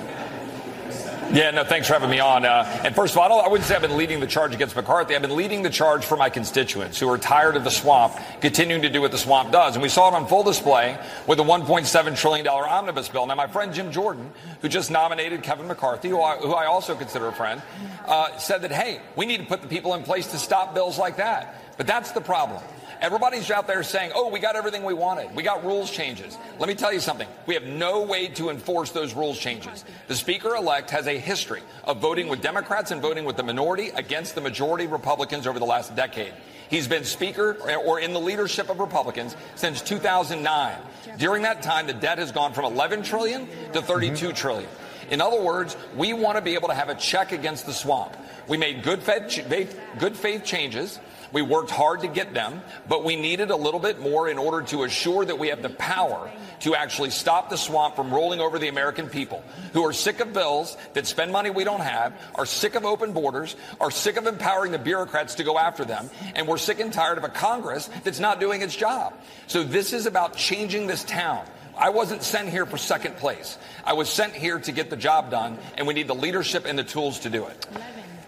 Yeah, 1.33 1.53
no, 1.53 1.63
thanks 1.63 1.87
for 1.87 1.93
having 1.93 2.11
me 2.11 2.19
on. 2.19 2.45
Uh, 2.45 2.65
and 2.85 2.93
first 2.93 3.15
of 3.15 3.19
all, 3.19 3.41
I, 3.41 3.47
wouldn't 3.47 3.69
say 3.69 3.77
I've 3.77 3.83
been 3.83 3.97
leading 3.97 4.19
the 4.19 4.27
charge 4.27 4.53
against 4.53 4.75
McCarthy. 4.75 5.15
I've 5.15 5.23
been 5.23 5.37
leading 5.37 5.63
the 5.63 5.71
charge 5.71 6.05
for 6.05 6.17
my 6.17 6.29
constituents 6.29 6.99
who 6.99 7.09
are 7.09 7.19
tired 7.19 7.55
of 7.55 7.63
the 7.63 7.71
swamp 7.71 8.15
continuing 8.41 8.83
to 8.83 8.91
do 8.91 9.01
what 9.01 9.13
the 9.13 9.19
swamp 9.19 9.53
does. 9.53 9.77
And 9.77 9.83
we 9.83 9.89
saw 9.89 10.09
it 10.09 10.15
on 10.15 10.27
full 10.27 10.43
display 10.43 10.99
with 11.29 11.39
the 11.39 11.45
$1.7 11.45 12.17
trillion 12.17 12.49
omnibus 12.49 13.09
bill. 13.09 13.27
Now, 13.27 13.37
my 13.37 13.47
friend 13.47 13.73
Jim 13.73 13.93
Jordan, 13.93 14.33
who 14.61 14.69
just 14.69 14.91
nominated 14.91 15.45
Kevin 15.45 15.69
McCarthy, 15.69 16.09
who 16.09 16.21
I, 16.21 16.37
who 16.39 16.53
I 16.53 16.67
also 16.67 16.97
consider 16.97 17.29
a 17.29 17.33
friend, 17.33 17.63
uh, 18.07 18.37
said 18.39 18.63
that, 18.63 18.73
hey, 18.73 19.01
we 19.15 19.25
need 19.25 19.39
to 19.39 19.47
put 19.47 19.63
the 19.63 19.69
people 19.69 19.95
in 19.95 20.03
place 20.03 20.27
to 20.33 20.39
stop 20.39 20.75
bills 20.75 20.99
like 20.99 21.19
that. 21.19 21.77
But 21.77 21.87
that's 21.87 22.11
the 22.11 22.21
problem. 22.21 22.61
Everybody's 23.01 23.51
out 23.51 23.67
there 23.67 23.83
saying, 23.83 24.13
oh, 24.15 24.29
we 24.29 24.41
got 24.41 24.57
everything 24.57 24.85
we 24.85 24.93
wanted. 24.93 25.35
We 25.35 25.43
got 25.43 25.65
rules 25.65 25.91
changes. 25.91 26.37
Let 26.59 26.69
me 26.69 26.75
tell 26.75 26.93
you 26.93 27.01
something. 27.01 27.27
We 27.47 27.55
have 27.55 27.65
no 27.65 28.03
way 28.03 28.29
to 28.29 28.51
enforce 28.51 28.91
those 28.91 29.15
rules 29.15 29.39
changes. 29.39 29.87
The 30.09 30.15
Speaker 30.15 30.55
elect 30.55 30.91
has 30.91 31.07
a 31.07 31.19
history 31.19 31.63
of 31.85 31.99
voting 31.99 32.29
with 32.29 32.43
Democrats 32.43 32.91
and 32.91 33.01
voting 33.01 33.25
with 33.25 33.39
the 33.39 33.43
minority 33.43 33.89
against 33.89 34.35
the 34.35 34.43
majority 34.43 34.87
Republicans 34.87 35.47
over 35.47 35.59
the 35.59 35.65
last 35.65 35.97
decade. 35.97 36.35
He's 36.69 36.87
been 36.87 37.05
Speaker 37.05 37.57
or 37.87 38.01
in 38.01 38.13
the 38.13 38.21
leadership 38.21 38.69
of 38.69 38.79
Republicans 38.79 39.35
since 39.55 39.81
2009. 39.81 40.77
During 41.17 41.43
that 41.43 41.63
time, 41.63 41.87
the 41.87 41.95
debt 41.95 42.19
has 42.19 42.33
gone 42.33 42.53
from 42.53 42.67
11 42.67 43.03
trillion 43.03 43.49
to 43.73 43.81
32 43.81 44.13
mm-hmm. 44.13 44.35
trillion. 44.35 44.71
In 45.11 45.21
other 45.21 45.41
words, 45.43 45.77
we 45.97 46.13
want 46.13 46.37
to 46.37 46.43
be 46.43 46.55
able 46.55 46.69
to 46.69 46.75
have 46.75 46.91
a 46.91 46.95
check 46.95 47.33
against 47.33 47.67
the 47.67 47.73
swamp. 47.73 48.17
We 48.47 48.57
made 48.57 48.83
good 48.83 49.03
faith, 49.03 49.81
good 49.99 50.17
faith 50.17 50.45
changes 50.45 51.01
we 51.33 51.43
worked 51.43 51.71
hard 51.71 52.01
to 52.01 52.09
get 52.09 52.35
them, 52.35 52.63
but 52.89 53.05
we 53.05 53.17
needed 53.17 53.51
a 53.51 53.57
little 53.57 53.81
bit 53.81 54.01
more 54.01 54.29
in 54.29 54.39
order 54.39 54.63
to 54.69 54.85
assure 54.85 55.25
that 55.25 55.39
we 55.39 55.49
have 55.49 55.63
the 55.63 55.71
power 55.71 56.31
to 56.61 56.75
actually 56.75 57.11
stop 57.11 57.51
the 57.51 57.57
swamp 57.57 57.97
from 57.97 58.13
rolling 58.13 58.41
over 58.41 58.59
the 58.59 58.69
American 58.69 59.09
people 59.09 59.43
who 59.73 59.85
are 59.85 59.93
sick 59.93 60.21
of 60.21 60.33
bills 60.33 60.77
that 60.93 61.07
spend 61.07 61.33
money 61.33 61.51
we 61.51 61.65
don't 61.65 61.81
have, 61.81 62.13
are 62.35 62.47
sick 62.47 62.75
of 62.75 62.85
open 62.85 63.13
borders, 63.13 63.57
are 63.81 63.91
sick 63.91 64.17
of 64.17 64.27
empowering 64.27 64.73
the 64.73 64.79
bureaucrats 64.79 65.37
to 65.37 65.45
go 65.45 65.59
after 65.59 65.85
them, 65.85 66.11
and 66.35 66.47
we're 66.47 66.59
sick 66.59 66.81
and 66.81 66.93
tired 66.93 67.19
of 67.19 67.25
a 67.25 67.29
Congress 67.29 67.89
that's 68.05 68.21
not 68.21 68.41
doing 68.41 68.63
its 68.63 68.77
job. 68.77 69.15
So 69.47 69.63
this 69.63 69.93
is 69.93 70.07
about 70.07 70.37
changing 70.37 70.87
this 70.87 71.05
town. 71.05 71.47
I 71.77 71.89
wasn't 71.89 72.23
sent 72.23 72.51
here 72.51 72.67
for 72.67 72.77
second 72.77 73.17
place. 73.17 73.57
I 73.85 73.95
was 73.95 74.11
sent 74.11 74.35
here 74.35 74.59
to 74.59 74.73
get 74.73 74.91
the 74.91 74.97
job 74.97 75.31
done, 75.31 75.59
and 75.79 75.87
we 75.87 75.95
need 75.95 76.09
the 76.09 76.15
leadership 76.15 76.67
and 76.67 76.79
the 76.79 76.85
tools 76.85 77.21
to 77.21 77.31
do 77.31 77.47
it. 77.47 77.67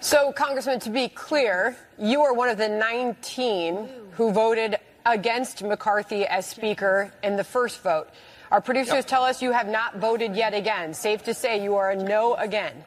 So, 0.02 0.32
Congressman, 0.32 0.80
to 0.80 0.90
be 0.90 1.06
clear, 1.06 1.76
you 1.96 2.22
are 2.22 2.34
one 2.34 2.48
of 2.48 2.58
the 2.58 2.68
19 2.68 3.88
who 4.10 4.32
voted 4.32 4.76
against 5.06 5.62
McCarthy 5.62 6.26
as 6.26 6.44
Speaker 6.44 7.12
in 7.22 7.36
the 7.36 7.44
first 7.44 7.80
vote. 7.82 8.08
Our 8.50 8.60
producers 8.60 8.94
yep. 8.94 9.06
tell 9.06 9.22
us 9.22 9.40
you 9.40 9.52
have 9.52 9.68
not 9.68 9.98
voted 9.98 10.34
yet 10.34 10.54
again. 10.54 10.92
Safe 10.92 11.22
to 11.22 11.34
say 11.34 11.62
you 11.62 11.76
are 11.76 11.92
a 11.92 11.96
no 11.96 12.34
again. 12.34 12.84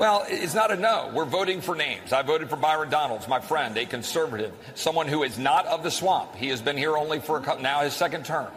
Well, 0.00 0.24
it's 0.26 0.54
not 0.54 0.72
a 0.72 0.76
no. 0.76 1.08
We're 1.14 1.24
voting 1.24 1.60
for 1.60 1.76
names. 1.76 2.12
I 2.12 2.22
voted 2.22 2.50
for 2.50 2.56
Byron 2.56 2.90
Donalds, 2.90 3.28
my 3.28 3.40
friend, 3.40 3.76
a 3.76 3.86
conservative, 3.86 4.52
someone 4.74 5.06
who 5.06 5.22
is 5.22 5.38
not 5.38 5.66
of 5.66 5.84
the 5.84 5.90
swamp. 5.90 6.34
He 6.34 6.48
has 6.48 6.60
been 6.60 6.76
here 6.76 6.96
only 6.96 7.20
for 7.20 7.38
a, 7.38 7.62
now 7.62 7.82
his 7.82 7.94
second 7.94 8.24
term. 8.24 8.48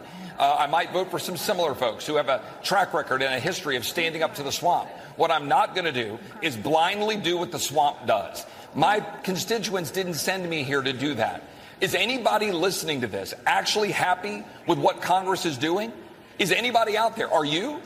Uh, 0.42 0.56
I 0.58 0.66
might 0.66 0.90
vote 0.90 1.08
for 1.08 1.20
some 1.20 1.36
similar 1.36 1.72
folks 1.72 2.04
who 2.04 2.16
have 2.16 2.28
a 2.28 2.42
track 2.64 2.92
record 2.94 3.22
and 3.22 3.32
a 3.32 3.38
history 3.38 3.76
of 3.76 3.84
standing 3.84 4.24
up 4.24 4.34
to 4.34 4.42
the 4.42 4.50
swamp. 4.50 4.88
What 5.14 5.30
I'm 5.30 5.46
not 5.46 5.76
going 5.76 5.84
to 5.84 5.92
do 5.92 6.18
is 6.40 6.56
blindly 6.56 7.16
do 7.16 7.38
what 7.38 7.52
the 7.52 7.60
swamp 7.60 8.08
does. 8.08 8.44
My 8.74 8.98
constituents 9.22 9.92
didn't 9.92 10.14
send 10.14 10.50
me 10.50 10.64
here 10.64 10.82
to 10.82 10.92
do 10.92 11.14
that. 11.14 11.44
Is 11.80 11.94
anybody 11.94 12.50
listening 12.50 13.02
to 13.02 13.06
this 13.06 13.34
actually 13.46 13.92
happy 13.92 14.42
with 14.66 14.80
what 14.80 15.00
Congress 15.00 15.46
is 15.46 15.56
doing? 15.56 15.92
Is 16.40 16.50
anybody 16.50 16.96
out 16.96 17.14
there? 17.14 17.32
Are 17.32 17.44
you? 17.44 17.80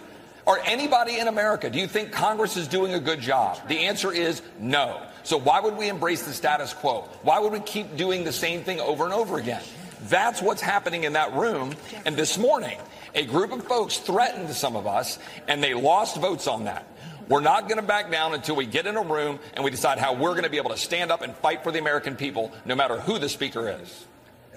Or 0.47 0.59
anybody 0.65 1.19
in 1.19 1.29
America? 1.29 1.69
Do 1.69 1.79
you 1.79 1.87
think 1.87 2.11
Congress 2.11 2.57
is 2.57 2.69
doing 2.69 2.95
a 2.95 3.01
good 3.01 3.21
job? 3.21 3.69
The 3.69 3.81
answer 3.81 4.11
is 4.11 4.41
no. 4.59 5.03
So 5.25 5.37
why 5.37 5.61
would 5.61 5.77
we 5.77 5.91
embrace 5.91 6.25
the 6.25 6.33
status 6.33 6.73
quo? 6.73 7.03
Why 7.21 7.39
would 7.39 7.53
we 7.53 7.61
keep 7.61 7.99
doing 7.99 8.25
the 8.25 8.33
same 8.33 8.63
thing 8.63 8.81
over 8.81 9.05
and 9.05 9.13
over 9.13 9.37
again? 9.37 9.63
That's 10.09 10.41
what's 10.43 10.61
happening 10.61 11.05
in 11.05 11.15
that 11.15 11.35
room. 11.35 11.75
And 12.05 12.17
this 12.17 12.39
morning, 12.39 12.79
a 13.15 13.25
group 13.25 13.53
of 13.53 13.65
folks 13.65 13.99
threatened 13.99 14.51
some 14.51 14.77
of 14.77 14.87
us, 14.87 15.19
and 15.49 15.63
they 15.63 15.75
lost 15.75 16.17
votes 16.17 16.47
on 16.47 16.65
that. 16.65 16.87
We're 17.29 17.41
not 17.41 17.69
going 17.69 17.81
to 17.81 17.87
back 17.87 18.11
down 18.11 18.35
until 18.35 18.55
we 18.55 18.67
get 18.67 18.87
in 18.87 18.97
a 18.97 19.03
room 19.03 19.41
and 19.55 19.65
we 19.65 19.73
decide 19.73 19.99
how 19.99 20.15
we're 20.15 20.31
going 20.31 20.45
to 20.45 20.51
be 20.51 20.59
able 20.59 20.71
to 20.71 20.77
stand 20.77 21.11
up 21.11 21.23
and 21.23 21.35
fight 21.35 21.65
for 21.65 21.73
the 21.73 21.81
American 21.81 22.15
people, 22.15 22.53
no 22.65 22.77
matter 22.77 23.01
who 23.01 23.19
the 23.19 23.29
speaker 23.29 23.69
is. 23.81 24.07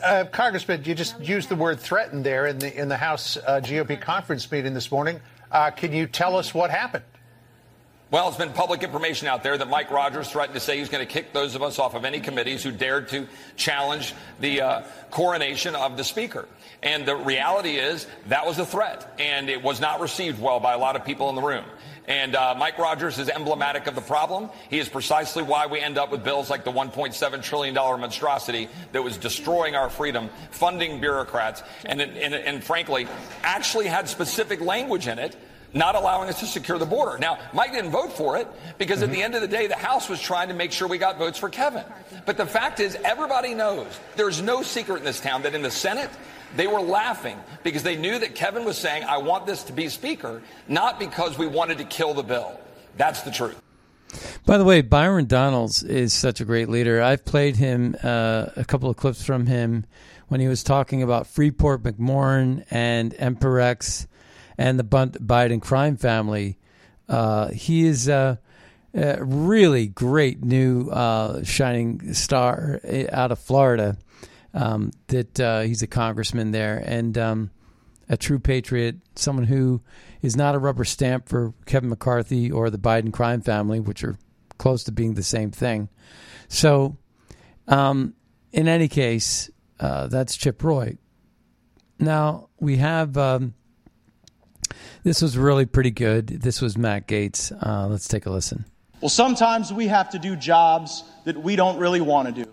Uh, 0.03 0.25
Congressman, 0.31 0.83
you 0.85 0.93
just 0.93 1.19
used 1.19 1.49
the 1.49 1.55
word 1.55 1.79
threatened 1.79 2.23
there 2.23 2.45
in 2.45 2.59
the 2.59 2.73
in 2.79 2.87
the 2.87 2.95
House 2.95 3.37
uh, 3.37 3.59
GOP 3.61 3.99
conference 3.99 4.49
meeting 4.49 4.73
this 4.73 4.91
morning. 4.91 5.19
Uh, 5.51 5.71
can 5.71 5.91
you 5.91 6.05
tell 6.05 6.37
us 6.37 6.53
what 6.53 6.69
happened? 6.69 7.03
Well, 8.11 8.27
it's 8.27 8.37
been 8.37 8.53
public 8.53 8.81
information 8.81 9.27
out 9.27 9.43
there 9.43 9.55
that 9.55 9.67
Mike 9.67 9.91
Rogers 9.91 10.31
threatened 10.31 10.55
to 10.55 10.59
say 10.59 10.79
he's 10.79 10.89
going 10.89 11.05
to 11.05 11.13
kick 11.13 11.31
those 11.31 11.53
of 11.53 11.61
us 11.61 11.77
off 11.77 11.93
of 11.93 12.05
any 12.05 12.19
committees 12.19 12.63
who 12.63 12.71
dared 12.71 13.09
to 13.09 13.27
challenge 13.55 14.15
the 14.39 14.61
uh, 14.61 14.81
coronation 15.11 15.75
of 15.75 15.95
the 15.95 16.03
Speaker. 16.03 16.47
And 16.81 17.05
the 17.05 17.15
reality 17.15 17.75
is 17.75 18.07
that 18.25 18.47
was 18.47 18.57
a 18.57 18.65
threat, 18.65 19.13
and 19.19 19.47
it 19.47 19.61
was 19.61 19.79
not 19.79 19.99
received 19.99 20.41
well 20.41 20.59
by 20.59 20.73
a 20.73 20.79
lot 20.79 20.95
of 20.95 21.05
people 21.05 21.29
in 21.29 21.35
the 21.35 21.43
room. 21.43 21.63
And 22.07 22.35
uh, 22.35 22.55
Mike 22.57 22.79
Rogers 22.79 23.19
is 23.19 23.29
emblematic 23.29 23.85
of 23.85 23.93
the 23.93 24.01
problem. 24.01 24.49
He 24.71 24.79
is 24.79 24.89
precisely 24.89 25.43
why 25.43 25.67
we 25.67 25.79
end 25.79 25.99
up 25.99 26.09
with 26.09 26.23
bills 26.23 26.49
like 26.49 26.63
the 26.63 26.71
$1.7 26.71 27.43
trillion 27.43 27.75
monstrosity 27.75 28.69
that 28.91 29.03
was 29.03 29.17
destroying 29.17 29.75
our 29.75 29.91
freedom, 29.91 30.31
funding 30.49 30.99
bureaucrats, 30.99 31.61
and, 31.85 32.01
and, 32.01 32.33
and 32.33 32.63
frankly, 32.63 33.07
actually 33.43 33.85
had 33.85 34.09
specific 34.09 34.61
language 34.61 35.07
in 35.07 35.19
it 35.19 35.35
not 35.73 35.95
allowing 35.95 36.29
us 36.29 36.39
to 36.39 36.45
secure 36.45 36.77
the 36.77 36.85
border. 36.85 37.17
Now, 37.17 37.39
Mike 37.53 37.71
didn't 37.71 37.91
vote 37.91 38.13
for 38.13 38.37
it 38.37 38.47
because 38.77 38.99
mm-hmm. 38.99 39.11
at 39.11 39.15
the 39.15 39.23
end 39.23 39.35
of 39.35 39.41
the 39.41 39.47
day, 39.47 39.67
the 39.67 39.75
House 39.75 40.09
was 40.09 40.21
trying 40.21 40.47
to 40.49 40.53
make 40.53 40.71
sure 40.71 40.87
we 40.87 40.97
got 40.97 41.17
votes 41.17 41.37
for 41.37 41.49
Kevin. 41.49 41.83
But 42.25 42.37
the 42.37 42.45
fact 42.45 42.79
is, 42.79 42.95
everybody 43.03 43.53
knows 43.53 43.87
there's 44.15 44.41
no 44.41 44.63
secret 44.63 44.97
in 44.97 45.05
this 45.05 45.19
town 45.19 45.43
that 45.43 45.55
in 45.55 45.61
the 45.61 45.71
Senate, 45.71 46.09
they 46.55 46.67
were 46.67 46.81
laughing 46.81 47.37
because 47.63 47.83
they 47.83 47.95
knew 47.95 48.17
that 48.19 48.35
Kevin 48.35 48.65
was 48.65 48.77
saying, 48.77 49.03
I 49.03 49.17
want 49.17 49.45
this 49.45 49.63
to 49.63 49.73
be 49.73 49.89
Speaker, 49.89 50.41
not 50.67 50.99
because 50.99 51.37
we 51.37 51.47
wanted 51.47 51.77
to 51.77 51.85
kill 51.85 52.13
the 52.13 52.23
bill. 52.23 52.59
That's 52.97 53.21
the 53.21 53.31
truth. 53.31 53.61
By 54.45 54.57
the 54.57 54.63
way, 54.65 54.81
Byron 54.81 55.25
Donalds 55.25 55.83
is 55.83 56.13
such 56.13 56.41
a 56.41 56.45
great 56.45 56.69
leader. 56.69 57.01
I've 57.01 57.23
played 57.23 57.55
him 57.55 57.95
uh, 58.03 58.47
a 58.55 58.65
couple 58.65 58.89
of 58.89 58.97
clips 58.97 59.23
from 59.23 59.45
him 59.45 59.85
when 60.29 60.39
he 60.39 60.47
was 60.47 60.63
talking 60.63 61.03
about 61.03 61.27
Freeport 61.27 61.83
McMoRan 61.83 62.65
and 62.71 63.13
Empirex 63.13 64.07
and 64.59 64.77
the 64.77 64.83
Biden 64.83 65.61
crime 65.61 65.95
family. 65.95 66.57
Uh, 67.07 67.47
he 67.47 67.85
is 67.85 68.09
a, 68.09 68.37
a, 68.93 69.23
really 69.23 69.87
great 69.87 70.43
new 70.43 70.89
uh, 70.89 71.41
shining 71.43 72.13
star 72.13 72.81
eh, 72.83 73.07
out 73.09 73.31
of 73.31 73.39
Florida 73.39 73.97
um, 74.53 74.91
that 75.07 75.39
uh, 75.39 75.61
he's 75.61 75.81
a 75.81 75.87
congressman 75.87 76.51
there 76.51 76.83
and 76.85 77.17
um, 77.17 77.51
a 78.09 78.17
true 78.17 78.37
patriot, 78.37 78.97
someone 79.15 79.45
who 79.45 79.81
is 80.21 80.35
not 80.35 80.55
a 80.55 80.59
rubber 80.59 80.83
stamp 80.83 81.29
for 81.29 81.53
Kevin 81.65 81.89
McCarthy 81.89 82.51
or 82.51 82.69
the 82.69 82.77
Biden 82.77 83.13
crime 83.13 83.39
family, 83.39 83.79
which 83.79 84.03
are 84.03 84.19
close 84.57 84.83
to 84.83 84.91
being 84.91 85.13
the 85.13 85.23
same 85.23 85.51
thing. 85.51 85.87
So, 86.49 86.97
um, 87.69 88.13
in 88.51 88.67
any 88.67 88.89
case, 88.89 89.49
uh, 89.79 90.07
that's 90.07 90.35
Chip 90.35 90.61
Roy. 90.61 90.97
Now 91.97 92.49
we 92.59 92.75
have. 92.75 93.17
Um, 93.17 93.53
this 95.03 95.21
was 95.21 95.37
really 95.37 95.65
pretty 95.65 95.91
good. 95.91 96.27
This 96.27 96.61
was 96.61 96.77
Matt 96.77 97.07
Gaetz. 97.07 97.51
Uh, 97.65 97.87
let's 97.87 98.07
take 98.07 98.25
a 98.25 98.29
listen. 98.29 98.65
Well, 99.01 99.09
sometimes 99.09 99.71
we 99.71 99.87
have 99.87 100.09
to 100.09 100.19
do 100.19 100.35
jobs 100.35 101.03
that 101.25 101.37
we 101.37 101.55
don't 101.55 101.77
really 101.77 102.01
want 102.01 102.33
to 102.33 102.43
do. 102.43 102.51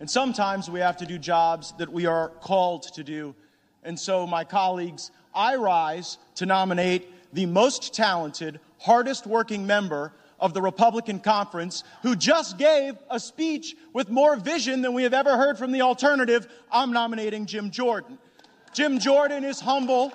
And 0.00 0.10
sometimes 0.10 0.70
we 0.70 0.80
have 0.80 0.96
to 0.98 1.06
do 1.06 1.18
jobs 1.18 1.74
that 1.78 1.90
we 1.90 2.06
are 2.06 2.30
called 2.40 2.84
to 2.94 3.04
do. 3.04 3.34
And 3.82 3.98
so, 3.98 4.26
my 4.26 4.44
colleagues, 4.44 5.10
I 5.34 5.56
rise 5.56 6.18
to 6.36 6.46
nominate 6.46 7.08
the 7.34 7.46
most 7.46 7.94
talented, 7.94 8.60
hardest 8.78 9.26
working 9.26 9.66
member 9.66 10.12
of 10.40 10.54
the 10.54 10.62
Republican 10.62 11.20
conference 11.20 11.84
who 12.02 12.16
just 12.16 12.58
gave 12.58 12.94
a 13.10 13.18
speech 13.20 13.76
with 13.92 14.10
more 14.10 14.36
vision 14.36 14.82
than 14.82 14.92
we 14.92 15.02
have 15.02 15.14
ever 15.14 15.36
heard 15.36 15.58
from 15.58 15.72
the 15.72 15.82
alternative. 15.82 16.48
I'm 16.70 16.92
nominating 16.92 17.46
Jim 17.46 17.70
Jordan. 17.70 18.18
Jim 18.72 18.98
Jordan 18.98 19.44
is 19.44 19.60
humble, 19.60 20.12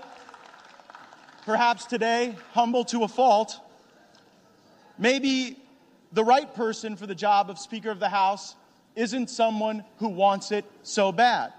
perhaps 1.50 1.86
today, 1.88 2.36
humble 2.52 2.86
to 2.86 3.02
a 3.02 3.08
fault. 3.08 3.60
Maybe 5.00 5.58
the 6.12 6.24
right 6.24 6.54
person 6.54 6.96
for 6.96 7.08
the 7.08 7.16
job 7.16 7.50
of 7.50 7.58
Speaker 7.58 7.90
of 7.90 8.00
the 8.00 8.08
House 8.08 8.56
isn't 8.96 9.32
someone 9.32 9.84
who 9.98 10.10
wants 10.10 10.52
it 10.52 10.64
so 10.84 11.12
bad. 11.12 11.52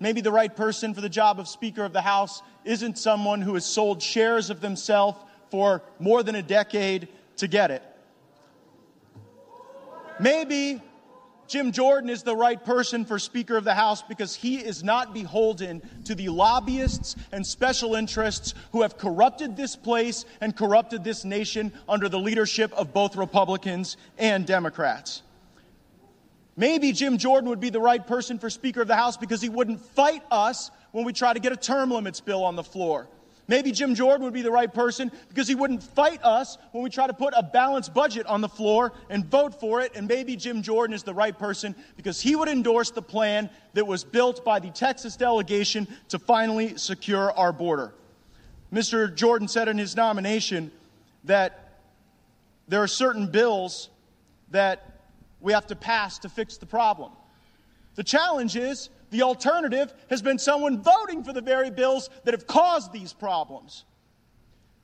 Maybe 0.00 0.22
the 0.22 0.32
right 0.32 0.56
person 0.56 0.94
for 0.94 1.02
the 1.02 1.10
job 1.10 1.38
of 1.38 1.46
Speaker 1.46 1.84
of 1.84 1.92
the 1.92 2.00
House 2.00 2.40
isn't 2.64 2.96
someone 2.96 3.42
who 3.42 3.52
has 3.52 3.66
sold 3.66 4.02
shares 4.02 4.48
of 4.48 4.62
themselves 4.62 5.18
for 5.50 5.82
more 5.98 6.22
than 6.22 6.36
a 6.36 6.42
decade 6.42 7.08
to 7.36 7.46
get 7.46 7.70
it. 7.70 7.82
Maybe 10.18 10.80
Jim 11.54 11.70
Jordan 11.70 12.10
is 12.10 12.24
the 12.24 12.34
right 12.34 12.64
person 12.64 13.04
for 13.04 13.16
Speaker 13.16 13.56
of 13.56 13.62
the 13.62 13.74
House 13.74 14.02
because 14.02 14.34
he 14.34 14.56
is 14.56 14.82
not 14.82 15.14
beholden 15.14 15.88
to 16.02 16.16
the 16.16 16.28
lobbyists 16.28 17.14
and 17.30 17.46
special 17.46 17.94
interests 17.94 18.54
who 18.72 18.82
have 18.82 18.98
corrupted 18.98 19.56
this 19.56 19.76
place 19.76 20.24
and 20.40 20.56
corrupted 20.56 21.04
this 21.04 21.24
nation 21.24 21.72
under 21.88 22.08
the 22.08 22.18
leadership 22.18 22.72
of 22.72 22.92
both 22.92 23.14
Republicans 23.14 23.96
and 24.18 24.44
Democrats. 24.44 25.22
Maybe 26.56 26.90
Jim 26.90 27.18
Jordan 27.18 27.48
would 27.50 27.60
be 27.60 27.70
the 27.70 27.80
right 27.80 28.04
person 28.04 28.40
for 28.40 28.50
Speaker 28.50 28.82
of 28.82 28.88
the 28.88 28.96
House 28.96 29.16
because 29.16 29.40
he 29.40 29.48
wouldn't 29.48 29.80
fight 29.80 30.24
us 30.32 30.72
when 30.90 31.04
we 31.04 31.12
try 31.12 31.32
to 31.32 31.38
get 31.38 31.52
a 31.52 31.56
term 31.56 31.92
limits 31.92 32.20
bill 32.20 32.42
on 32.42 32.56
the 32.56 32.64
floor. 32.64 33.06
Maybe 33.46 33.72
Jim 33.72 33.94
Jordan 33.94 34.24
would 34.24 34.32
be 34.32 34.42
the 34.42 34.50
right 34.50 34.72
person 34.72 35.12
because 35.28 35.46
he 35.46 35.54
wouldn't 35.54 35.82
fight 35.82 36.22
us 36.24 36.56
when 36.72 36.82
we 36.82 36.88
try 36.88 37.06
to 37.06 37.12
put 37.12 37.34
a 37.36 37.42
balanced 37.42 37.92
budget 37.92 38.26
on 38.26 38.40
the 38.40 38.48
floor 38.48 38.92
and 39.10 39.24
vote 39.26 39.60
for 39.60 39.82
it. 39.82 39.92
And 39.94 40.08
maybe 40.08 40.34
Jim 40.34 40.62
Jordan 40.62 40.94
is 40.94 41.02
the 41.02 41.12
right 41.12 41.38
person 41.38 41.74
because 41.96 42.20
he 42.20 42.36
would 42.36 42.48
endorse 42.48 42.90
the 42.90 43.02
plan 43.02 43.50
that 43.74 43.86
was 43.86 44.02
built 44.02 44.44
by 44.44 44.60
the 44.60 44.70
Texas 44.70 45.16
delegation 45.16 45.86
to 46.08 46.18
finally 46.18 46.78
secure 46.78 47.32
our 47.32 47.52
border. 47.52 47.92
Mr. 48.72 49.14
Jordan 49.14 49.46
said 49.46 49.68
in 49.68 49.76
his 49.76 49.94
nomination 49.94 50.72
that 51.24 51.80
there 52.66 52.82
are 52.82 52.88
certain 52.88 53.30
bills 53.30 53.90
that 54.50 55.00
we 55.40 55.52
have 55.52 55.66
to 55.66 55.76
pass 55.76 56.18
to 56.20 56.30
fix 56.30 56.56
the 56.56 56.66
problem. 56.66 57.12
The 57.94 58.04
challenge 58.04 58.56
is 58.56 58.88
the 59.14 59.22
alternative 59.22 59.94
has 60.10 60.22
been 60.22 60.40
someone 60.40 60.82
voting 60.82 61.22
for 61.22 61.32
the 61.32 61.40
very 61.40 61.70
bills 61.70 62.10
that 62.24 62.34
have 62.34 62.48
caused 62.48 62.92
these 62.92 63.12
problems. 63.12 63.84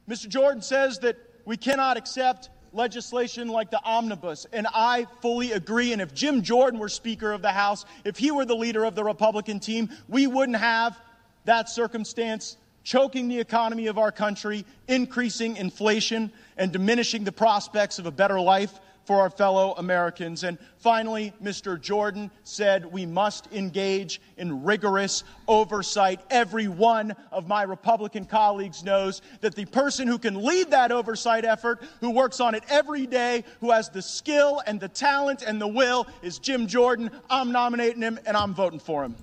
Mr. 0.09 0.29
Jordan 0.29 0.63
says 0.63 1.01
that 1.01 1.17
we 1.47 1.57
cannot 1.57 1.97
accept 1.97 2.49
legislation 2.73 3.49
like 3.49 3.73
the 3.73 3.83
omnibus, 3.83 4.47
and 4.53 4.69
I 4.73 5.09
fully 5.21 5.51
agree. 5.51 5.93
And 5.93 6.01
if 6.01 6.15
Jim 6.15 6.43
Jordan 6.43 6.79
were 6.79 6.89
Speaker 6.89 7.33
of 7.33 7.43
the 7.43 7.51
House, 7.51 7.85
if 8.05 8.19
he 8.19 8.31
were 8.31 8.45
the 8.45 8.55
leader 8.55 8.85
of 8.85 8.95
the 8.95 9.03
Republican 9.03 9.59
team, 9.59 9.91
we 10.09 10.29
wouldn't 10.29 10.59
have 10.59 10.97
that 11.45 11.69
circumstance 11.69 12.57
choking 12.85 13.27
the 13.27 13.41
economy 13.41 13.89
of 13.89 13.99
our 13.99 14.13
country, 14.13 14.65
increasing 14.87 15.57
inflation, 15.57 16.31
and 16.57 16.71
diminishing 16.71 17.25
the 17.25 17.33
prospects 17.33 17.99
of 17.99 18.07
a 18.07 18.13
better 18.13 18.41
life 18.41 18.79
for 19.11 19.21
our 19.21 19.29
fellow 19.29 19.75
Americans. 19.77 20.45
And 20.45 20.57
finally, 20.77 21.33
Mr. 21.43 21.81
Jordan 21.81 22.31
said 22.45 22.87
we 22.87 23.07
must 23.07 23.53
engage 23.53 24.21
in 24.37 24.63
rigorous 24.63 25.25
oversight. 25.49 26.21
Every 26.31 26.69
one 26.69 27.17
of 27.33 27.49
my 27.49 27.65
Republican 27.65 28.25
colleagues 28.25 28.85
knows 28.85 29.21
that 29.41 29.57
the 29.57 29.65
person 29.65 30.07
who 30.07 30.17
can 30.17 30.41
lead 30.41 30.71
that 30.71 30.93
oversight 30.93 31.45
effort, 31.45 31.83
who 31.99 32.11
works 32.11 32.39
on 32.39 32.55
it 32.55 32.63
every 32.69 33.05
day, 33.05 33.43
who 33.59 33.73
has 33.73 33.89
the 33.89 34.01
skill 34.01 34.63
and 34.65 34.79
the 34.79 34.87
talent 34.87 35.43
and 35.43 35.61
the 35.61 35.67
will, 35.67 36.07
is 36.23 36.39
Jim 36.39 36.69
Jordan. 36.69 37.11
I'm 37.29 37.51
nominating 37.51 38.03
him 38.03 38.21
and 38.27 38.37
I'm 38.37 38.55
voting 38.55 38.79
for 38.79 39.03
him. 39.03 39.17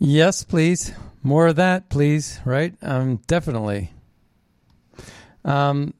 Yes, 0.00 0.42
please. 0.42 0.92
More 1.22 1.46
of 1.46 1.54
that, 1.54 1.88
please. 1.88 2.40
Right? 2.44 2.74
Um, 2.82 3.20
definitely. 3.28 3.92
Um, 5.44 5.94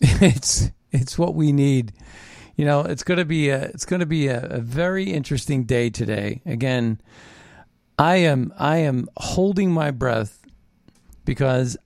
it's 0.00 0.70
it's 0.92 1.18
what 1.18 1.34
we 1.34 1.52
need. 1.52 1.92
You 2.56 2.64
know, 2.64 2.80
it's 2.80 3.02
going 3.02 3.18
to 3.18 3.24
be 3.24 3.50
a 3.50 3.62
it's 3.64 3.84
going 3.84 4.00
to 4.00 4.06
be 4.06 4.28
a, 4.28 4.42
a 4.44 4.60
very 4.60 5.04
interesting 5.04 5.64
day 5.64 5.90
today. 5.90 6.40
Again, 6.46 7.00
I 7.98 8.16
am 8.16 8.52
I 8.58 8.78
am 8.78 9.08
holding 9.16 9.70
my 9.70 9.90
breath 9.90 10.42
because 11.24 11.76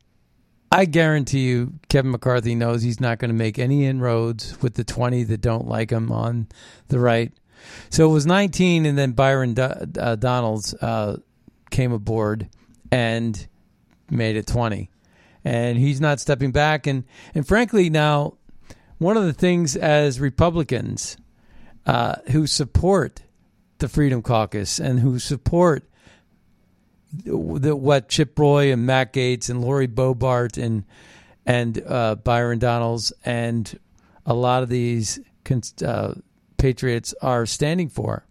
I 0.72 0.84
guarantee 0.84 1.46
you 1.46 1.74
Kevin 1.88 2.12
McCarthy 2.12 2.54
knows 2.54 2.82
he's 2.82 3.00
not 3.00 3.18
going 3.18 3.30
to 3.30 3.34
make 3.36 3.58
any 3.58 3.86
inroads 3.86 4.60
with 4.62 4.74
the 4.74 4.84
20 4.84 5.24
that 5.24 5.40
don't 5.40 5.66
like 5.66 5.90
him 5.90 6.12
on 6.12 6.46
the 6.88 7.00
right. 7.00 7.32
So 7.90 8.08
it 8.08 8.12
was 8.12 8.24
19 8.24 8.86
and 8.86 8.96
then 8.96 9.12
Byron 9.12 9.54
Do- 9.54 9.62
uh, 9.98 10.14
Donalds 10.16 10.72
uh, 10.74 11.16
came 11.70 11.92
aboard 11.92 12.48
and 12.92 13.46
made 14.08 14.36
it 14.36 14.46
20 14.46 14.90
and 15.44 15.78
he's 15.78 16.00
not 16.00 16.20
stepping 16.20 16.52
back. 16.52 16.86
And 16.86 17.04
and 17.34 17.46
frankly, 17.46 17.90
now 17.90 18.34
one 18.98 19.16
of 19.16 19.24
the 19.24 19.32
things 19.32 19.76
as 19.76 20.20
Republicans 20.20 21.16
uh, 21.86 22.16
who 22.30 22.46
support 22.46 23.22
the 23.78 23.88
Freedom 23.88 24.22
Caucus 24.22 24.78
and 24.78 25.00
who 25.00 25.18
support 25.18 25.88
the, 27.12 27.74
what 27.74 28.08
Chip 28.08 28.38
Roy 28.38 28.72
and 28.72 28.86
Matt 28.86 29.12
Gaetz 29.12 29.50
and 29.50 29.62
Lori 29.62 29.88
Boebert 29.88 30.62
and 30.62 30.84
and 31.46 31.82
uh, 31.86 32.14
Byron 32.16 32.58
Donalds 32.58 33.12
and 33.24 33.78
a 34.26 34.34
lot 34.34 34.62
of 34.62 34.68
these 34.68 35.18
uh, 35.84 36.14
patriots 36.58 37.14
are 37.22 37.46
standing 37.46 37.88
for. 37.88 38.26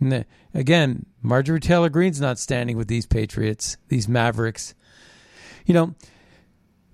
The, 0.00 0.26
again, 0.52 1.06
Marjorie 1.22 1.60
Taylor 1.60 1.88
Greene's 1.88 2.20
not 2.20 2.38
standing 2.38 2.76
with 2.76 2.88
these 2.88 3.06
patriots, 3.06 3.76
these 3.88 4.08
mavericks. 4.08 4.74
You 5.66 5.74
know, 5.74 5.94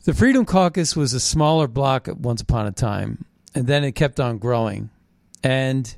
the 0.04 0.14
Freedom 0.14 0.44
Caucus 0.44 0.96
was 0.96 1.12
a 1.12 1.20
smaller 1.20 1.68
block 1.68 2.08
once 2.18 2.40
upon 2.40 2.66
a 2.66 2.72
time, 2.72 3.24
and 3.54 3.66
then 3.66 3.84
it 3.84 3.92
kept 3.92 4.20
on 4.20 4.38
growing. 4.38 4.90
And 5.42 5.94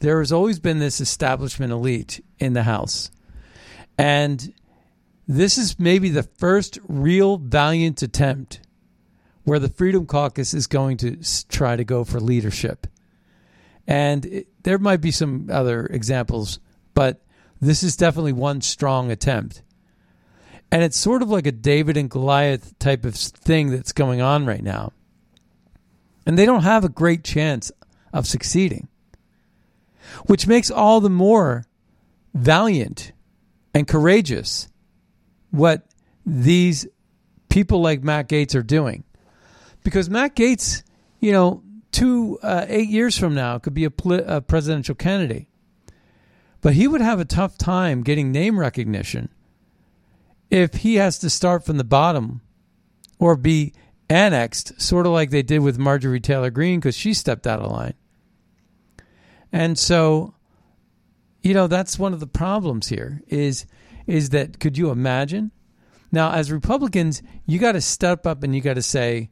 there 0.00 0.18
has 0.18 0.32
always 0.32 0.58
been 0.58 0.78
this 0.78 1.00
establishment 1.00 1.72
elite 1.72 2.24
in 2.38 2.54
the 2.54 2.62
House. 2.62 3.10
And 3.98 4.52
this 5.28 5.58
is 5.58 5.78
maybe 5.78 6.08
the 6.08 6.22
first 6.22 6.78
real 6.88 7.36
valiant 7.36 8.02
attempt 8.02 8.60
where 9.44 9.58
the 9.58 9.68
Freedom 9.68 10.06
Caucus 10.06 10.54
is 10.54 10.66
going 10.66 10.96
to 10.98 11.18
try 11.48 11.76
to 11.76 11.84
go 11.84 12.04
for 12.04 12.20
leadership. 12.20 12.86
And 13.86 14.24
it, 14.26 14.62
there 14.62 14.78
might 14.78 15.00
be 15.00 15.10
some 15.10 15.48
other 15.50 15.86
examples, 15.86 16.60
but 16.94 17.22
this 17.60 17.82
is 17.82 17.96
definitely 17.96 18.32
one 18.32 18.60
strong 18.60 19.10
attempt. 19.10 19.62
And 20.72 20.82
it's 20.82 20.96
sort 20.96 21.22
of 21.22 21.30
like 21.30 21.46
a 21.46 21.52
David 21.52 21.96
and 21.96 22.08
Goliath 22.08 22.78
type 22.78 23.04
of 23.04 23.14
thing 23.14 23.70
that's 23.70 23.92
going 23.92 24.20
on 24.20 24.46
right 24.46 24.62
now. 24.62 24.92
And 26.26 26.38
they 26.38 26.46
don't 26.46 26.62
have 26.62 26.84
a 26.84 26.88
great 26.88 27.24
chance 27.24 27.72
of 28.12 28.26
succeeding, 28.26 28.88
which 30.26 30.46
makes 30.46 30.70
all 30.70 31.00
the 31.00 31.10
more 31.10 31.64
valiant 32.34 33.12
and 33.74 33.88
courageous 33.88 34.68
what 35.50 35.86
these 36.24 36.86
people 37.48 37.80
like 37.80 38.04
Matt 38.04 38.28
Gaetz 38.28 38.54
are 38.54 38.62
doing. 38.62 39.02
Because 39.82 40.08
Matt 40.08 40.36
Gaetz, 40.36 40.84
you 41.18 41.32
know, 41.32 41.62
two, 41.90 42.38
uh, 42.42 42.66
eight 42.68 42.88
years 42.88 43.18
from 43.18 43.34
now 43.34 43.58
could 43.58 43.74
be 43.74 43.84
a, 43.84 43.90
pl- 43.90 44.24
a 44.24 44.40
presidential 44.40 44.94
candidate. 44.94 45.46
But 46.60 46.74
he 46.74 46.86
would 46.86 47.00
have 47.00 47.18
a 47.18 47.24
tough 47.24 47.58
time 47.58 48.02
getting 48.02 48.30
name 48.30 48.60
recognition 48.60 49.30
if 50.50 50.74
he 50.74 50.96
has 50.96 51.18
to 51.20 51.30
start 51.30 51.64
from 51.64 51.76
the 51.76 51.84
bottom 51.84 52.42
or 53.18 53.36
be 53.36 53.72
annexed, 54.08 54.80
sort 54.80 55.06
of 55.06 55.12
like 55.12 55.30
they 55.30 55.42
did 55.42 55.60
with 55.60 55.78
Marjorie 55.78 56.20
Taylor 56.20 56.50
Greene 56.50 56.80
because 56.80 56.96
she 56.96 57.14
stepped 57.14 57.46
out 57.46 57.60
of 57.60 57.70
line. 57.70 57.94
And 59.52 59.78
so, 59.78 60.34
you 61.42 61.54
know, 61.54 61.66
that's 61.66 61.98
one 61.98 62.12
of 62.12 62.20
the 62.20 62.26
problems 62.26 62.88
here 62.88 63.22
is 63.28 63.66
is 64.06 64.30
that 64.30 64.58
could 64.58 64.76
you 64.76 64.90
imagine? 64.90 65.52
Now, 66.10 66.32
as 66.32 66.50
Republicans, 66.50 67.22
you 67.46 67.60
got 67.60 67.72
to 67.72 67.80
step 67.80 68.26
up 68.26 68.42
and 68.42 68.54
you 68.54 68.60
got 68.60 68.74
to 68.74 68.82
say, 68.82 69.30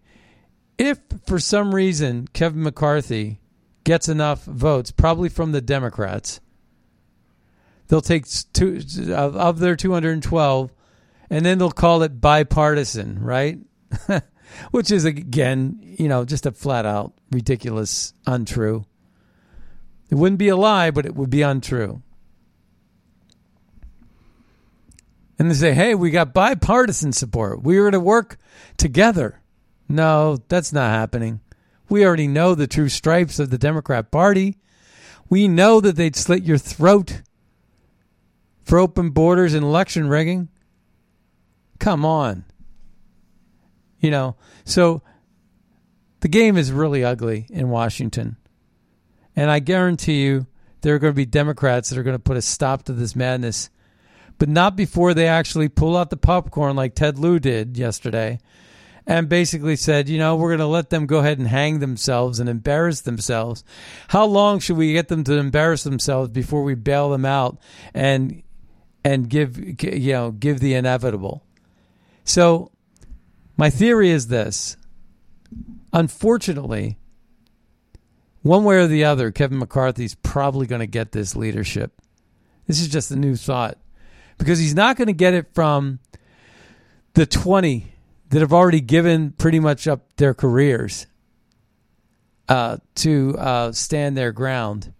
if 0.76 1.00
for 1.26 1.40
some 1.40 1.74
reason 1.74 2.28
Kevin 2.32 2.62
McCarthy 2.62 3.40
gets 3.82 4.08
enough 4.08 4.44
votes, 4.44 4.92
probably 4.92 5.28
from 5.28 5.50
the 5.50 5.60
Democrats, 5.60 6.40
they'll 7.88 8.00
take 8.00 8.26
two 8.52 8.80
of 9.12 9.58
their 9.58 9.74
212 9.74 10.70
and 11.30 11.44
then 11.44 11.58
they'll 11.58 11.70
call 11.70 12.02
it 12.02 12.20
bipartisan, 12.20 13.22
right? 13.22 13.58
Which 14.70 14.90
is 14.90 15.04
again, 15.04 15.78
you 15.82 16.08
know, 16.08 16.24
just 16.24 16.46
a 16.46 16.52
flat 16.52 16.86
out 16.86 17.12
ridiculous, 17.30 18.14
untrue. 18.26 18.84
It 20.10 20.14
wouldn't 20.14 20.38
be 20.38 20.48
a 20.48 20.56
lie, 20.56 20.90
but 20.90 21.04
it 21.04 21.14
would 21.14 21.30
be 21.30 21.42
untrue. 21.42 22.02
And 25.38 25.50
they 25.50 25.54
say, 25.54 25.72
hey, 25.72 25.94
we 25.94 26.10
got 26.10 26.34
bipartisan 26.34 27.12
support. 27.12 27.62
We 27.62 27.78
were 27.78 27.90
to 27.90 28.00
work 28.00 28.38
together. 28.76 29.40
No, 29.88 30.38
that's 30.48 30.72
not 30.72 30.90
happening. 30.90 31.40
We 31.88 32.04
already 32.04 32.26
know 32.26 32.54
the 32.54 32.66
true 32.66 32.88
stripes 32.88 33.38
of 33.38 33.50
the 33.50 33.58
Democrat 33.58 34.10
Party. 34.10 34.56
We 35.30 35.46
know 35.46 35.80
that 35.80 35.96
they'd 35.96 36.16
slit 36.16 36.42
your 36.42 36.58
throat 36.58 37.22
for 38.64 38.78
open 38.78 39.10
borders 39.10 39.54
and 39.54 39.64
election 39.64 40.08
rigging. 40.08 40.48
Come 41.78 42.04
on. 42.04 42.44
You 44.00 44.10
know, 44.10 44.36
so 44.64 45.02
the 46.20 46.28
game 46.28 46.56
is 46.56 46.72
really 46.72 47.04
ugly 47.04 47.46
in 47.50 47.68
Washington. 47.68 48.36
And 49.34 49.50
I 49.50 49.58
guarantee 49.58 50.22
you 50.22 50.46
there 50.80 50.94
are 50.94 50.98
going 50.98 51.12
to 51.12 51.16
be 51.16 51.26
Democrats 51.26 51.90
that 51.90 51.98
are 51.98 52.02
going 52.02 52.16
to 52.16 52.22
put 52.22 52.36
a 52.36 52.42
stop 52.42 52.84
to 52.84 52.92
this 52.92 53.16
madness, 53.16 53.70
but 54.38 54.48
not 54.48 54.76
before 54.76 55.14
they 55.14 55.26
actually 55.26 55.68
pull 55.68 55.96
out 55.96 56.10
the 56.10 56.16
popcorn 56.16 56.76
like 56.76 56.94
Ted 56.94 57.18
Lieu 57.18 57.38
did 57.38 57.76
yesterday 57.76 58.38
and 59.08 59.28
basically 59.28 59.74
said, 59.74 60.08
you 60.08 60.18
know, 60.18 60.36
we're 60.36 60.50
going 60.50 60.58
to 60.58 60.66
let 60.66 60.90
them 60.90 61.06
go 61.06 61.18
ahead 61.18 61.38
and 61.38 61.48
hang 61.48 61.78
themselves 61.78 62.38
and 62.38 62.48
embarrass 62.48 63.00
themselves. 63.00 63.64
How 64.08 64.26
long 64.26 64.60
should 64.60 64.76
we 64.76 64.92
get 64.92 65.08
them 65.08 65.24
to 65.24 65.38
embarrass 65.38 65.82
themselves 65.82 66.30
before 66.30 66.62
we 66.62 66.74
bail 66.74 67.10
them 67.10 67.24
out 67.24 67.58
and 67.94 68.42
and 69.04 69.30
give 69.30 69.82
you 69.82 70.12
know 70.12 70.30
give 70.30 70.60
the 70.60 70.74
inevitable? 70.74 71.42
So, 72.28 72.72
my 73.56 73.70
theory 73.70 74.10
is 74.10 74.26
this: 74.26 74.76
unfortunately, 75.94 76.98
one 78.42 78.64
way 78.64 78.76
or 78.76 78.86
the 78.86 79.04
other, 79.04 79.30
Kevin 79.30 79.58
McCarthy's 79.58 80.14
probably 80.14 80.66
going 80.66 80.80
to 80.80 80.86
get 80.86 81.12
this 81.12 81.34
leadership. 81.34 82.02
This 82.66 82.82
is 82.82 82.88
just 82.88 83.10
a 83.10 83.16
new 83.16 83.34
thought 83.34 83.78
because 84.36 84.58
he's 84.58 84.74
not 84.74 84.98
going 84.98 85.06
to 85.06 85.14
get 85.14 85.32
it 85.32 85.54
from 85.54 86.00
the 87.14 87.24
20 87.24 87.94
that 88.28 88.40
have 88.40 88.52
already 88.52 88.82
given 88.82 89.30
pretty 89.30 89.58
much 89.58 89.88
up 89.88 90.14
their 90.16 90.34
careers 90.34 91.06
uh, 92.46 92.76
to 92.96 93.38
uh, 93.38 93.72
stand 93.72 94.18
their 94.18 94.32
ground. 94.32 94.92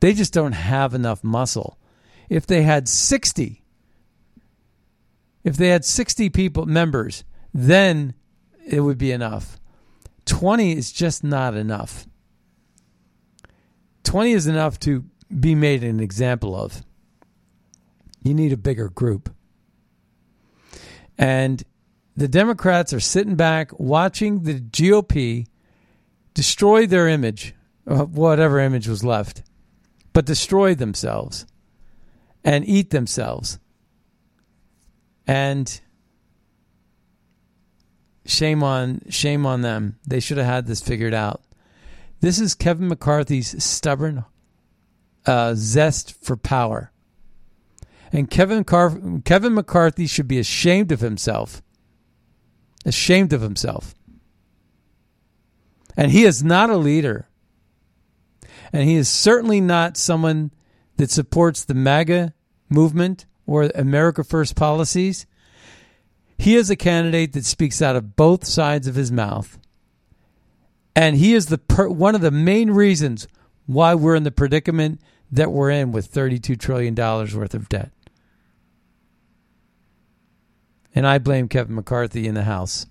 They 0.00 0.12
just 0.12 0.34
don't 0.34 0.52
have 0.52 0.92
enough 0.92 1.24
muscle. 1.24 1.78
If 2.28 2.46
they 2.46 2.64
had 2.64 2.86
60, 2.86 3.63
if 5.44 5.56
they 5.56 5.68
had 5.68 5.84
60 5.84 6.30
people, 6.30 6.66
members, 6.66 7.22
then 7.52 8.14
it 8.66 8.80
would 8.80 8.98
be 8.98 9.12
enough. 9.12 9.60
20 10.24 10.72
is 10.72 10.90
just 10.90 11.22
not 11.22 11.54
enough. 11.54 12.06
20 14.04 14.32
is 14.32 14.46
enough 14.46 14.80
to 14.80 15.04
be 15.38 15.54
made 15.54 15.84
an 15.84 16.00
example 16.00 16.56
of. 16.56 16.82
You 18.22 18.34
need 18.34 18.52
a 18.52 18.56
bigger 18.56 18.88
group. 18.88 19.34
And 21.18 21.62
the 22.16 22.28
Democrats 22.28 22.92
are 22.92 23.00
sitting 23.00 23.36
back 23.36 23.78
watching 23.78 24.44
the 24.44 24.60
GOP 24.60 25.46
destroy 26.32 26.86
their 26.86 27.08
image, 27.08 27.54
uh, 27.86 28.04
whatever 28.04 28.58
image 28.58 28.88
was 28.88 29.04
left, 29.04 29.42
but 30.12 30.24
destroy 30.24 30.74
themselves 30.74 31.46
and 32.44 32.68
eat 32.68 32.90
themselves. 32.90 33.58
And 35.26 35.80
shame 38.26 38.62
on 38.62 39.02
shame 39.08 39.46
on 39.46 39.62
them. 39.62 39.98
They 40.06 40.20
should 40.20 40.38
have 40.38 40.46
had 40.46 40.66
this 40.66 40.82
figured 40.82 41.14
out. 41.14 41.42
This 42.20 42.38
is 42.38 42.54
Kevin 42.54 42.88
McCarthy's 42.88 43.62
stubborn 43.62 44.24
uh, 45.26 45.54
zest 45.56 46.12
for 46.24 46.36
power. 46.36 46.90
And 48.12 48.30
Kevin 48.30 48.64
Car- 48.64 48.98
Kevin 49.24 49.54
McCarthy 49.54 50.06
should 50.06 50.28
be 50.28 50.38
ashamed 50.38 50.92
of 50.92 51.00
himself 51.00 51.62
ashamed 52.84 53.32
of 53.32 53.40
himself. 53.40 53.94
And 55.96 56.10
he 56.10 56.24
is 56.24 56.42
not 56.42 56.70
a 56.70 56.76
leader. 56.76 57.28
And 58.72 58.88
he 58.88 58.96
is 58.96 59.08
certainly 59.08 59.60
not 59.60 59.96
someone 59.96 60.50
that 60.96 61.10
supports 61.10 61.64
the 61.64 61.74
MAGA 61.74 62.34
movement 62.68 63.26
or 63.46 63.70
America 63.74 64.24
First 64.24 64.56
policies. 64.56 65.26
He 66.38 66.56
is 66.56 66.70
a 66.70 66.76
candidate 66.76 67.32
that 67.32 67.44
speaks 67.44 67.80
out 67.80 67.96
of 67.96 68.16
both 68.16 68.44
sides 68.44 68.86
of 68.86 68.94
his 68.94 69.12
mouth. 69.12 69.58
And 70.96 71.16
he 71.16 71.34
is 71.34 71.46
the 71.46 71.58
per- 71.58 71.88
one 71.88 72.14
of 72.14 72.20
the 72.20 72.30
main 72.30 72.70
reasons 72.70 73.26
why 73.66 73.94
we're 73.94 74.14
in 74.14 74.24
the 74.24 74.30
predicament 74.30 75.00
that 75.30 75.50
we're 75.50 75.70
in 75.70 75.92
with 75.92 76.12
$32 76.12 76.58
trillion 76.58 76.94
worth 76.94 77.54
of 77.54 77.68
debt. 77.68 77.90
And 80.94 81.06
I 81.06 81.18
blame 81.18 81.48
Kevin 81.48 81.74
McCarthy 81.74 82.28
in 82.28 82.34
the 82.34 82.44
House. 82.44 82.86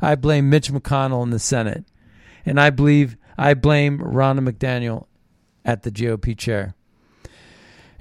I 0.00 0.14
blame 0.14 0.48
Mitch 0.48 0.72
McConnell 0.72 1.22
in 1.22 1.30
the 1.30 1.38
Senate. 1.38 1.84
And 2.46 2.58
I 2.58 2.70
believe 2.70 3.16
I 3.36 3.54
blame 3.54 3.98
Ronna 3.98 4.48
McDaniel 4.48 5.06
at 5.64 5.82
the 5.82 5.90
GOP 5.90 6.36
chair. 6.36 6.74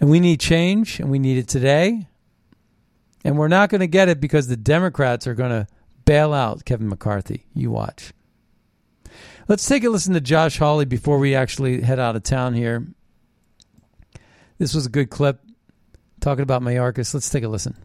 And 0.03 0.11
we 0.11 0.19
need 0.19 0.41
change, 0.41 0.99
and 0.99 1.09
we 1.09 1.17
need 1.17 1.37
it 1.37 1.47
today. 1.47 2.07
And 3.23 3.37
we're 3.37 3.47
not 3.47 3.69
going 3.69 3.79
to 3.79 3.87
get 3.87 4.09
it 4.09 4.19
because 4.19 4.49
the 4.49 4.57
Democrats 4.57 5.27
are 5.27 5.33
going 5.33 5.51
to 5.51 5.65
bail 6.03 6.33
out 6.33 6.65
Kevin 6.65 6.89
McCarthy. 6.89 7.45
You 7.53 7.71
watch. 7.71 8.11
Let's 9.47 9.65
take 9.65 9.85
a 9.85 9.89
listen 9.89 10.13
to 10.13 10.19
Josh 10.19 10.57
Hawley 10.57 10.83
before 10.83 11.19
we 11.19 11.35
actually 11.35 11.79
head 11.79 11.99
out 11.99 12.17
of 12.17 12.23
town 12.23 12.53
here. 12.53 12.85
This 14.57 14.73
was 14.73 14.85
a 14.85 14.89
good 14.89 15.09
clip 15.09 15.39
talking 16.19 16.43
about 16.43 16.61
Mayorkas. 16.61 17.13
Let's 17.13 17.29
take 17.29 17.45
a 17.45 17.47
listen. 17.47 17.77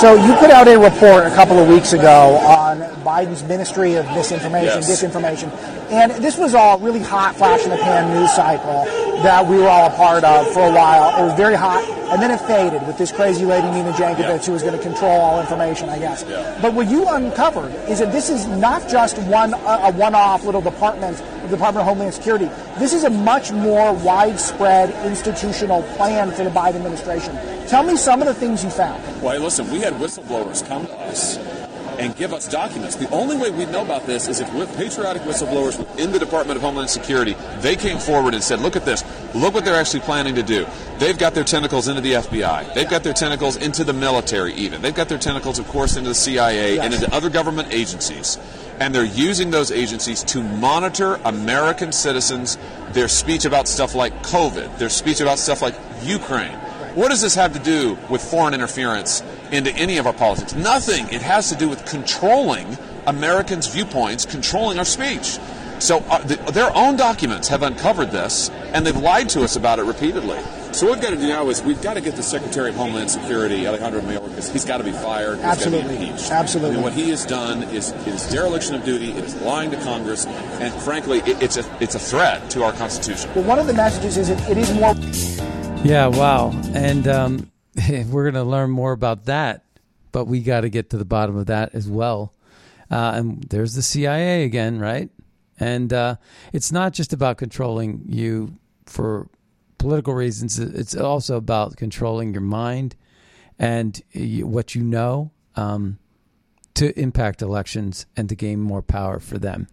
So 0.00 0.14
you 0.14 0.34
put 0.36 0.50
out 0.50 0.68
a 0.68 0.78
report 0.78 1.26
a 1.26 1.34
couple 1.34 1.58
of 1.58 1.68
weeks 1.68 1.92
ago 1.92 2.36
on 2.36 2.78
Biden's 3.04 3.42
Ministry 3.44 3.96
of 3.96 4.06
Misinformation, 4.06 4.80
Yes. 4.80 5.02
Disinformation, 5.02 5.50
and 5.90 6.12
this 6.12 6.36
was 6.36 6.54
all 6.54 6.78
really 6.78 7.00
hot 7.00 7.36
flash 7.36 7.62
in 7.64 7.70
the 7.70 7.76
pan 7.76 8.12
news 8.14 8.32
cycle 8.34 8.84
that 9.22 9.46
we 9.46 9.56
were 9.56 9.68
all 9.68 9.86
a 9.86 9.94
part 9.94 10.24
of 10.24 10.46
for 10.52 10.66
a 10.66 10.72
while. 10.72 11.18
It 11.20 11.24
was 11.24 11.34
very 11.34 11.54
hot, 11.54 11.82
and 12.12 12.20
then 12.20 12.30
it 12.30 12.38
faded 12.40 12.86
with 12.86 12.98
this 12.98 13.12
crazy 13.12 13.44
lady 13.44 13.68
Nina 13.70 13.92
Jankowicz 13.92 14.46
who 14.46 14.52
was 14.52 14.62
going 14.62 14.76
to 14.76 14.82
control 14.82 15.20
all 15.20 15.40
information, 15.40 15.88
I 15.88 15.98
guess. 15.98 16.24
But 16.60 16.74
what 16.74 16.88
you 16.88 17.08
uncovered 17.08 17.72
is 17.88 18.00
that 18.00 18.12
this 18.12 18.30
is 18.30 18.46
not 18.46 18.88
just 18.88 19.18
one 19.22 19.54
a 19.54 19.86
a 19.86 19.92
one-off 19.92 20.44
little 20.44 20.60
department, 20.60 21.18
the 21.42 21.48
Department 21.48 21.78
of 21.78 21.86
Homeland 21.86 22.14
Security. 22.14 22.50
This 22.78 22.92
is 22.92 23.04
a 23.04 23.10
much 23.10 23.52
more 23.52 23.92
widespread 23.92 24.90
institutional 25.06 25.82
plan 25.96 26.32
for 26.32 26.44
the 26.44 26.50
Biden 26.50 26.76
administration. 26.76 27.36
Tell 27.68 27.82
me 27.82 27.96
some 27.96 28.20
of 28.20 28.26
the 28.26 28.34
things 28.34 28.64
you 28.64 28.70
found. 28.70 29.02
Well, 29.22 29.40
listen, 29.40 29.70
we 29.70 29.80
had 29.80 29.94
whistleblowers 29.94 30.66
come 30.66 30.86
to 30.86 30.94
us 31.00 31.65
and 31.98 32.16
give 32.16 32.32
us 32.32 32.48
documents. 32.48 32.96
The 32.96 33.10
only 33.10 33.36
way 33.36 33.50
we'd 33.50 33.70
know 33.70 33.82
about 33.82 34.06
this 34.06 34.28
is 34.28 34.40
if 34.40 34.52
with 34.54 34.74
patriotic 34.76 35.22
whistleblowers 35.22 35.78
within 35.78 36.12
the 36.12 36.18
Department 36.18 36.56
of 36.56 36.62
Homeland 36.62 36.90
Security, 36.90 37.36
they 37.60 37.76
came 37.76 37.98
forward 37.98 38.34
and 38.34 38.42
said, 38.42 38.60
look 38.60 38.76
at 38.76 38.84
this. 38.84 39.04
Look 39.34 39.54
what 39.54 39.64
they're 39.64 39.74
actually 39.78 40.00
planning 40.00 40.34
to 40.36 40.42
do. 40.42 40.66
They've 40.98 41.18
got 41.18 41.34
their 41.34 41.44
tentacles 41.44 41.88
into 41.88 42.00
the 42.00 42.12
FBI. 42.12 42.74
They've 42.74 42.88
got 42.88 43.02
their 43.02 43.12
tentacles 43.12 43.56
into 43.56 43.84
the 43.84 43.92
military 43.92 44.54
even. 44.54 44.82
They've 44.82 44.94
got 44.94 45.08
their 45.08 45.18
tentacles, 45.18 45.58
of 45.58 45.68
course, 45.68 45.96
into 45.96 46.10
the 46.10 46.14
CIA 46.14 46.78
and 46.78 46.94
into 46.94 47.12
other 47.14 47.30
government 47.30 47.72
agencies. 47.72 48.38
And 48.78 48.94
they're 48.94 49.04
using 49.04 49.50
those 49.50 49.70
agencies 49.70 50.22
to 50.24 50.42
monitor 50.42 51.14
American 51.24 51.92
citizens, 51.92 52.58
their 52.90 53.08
speech 53.08 53.44
about 53.44 53.68
stuff 53.68 53.94
like 53.94 54.12
COVID, 54.22 54.78
their 54.78 54.90
speech 54.90 55.20
about 55.20 55.38
stuff 55.38 55.62
like 55.62 55.74
Ukraine. 56.02 56.58
What 56.94 57.08
does 57.08 57.20
this 57.20 57.34
have 57.34 57.52
to 57.52 57.58
do 57.58 57.98
with 58.08 58.22
foreign 58.22 58.54
interference 58.54 59.22
into 59.52 59.70
any 59.72 59.98
of 59.98 60.06
our 60.06 60.12
politics? 60.12 60.54
Nothing. 60.54 61.08
It 61.08 61.22
has 61.22 61.48
to 61.50 61.56
do 61.56 61.68
with 61.68 61.84
controlling 61.86 62.78
Americans' 63.06 63.66
viewpoints, 63.66 64.24
controlling 64.24 64.78
our 64.78 64.84
speech. 64.84 65.38
So 65.78 65.98
uh, 66.08 66.18
the, 66.18 66.36
their 66.52 66.74
own 66.74 66.96
documents 66.96 67.48
have 67.48 67.62
uncovered 67.62 68.10
this, 68.10 68.48
and 68.72 68.86
they've 68.86 68.96
lied 68.96 69.28
to 69.30 69.42
us 69.42 69.56
about 69.56 69.78
it 69.78 69.82
repeatedly. 69.82 70.38
So 70.72 70.86
what 70.86 70.96
we've 70.96 71.02
got 71.02 71.10
to 71.10 71.16
do 71.16 71.28
now 71.28 71.48
is 71.48 71.62
we've 71.62 71.80
got 71.80 71.94
to 71.94 72.00
get 72.00 72.16
the 72.16 72.22
Secretary 72.22 72.70
of 72.70 72.76
Homeland 72.76 73.10
Security, 73.10 73.66
Alejandro 73.66 74.00
Mayorkas. 74.00 74.52
He's 74.52 74.64
got 74.64 74.78
to 74.78 74.84
be 74.84 74.92
fired. 74.92 75.36
He's 75.36 75.42
got 75.42 75.58
to 75.58 75.64
Absolutely. 75.64 75.96
be 75.96 76.06
impeached. 76.08 76.30
Absolutely. 76.30 76.70
I 76.70 76.74
mean, 76.74 76.82
what 76.82 76.92
he 76.92 77.10
has 77.10 77.24
done 77.24 77.62
is, 77.64 77.92
is 78.06 78.28
dereliction 78.30 78.74
of 78.74 78.84
duty. 78.84 79.12
It 79.12 79.24
is 79.24 79.34
lying 79.42 79.70
to 79.70 79.76
Congress, 79.78 80.26
and 80.26 80.74
frankly, 80.82 81.18
it, 81.20 81.42
it's 81.42 81.56
a 81.56 81.76
it's 81.80 81.94
a 81.94 81.98
threat 81.98 82.50
to 82.50 82.62
our 82.62 82.72
Constitution. 82.72 83.30
Well, 83.34 83.44
one 83.44 83.58
of 83.58 83.66
the 83.66 83.74
messages 83.74 84.16
is 84.16 84.28
that 84.28 84.50
it 84.50 84.58
is 84.58 84.72
more. 84.74 84.94
Yeah, 85.84 86.08
wow. 86.08 86.50
And 86.74 87.06
um, 87.06 87.50
we're 88.08 88.30
going 88.30 88.34
to 88.34 88.44
learn 88.44 88.70
more 88.70 88.92
about 88.92 89.26
that, 89.26 89.64
but 90.12 90.26
we 90.26 90.40
got 90.40 90.62
to 90.62 90.68
get 90.68 90.90
to 90.90 90.98
the 90.98 91.04
bottom 91.04 91.36
of 91.36 91.46
that 91.46 91.74
as 91.74 91.88
well. 91.88 92.32
Uh, 92.90 93.12
and 93.14 93.42
there's 93.44 93.74
the 93.74 93.82
CIA 93.82 94.44
again, 94.44 94.78
right? 94.78 95.10
And 95.58 95.92
uh, 95.92 96.16
it's 96.52 96.70
not 96.70 96.92
just 96.92 97.12
about 97.12 97.38
controlling 97.38 98.04
you 98.08 98.56
for 98.86 99.28
political 99.78 100.14
reasons, 100.14 100.58
it's 100.58 100.94
also 100.94 101.36
about 101.36 101.76
controlling 101.76 102.32
your 102.32 102.42
mind 102.42 102.96
and 103.58 104.00
what 104.14 104.74
you 104.74 104.82
know 104.82 105.30
um, 105.54 105.98
to 106.74 106.98
impact 106.98 107.42
elections 107.42 108.06
and 108.16 108.28
to 108.28 108.34
gain 108.34 108.60
more 108.60 108.82
power 108.82 109.18
for 109.18 109.38
them. 109.38 109.66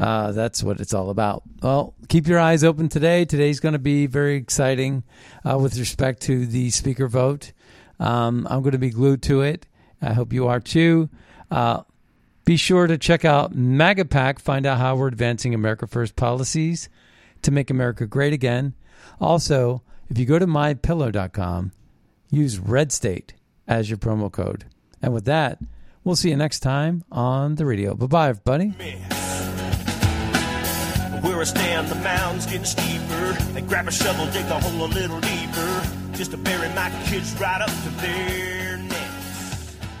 Uh, 0.00 0.32
that's 0.32 0.62
what 0.62 0.80
it's 0.80 0.94
all 0.94 1.10
about. 1.10 1.42
Well, 1.62 1.94
keep 2.08 2.26
your 2.26 2.38
eyes 2.38 2.64
open 2.64 2.88
today. 2.88 3.26
Today's 3.26 3.60
going 3.60 3.74
to 3.74 3.78
be 3.78 4.06
very 4.06 4.36
exciting 4.36 5.02
uh, 5.44 5.58
with 5.58 5.78
respect 5.78 6.22
to 6.22 6.46
the 6.46 6.70
speaker 6.70 7.06
vote. 7.06 7.52
Um, 7.98 8.46
I'm 8.48 8.62
going 8.62 8.72
to 8.72 8.78
be 8.78 8.88
glued 8.88 9.20
to 9.24 9.42
it. 9.42 9.66
I 10.00 10.14
hope 10.14 10.32
you 10.32 10.48
are 10.48 10.58
too. 10.58 11.10
Uh, 11.50 11.82
be 12.46 12.56
sure 12.56 12.86
to 12.86 12.96
check 12.96 13.26
out 13.26 13.54
MAGA 13.54 14.06
Pack, 14.06 14.38
find 14.38 14.64
out 14.64 14.78
how 14.78 14.96
we're 14.96 15.08
advancing 15.08 15.52
America 15.52 15.86
First 15.86 16.16
policies 16.16 16.88
to 17.42 17.50
make 17.50 17.68
America 17.68 18.06
great 18.06 18.32
again. 18.32 18.72
Also, 19.20 19.82
if 20.08 20.16
you 20.16 20.24
go 20.24 20.38
to 20.38 20.46
mypillow.com, 20.46 21.72
use 22.30 22.58
Red 22.58 22.90
State 22.90 23.34
as 23.68 23.90
your 23.90 23.98
promo 23.98 24.32
code. 24.32 24.64
And 25.02 25.12
with 25.12 25.26
that, 25.26 25.58
we'll 26.04 26.16
see 26.16 26.30
you 26.30 26.36
next 26.36 26.60
time 26.60 27.04
on 27.12 27.56
the 27.56 27.66
radio. 27.66 27.94
Bye 27.94 28.06
bye, 28.06 28.28
everybody. 28.30 28.72
Where 31.22 31.40
I 31.40 31.44
stand, 31.44 31.88
the 31.88 31.96
mound's 31.96 32.46
getting 32.46 32.64
steeper. 32.64 33.32
They 33.52 33.60
grab 33.60 33.86
a 33.88 33.90
shovel, 33.90 34.26
dig 34.32 34.46
a 34.46 34.58
hole 34.58 34.86
a 34.86 34.88
little 34.88 35.20
deeper. 35.20 35.82
Just 36.12 36.30
to 36.30 36.38
bury 36.38 36.68
my 36.70 36.90
kids 37.06 37.38
right 37.38 37.60
up 37.60 37.68
to 37.68 37.90
there. 38.00 38.59